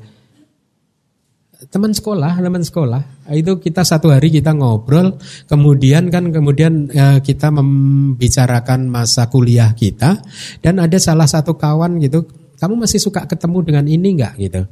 [1.69, 3.29] teman sekolah, teman sekolah.
[3.37, 10.25] Itu kita satu hari kita ngobrol, kemudian kan kemudian ya, kita membicarakan masa kuliah kita
[10.65, 12.25] dan ada salah satu kawan gitu,
[12.57, 14.63] kamu masih suka ketemu dengan ini enggak gitu.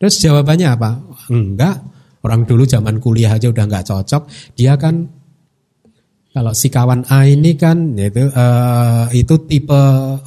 [0.00, 0.90] Terus jawabannya apa?
[1.28, 1.76] Enggak.
[2.24, 4.22] Orang dulu zaman kuliah aja udah nggak cocok.
[4.56, 5.12] Dia kan
[6.34, 9.82] kalau si kawan A ini kan itu uh, itu tipe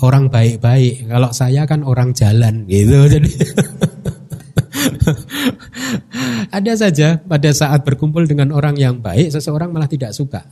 [0.06, 1.10] orang baik-baik.
[1.10, 3.06] Kalau saya kan orang jalan gitu.
[3.18, 3.28] Jadi
[6.50, 10.44] ada saja pada saat berkumpul dengan orang yang baik seseorang malah tidak suka.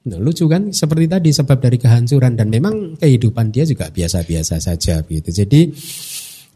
[0.00, 5.04] Nah, lucu kan seperti tadi sebab dari kehancuran dan memang kehidupan dia juga biasa-biasa saja
[5.04, 5.28] gitu.
[5.28, 5.68] Jadi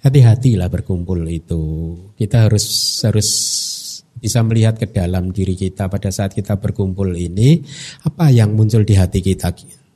[0.01, 1.63] hati-hatilah berkumpul itu.
[2.17, 2.65] Kita harus
[3.05, 3.29] harus
[4.17, 7.61] bisa melihat ke dalam diri kita pada saat kita berkumpul ini
[8.09, 9.53] apa yang muncul di hati kita.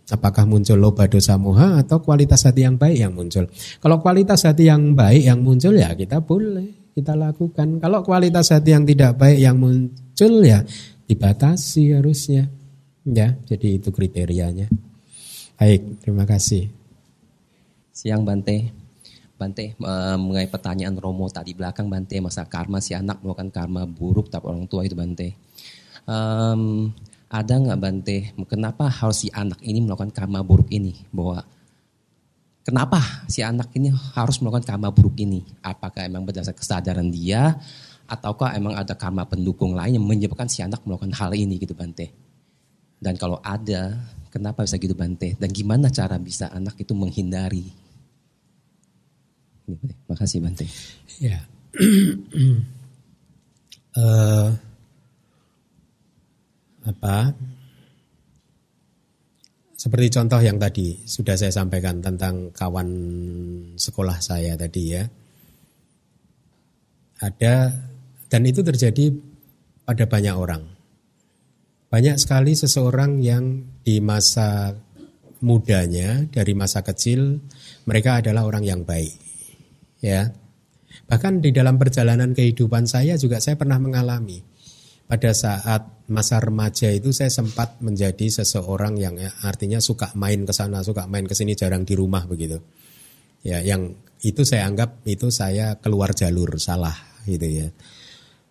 [0.09, 3.49] Apakah muncul loba dosa moha atau kualitas hati yang baik yang muncul?
[3.81, 7.79] Kalau kualitas hati yang baik yang muncul ya kita boleh kita lakukan.
[7.79, 10.66] Kalau kualitas hati yang tidak baik yang muncul ya
[11.07, 12.51] dibatasi harusnya.
[13.09, 14.69] Ya, jadi itu kriterianya.
[15.57, 16.69] Baik, terima kasih.
[17.95, 18.75] Siang Bante.
[19.39, 19.79] Bante,
[20.19, 24.66] mengenai pertanyaan Romo tadi belakang Bante, masa karma si anak melakukan karma buruk tapi orang
[24.66, 25.39] tua itu Bante.
[26.11, 26.91] Um,
[27.31, 28.19] ada nggak Bante,
[28.51, 30.91] kenapa harus si anak ini melakukan karma buruk ini?
[31.15, 31.47] Bahwa
[32.69, 35.40] kenapa si anak ini harus melakukan karma buruk ini?
[35.65, 37.57] Apakah emang berdasar kesadaran dia,
[38.05, 42.12] ataukah emang ada karma pendukung lain yang menyebabkan si anak melakukan hal ini gitu Bante?
[43.01, 43.97] Dan kalau ada,
[44.28, 45.32] kenapa bisa gitu Bante?
[45.40, 47.65] Dan gimana cara bisa anak itu menghindari?
[49.65, 50.69] Terima kasih Bante.
[51.16, 51.40] Ya.
[53.97, 54.53] uh,
[56.93, 57.32] apa?
[59.79, 62.91] Seperti contoh yang tadi sudah saya sampaikan tentang kawan
[63.79, 65.07] sekolah saya tadi ya.
[67.23, 67.71] Ada
[68.27, 69.15] dan itu terjadi
[69.87, 70.79] pada banyak orang
[71.89, 74.77] banyak sekali seseorang yang di masa
[75.41, 77.41] mudanya, dari masa kecil,
[77.89, 79.17] mereka adalah orang yang baik.
[80.05, 80.29] Ya.
[81.09, 84.45] Bahkan di dalam perjalanan kehidupan saya juga saya pernah mengalami.
[85.09, 90.53] Pada saat masa remaja itu saya sempat menjadi seseorang yang ya, artinya suka main ke
[90.57, 92.57] sana, suka main ke sini, jarang di rumah begitu.
[93.45, 93.95] Ya, yang
[94.25, 96.97] itu saya anggap itu saya keluar jalur salah
[97.29, 97.69] gitu ya.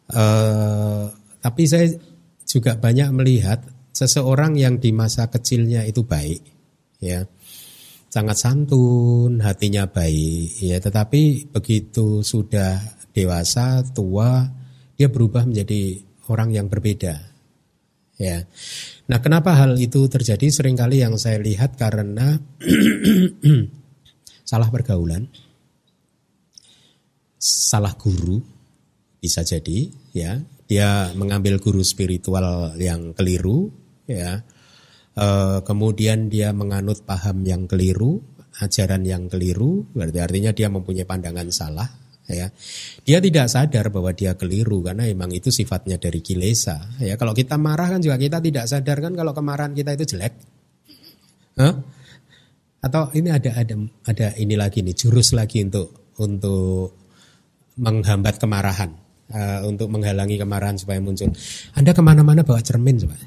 [0.08, 1.12] Uh,
[1.44, 1.92] tapi saya
[2.48, 3.60] juga banyak melihat
[3.92, 6.40] seseorang yang di masa kecilnya itu baik,
[7.04, 7.28] ya
[8.08, 12.80] sangat santun, hatinya baik, ya tetapi begitu sudah
[13.12, 14.48] dewasa, tua,
[14.96, 16.00] dia berubah menjadi
[16.32, 17.37] orang yang berbeda,
[18.18, 18.44] ya.
[19.08, 20.50] Nah, kenapa hal itu terjadi?
[20.50, 22.38] Seringkali yang saya lihat karena
[24.50, 25.30] salah pergaulan,
[27.40, 28.42] salah guru,
[29.22, 33.72] bisa jadi, ya dia mengambil guru spiritual yang keliru,
[34.04, 34.44] ya.
[35.16, 35.28] E,
[35.64, 38.20] kemudian dia menganut paham yang keliru,
[38.60, 41.88] ajaran yang keliru, berarti artinya dia mempunyai pandangan salah,
[42.28, 42.48] ya.
[43.08, 47.16] Dia tidak sadar bahwa dia keliru karena memang itu sifatnya dari kilesa, ya.
[47.16, 50.34] Kalau kita marah kan juga kita tidak sadar kan kalau kemarahan kita itu jelek.
[51.58, 51.74] Hah?
[52.84, 53.76] Atau ini ada ada
[54.06, 56.94] ada ini lagi nih jurus lagi untuk untuk
[57.78, 61.32] menghambat kemarahan uh, untuk menghalangi kemarahan supaya muncul.
[61.76, 63.18] Anda ke mana-mana bawa cermin coba.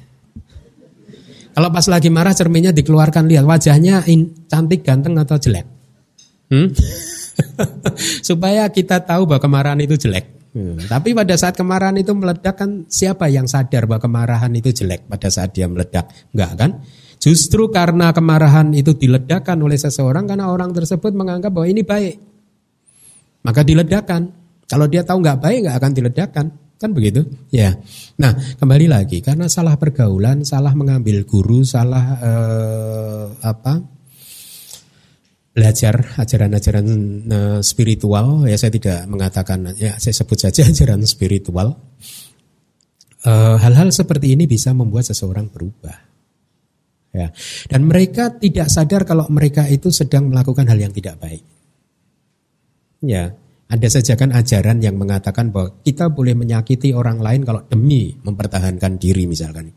[1.51, 5.67] Kalau pas lagi marah cerminnya dikeluarkan lihat wajahnya in, cantik, ganteng atau jelek.
[6.47, 6.71] Hmm?
[8.27, 10.41] supaya kita tahu bahwa kemarahan itu jelek.
[10.51, 10.75] Hmm.
[10.83, 15.31] Tapi pada saat kemarahan itu meledak kan siapa yang sadar bahwa kemarahan itu jelek pada
[15.31, 16.11] saat dia meledak?
[16.35, 16.71] Enggak kan?
[17.21, 22.15] Justru karena kemarahan itu diledakkan oleh seseorang karena orang tersebut menganggap bahwa ini baik.
[23.47, 24.41] Maka diledakkan.
[24.67, 26.45] Kalau dia tahu nggak baik nggak akan diledakkan,
[26.79, 27.27] kan begitu?
[27.53, 27.77] Ya.
[28.17, 34.00] Nah kembali lagi karena salah pergaulan, salah mengambil guru, salah eh, apa?
[35.51, 36.87] Belajar ajaran-ajaran
[37.27, 38.47] eh, spiritual.
[38.47, 41.79] Ya saya tidak mengatakan ya saya sebut saja ajaran spiritual.
[43.21, 46.11] Eh, hal-hal seperti ini bisa membuat seseorang berubah.
[47.11, 47.29] Ya.
[47.67, 51.43] Dan mereka tidak sadar kalau mereka itu sedang melakukan hal yang tidak baik.
[53.03, 53.35] Ya.
[53.71, 58.99] Ada saja kan ajaran yang mengatakan bahwa kita boleh menyakiti orang lain kalau demi mempertahankan
[58.99, 59.71] diri misalkan.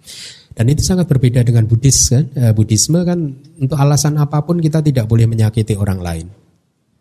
[0.54, 2.30] Dan itu sangat berbeda dengan Buddhis kan.
[2.30, 3.18] Eh, Buddhisme kan
[3.58, 6.26] untuk alasan apa pun kita tidak boleh menyakiti orang lain.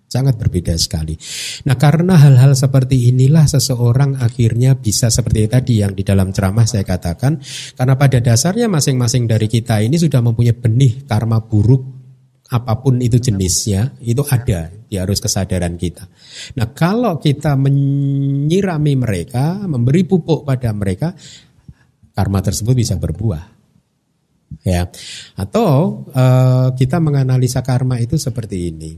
[0.10, 1.18] Sangat berbeda sekali.
[1.66, 6.86] Nah karena hal-hal seperti inilah seseorang akhirnya bisa seperti tadi yang di dalam ceramah saya
[6.86, 7.42] katakan.
[7.74, 12.04] Karena pada dasarnya masing-masing dari kita ini sudah mempunyai benih karma buruk
[12.54, 16.06] apa pun itu jenisnya, itu ada di arus kesadaran kita.
[16.54, 21.18] Nah, kalau kita menyirami mereka, memberi pupuk pada mereka,
[22.14, 23.44] karma tersebut bisa berbuah.
[24.61, 24.88] Ya.
[25.34, 28.94] Atau uh, kita menganalisa karma itu seperti ini.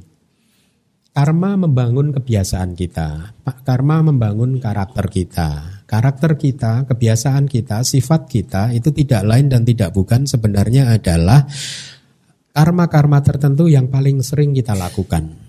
[1.15, 5.79] Karma membangun kebiasaan kita, karma membangun karakter kita.
[5.87, 11.47] Karakter kita, kebiasaan kita, sifat kita itu tidak lain dan tidak bukan sebenarnya adalah
[12.51, 15.39] karma-karma tertentu yang paling sering kita lakukan.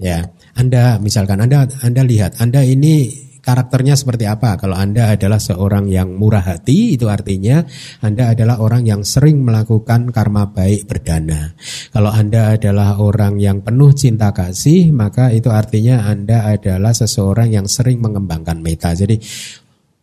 [0.00, 4.60] Ya, Anda misalkan Anda Anda lihat Anda ini karakternya seperti apa.
[4.60, 7.64] Kalau Anda adalah seorang yang murah hati, itu artinya
[8.04, 11.56] Anda adalah orang yang sering melakukan karma baik berdana.
[11.90, 17.66] Kalau Anda adalah orang yang penuh cinta kasih, maka itu artinya Anda adalah seseorang yang
[17.66, 18.92] sering mengembangkan meta.
[18.92, 19.16] Jadi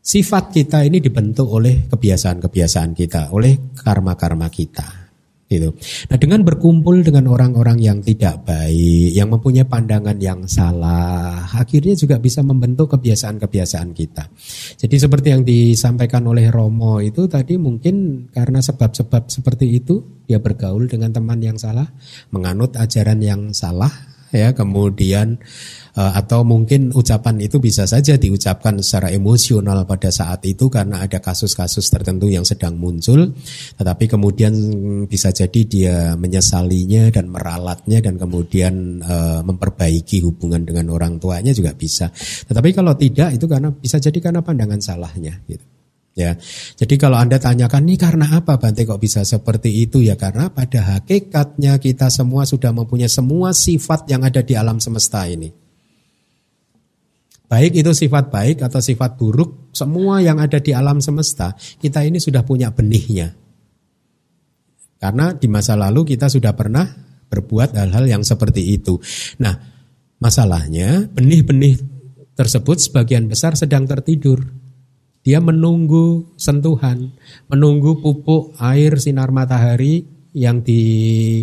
[0.01, 5.04] sifat kita ini dibentuk oleh kebiasaan-kebiasaan kita, oleh karma-karma kita
[5.45, 5.77] gitu.
[6.09, 12.17] Nah, dengan berkumpul dengan orang-orang yang tidak baik, yang mempunyai pandangan yang salah, akhirnya juga
[12.17, 14.25] bisa membentuk kebiasaan-kebiasaan kita.
[14.81, 20.89] Jadi seperti yang disampaikan oleh Romo itu tadi mungkin karena sebab-sebab seperti itu dia bergaul
[20.89, 21.85] dengan teman yang salah,
[22.33, 25.41] menganut ajaran yang salah, ya, kemudian
[25.95, 31.23] Eh, atau mungkin ucapan itu bisa saja diucapkan secara emosional pada saat itu karena ada
[31.23, 33.31] kasus-kasus tertentu yang sedang muncul.
[33.79, 34.51] Tetapi kemudian
[35.07, 41.71] bisa jadi dia menyesalinya dan meralatnya dan kemudian uh, memperbaiki hubungan dengan orang tuanya juga
[41.71, 42.11] bisa.
[42.43, 45.74] Tetapi kalau tidak itu karena bisa jadi karena pandangan salahnya gitu
[46.15, 46.39] Ya,
[46.79, 50.95] jadi kalau anda tanyakan nih karena apa Bante kok bisa seperti itu ya karena pada
[50.95, 55.51] hakikatnya kita semua sudah mempunyai semua sifat yang ada di alam semesta ini.
[57.51, 61.51] Baik itu sifat baik atau sifat buruk, semua yang ada di alam semesta,
[61.83, 63.35] kita ini sudah punya benihnya.
[64.95, 66.87] Karena di masa lalu kita sudah pernah
[67.27, 68.95] berbuat hal-hal yang seperti itu.
[69.43, 69.51] Nah,
[70.23, 71.75] masalahnya benih-benih
[72.39, 74.54] tersebut sebagian besar sedang tertidur.
[75.25, 77.09] Dia menunggu sentuhan,
[77.49, 80.05] menunggu pupuk air sinar matahari
[80.37, 81.41] yang di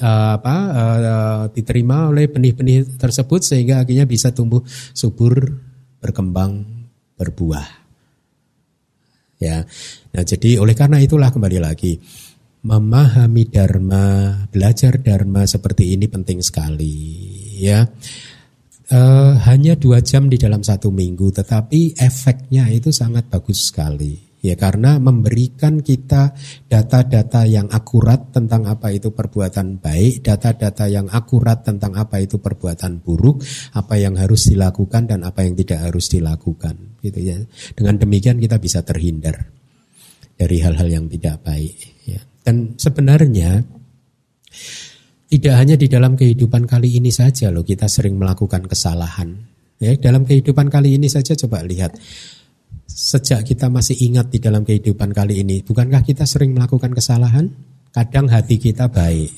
[0.00, 4.64] uh, apa uh, diterima oleh benih-benih tersebut sehingga akhirnya bisa tumbuh
[4.96, 5.60] subur,
[6.00, 6.64] berkembang,
[7.20, 7.68] berbuah.
[9.38, 9.62] Ya.
[10.16, 12.00] Nah, jadi oleh karena itulah kembali lagi
[12.64, 16.96] memahami dharma, belajar dharma seperti ini penting sekali,
[17.62, 17.86] ya.
[18.88, 24.16] Uh, hanya dua jam di dalam satu minggu, tetapi efeknya itu sangat bagus sekali.
[24.38, 26.32] Ya karena memberikan kita
[26.70, 33.04] data-data yang akurat tentang apa itu perbuatan baik, data-data yang akurat tentang apa itu perbuatan
[33.04, 33.44] buruk,
[33.76, 37.36] apa yang harus dilakukan dan apa yang tidak harus dilakukan, gitu ya.
[37.76, 39.52] Dengan demikian kita bisa terhindar
[40.38, 41.76] dari hal-hal yang tidak baik.
[42.06, 42.22] Ya.
[42.40, 43.66] Dan sebenarnya
[45.28, 49.36] tidak hanya di dalam kehidupan kali ini saja loh kita sering melakukan kesalahan.
[49.78, 51.94] Ya, dalam kehidupan kali ini saja coba lihat
[52.88, 57.46] sejak kita masih ingat di dalam kehidupan kali ini, bukankah kita sering melakukan kesalahan?
[57.94, 59.30] Kadang hati kita baik,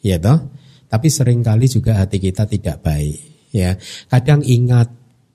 [0.00, 0.40] ya toh?
[0.88, 3.76] Tapi sering kali juga hati kita tidak baik, ya.
[4.08, 4.88] Kadang ingat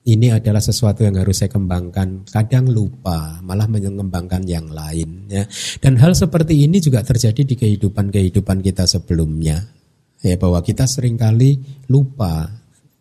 [0.08, 2.26] ini adalah sesuatu yang harus saya kembangkan.
[2.26, 5.28] Kadang lupa, malah mengembangkan yang lain.
[5.28, 5.44] Ya.
[5.78, 9.79] Dan hal seperti ini juga terjadi di kehidupan-kehidupan kita sebelumnya.
[10.20, 11.56] Ya, bahwa kita sering kali
[11.88, 12.60] lupa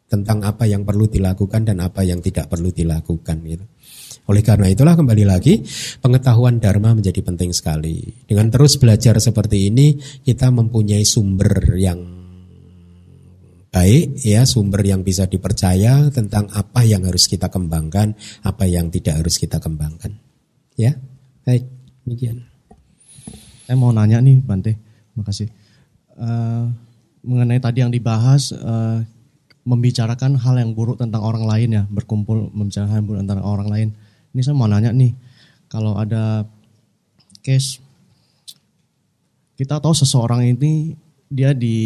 [0.09, 3.37] tentang apa yang perlu dilakukan dan apa yang tidak perlu dilakukan.
[3.45, 3.65] Gitu.
[4.29, 5.61] Oleh karena itulah kembali lagi
[6.01, 8.09] pengetahuan dharma menjadi penting sekali.
[8.25, 12.01] Dengan terus belajar seperti ini kita mempunyai sumber yang
[13.69, 19.21] baik ya, sumber yang bisa dipercaya tentang apa yang harus kita kembangkan, apa yang tidak
[19.21, 20.17] harus kita kembangkan.
[20.73, 20.97] Ya.
[21.45, 21.65] Baik,
[22.05, 22.45] demikian.
[23.65, 24.73] Saya mau nanya nih Bante,
[25.13, 25.49] makasih.
[26.17, 26.69] Uh,
[27.23, 29.03] mengenai tadi yang dibahas uh,
[29.67, 33.69] membicarakan hal yang buruk tentang orang lain ya, berkumpul membicarakan hal yang buruk tentang orang
[33.69, 33.87] lain.
[34.33, 35.13] Ini saya mau nanya nih,
[35.67, 36.47] kalau ada
[37.41, 37.81] case
[39.59, 40.95] kita tahu seseorang ini
[41.27, 41.77] dia di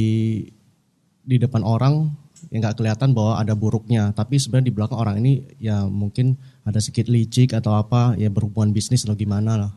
[1.24, 2.12] di depan orang
[2.52, 6.38] yang nggak kelihatan bahwa ada buruknya, tapi sebenarnya di belakang orang ini ya mungkin
[6.68, 9.72] ada sedikit licik atau apa ya berhubungan bisnis atau gimana lah.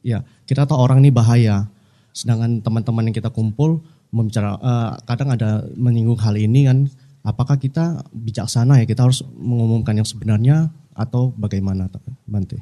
[0.00, 1.68] Ya kita tahu orang ini bahaya,
[2.16, 6.90] sedangkan teman-teman yang kita kumpul membicara uh, kadang ada menyinggung hal ini kan
[7.22, 11.88] apakah kita bijaksana ya kita harus mengumumkan yang sebenarnya atau bagaimana
[12.28, 12.58] Bante?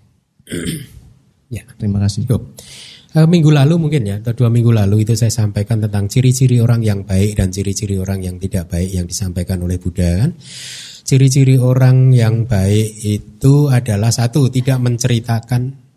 [1.57, 2.25] ya, terima kasih.
[2.25, 2.55] Cukup.
[3.17, 6.85] Eh, minggu lalu mungkin ya, atau dua minggu lalu itu saya sampaikan tentang ciri-ciri orang
[6.85, 10.37] yang baik dan ciri-ciri orang yang tidak baik yang disampaikan oleh Buddha kan.
[11.09, 15.88] Ciri-ciri orang yang baik itu adalah satu tidak menceritakan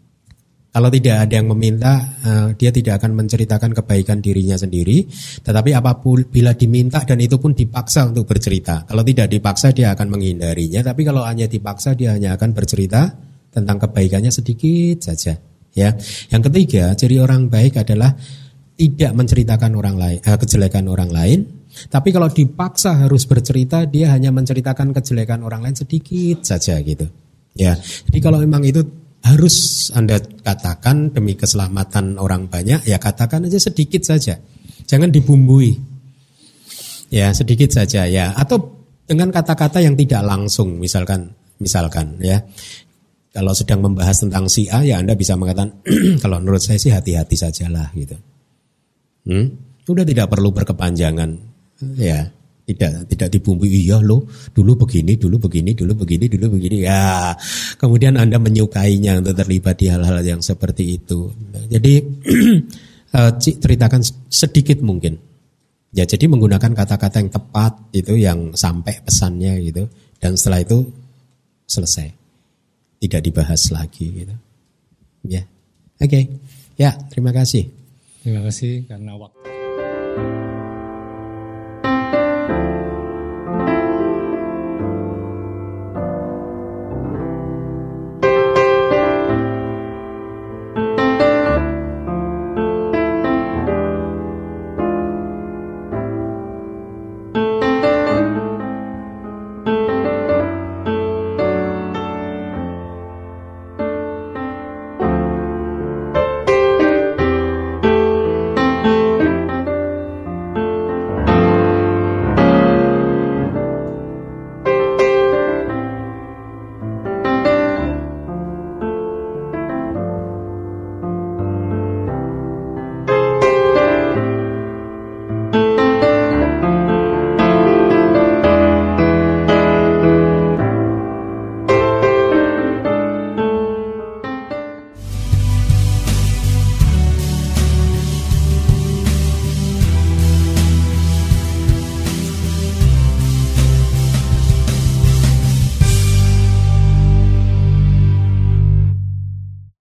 [0.71, 5.03] kalau tidak ada yang meminta, uh, dia tidak akan menceritakan kebaikan dirinya sendiri.
[5.43, 8.87] Tetapi apa pun bila diminta dan itu pun dipaksa untuk bercerita.
[8.87, 10.79] Kalau tidak dipaksa dia akan menghindarinya.
[10.79, 13.11] Tapi kalau hanya dipaksa dia hanya akan bercerita
[13.51, 15.35] tentang kebaikannya sedikit saja.
[15.75, 15.91] Ya.
[16.31, 18.15] Yang ketiga, ciri orang baik adalah
[18.79, 21.39] tidak menceritakan orang lain, uh, kejelekan orang lain
[21.87, 27.07] Tapi kalau dipaksa harus bercerita, dia hanya menceritakan kejelekan orang lain sedikit saja gitu.
[27.55, 27.75] Ya,
[28.07, 28.83] jadi kalau memang itu
[29.21, 34.41] harus Anda katakan demi keselamatan orang banyak, ya katakan aja sedikit saja.
[34.89, 35.77] Jangan dibumbui.
[37.13, 38.33] Ya, sedikit saja ya.
[38.33, 42.41] Atau dengan kata-kata yang tidak langsung, misalkan misalkan ya.
[43.31, 45.79] Kalau sedang membahas tentang si A ya Anda bisa mengatakan
[46.23, 48.19] kalau menurut saya sih hati-hati sajalah gitu.
[49.23, 49.55] Hmm?
[49.87, 51.39] Sudah tidak perlu berkepanjangan.
[51.95, 52.27] Ya,
[52.73, 54.25] tidak tidak dibumbui iya lo
[54.55, 56.87] dulu begini dulu begini dulu begini dulu begini.
[56.87, 57.35] Ya
[57.77, 61.31] kemudian anda menyukainya untuk terlibat di hal-hal yang seperti itu.
[61.67, 61.93] Jadi
[63.17, 65.19] eh, ceritakan sedikit mungkin.
[65.91, 69.91] Ya jadi menggunakan kata-kata yang tepat itu yang sampai pesannya gitu
[70.23, 70.87] dan setelah itu
[71.67, 72.07] selesai.
[73.01, 74.35] Tidak dibahas lagi gitu.
[75.27, 75.43] Ya
[75.99, 76.07] oke.
[76.07, 76.23] Okay.
[76.79, 77.67] ya terima kasih.
[78.21, 79.41] Terima kasih karena waktu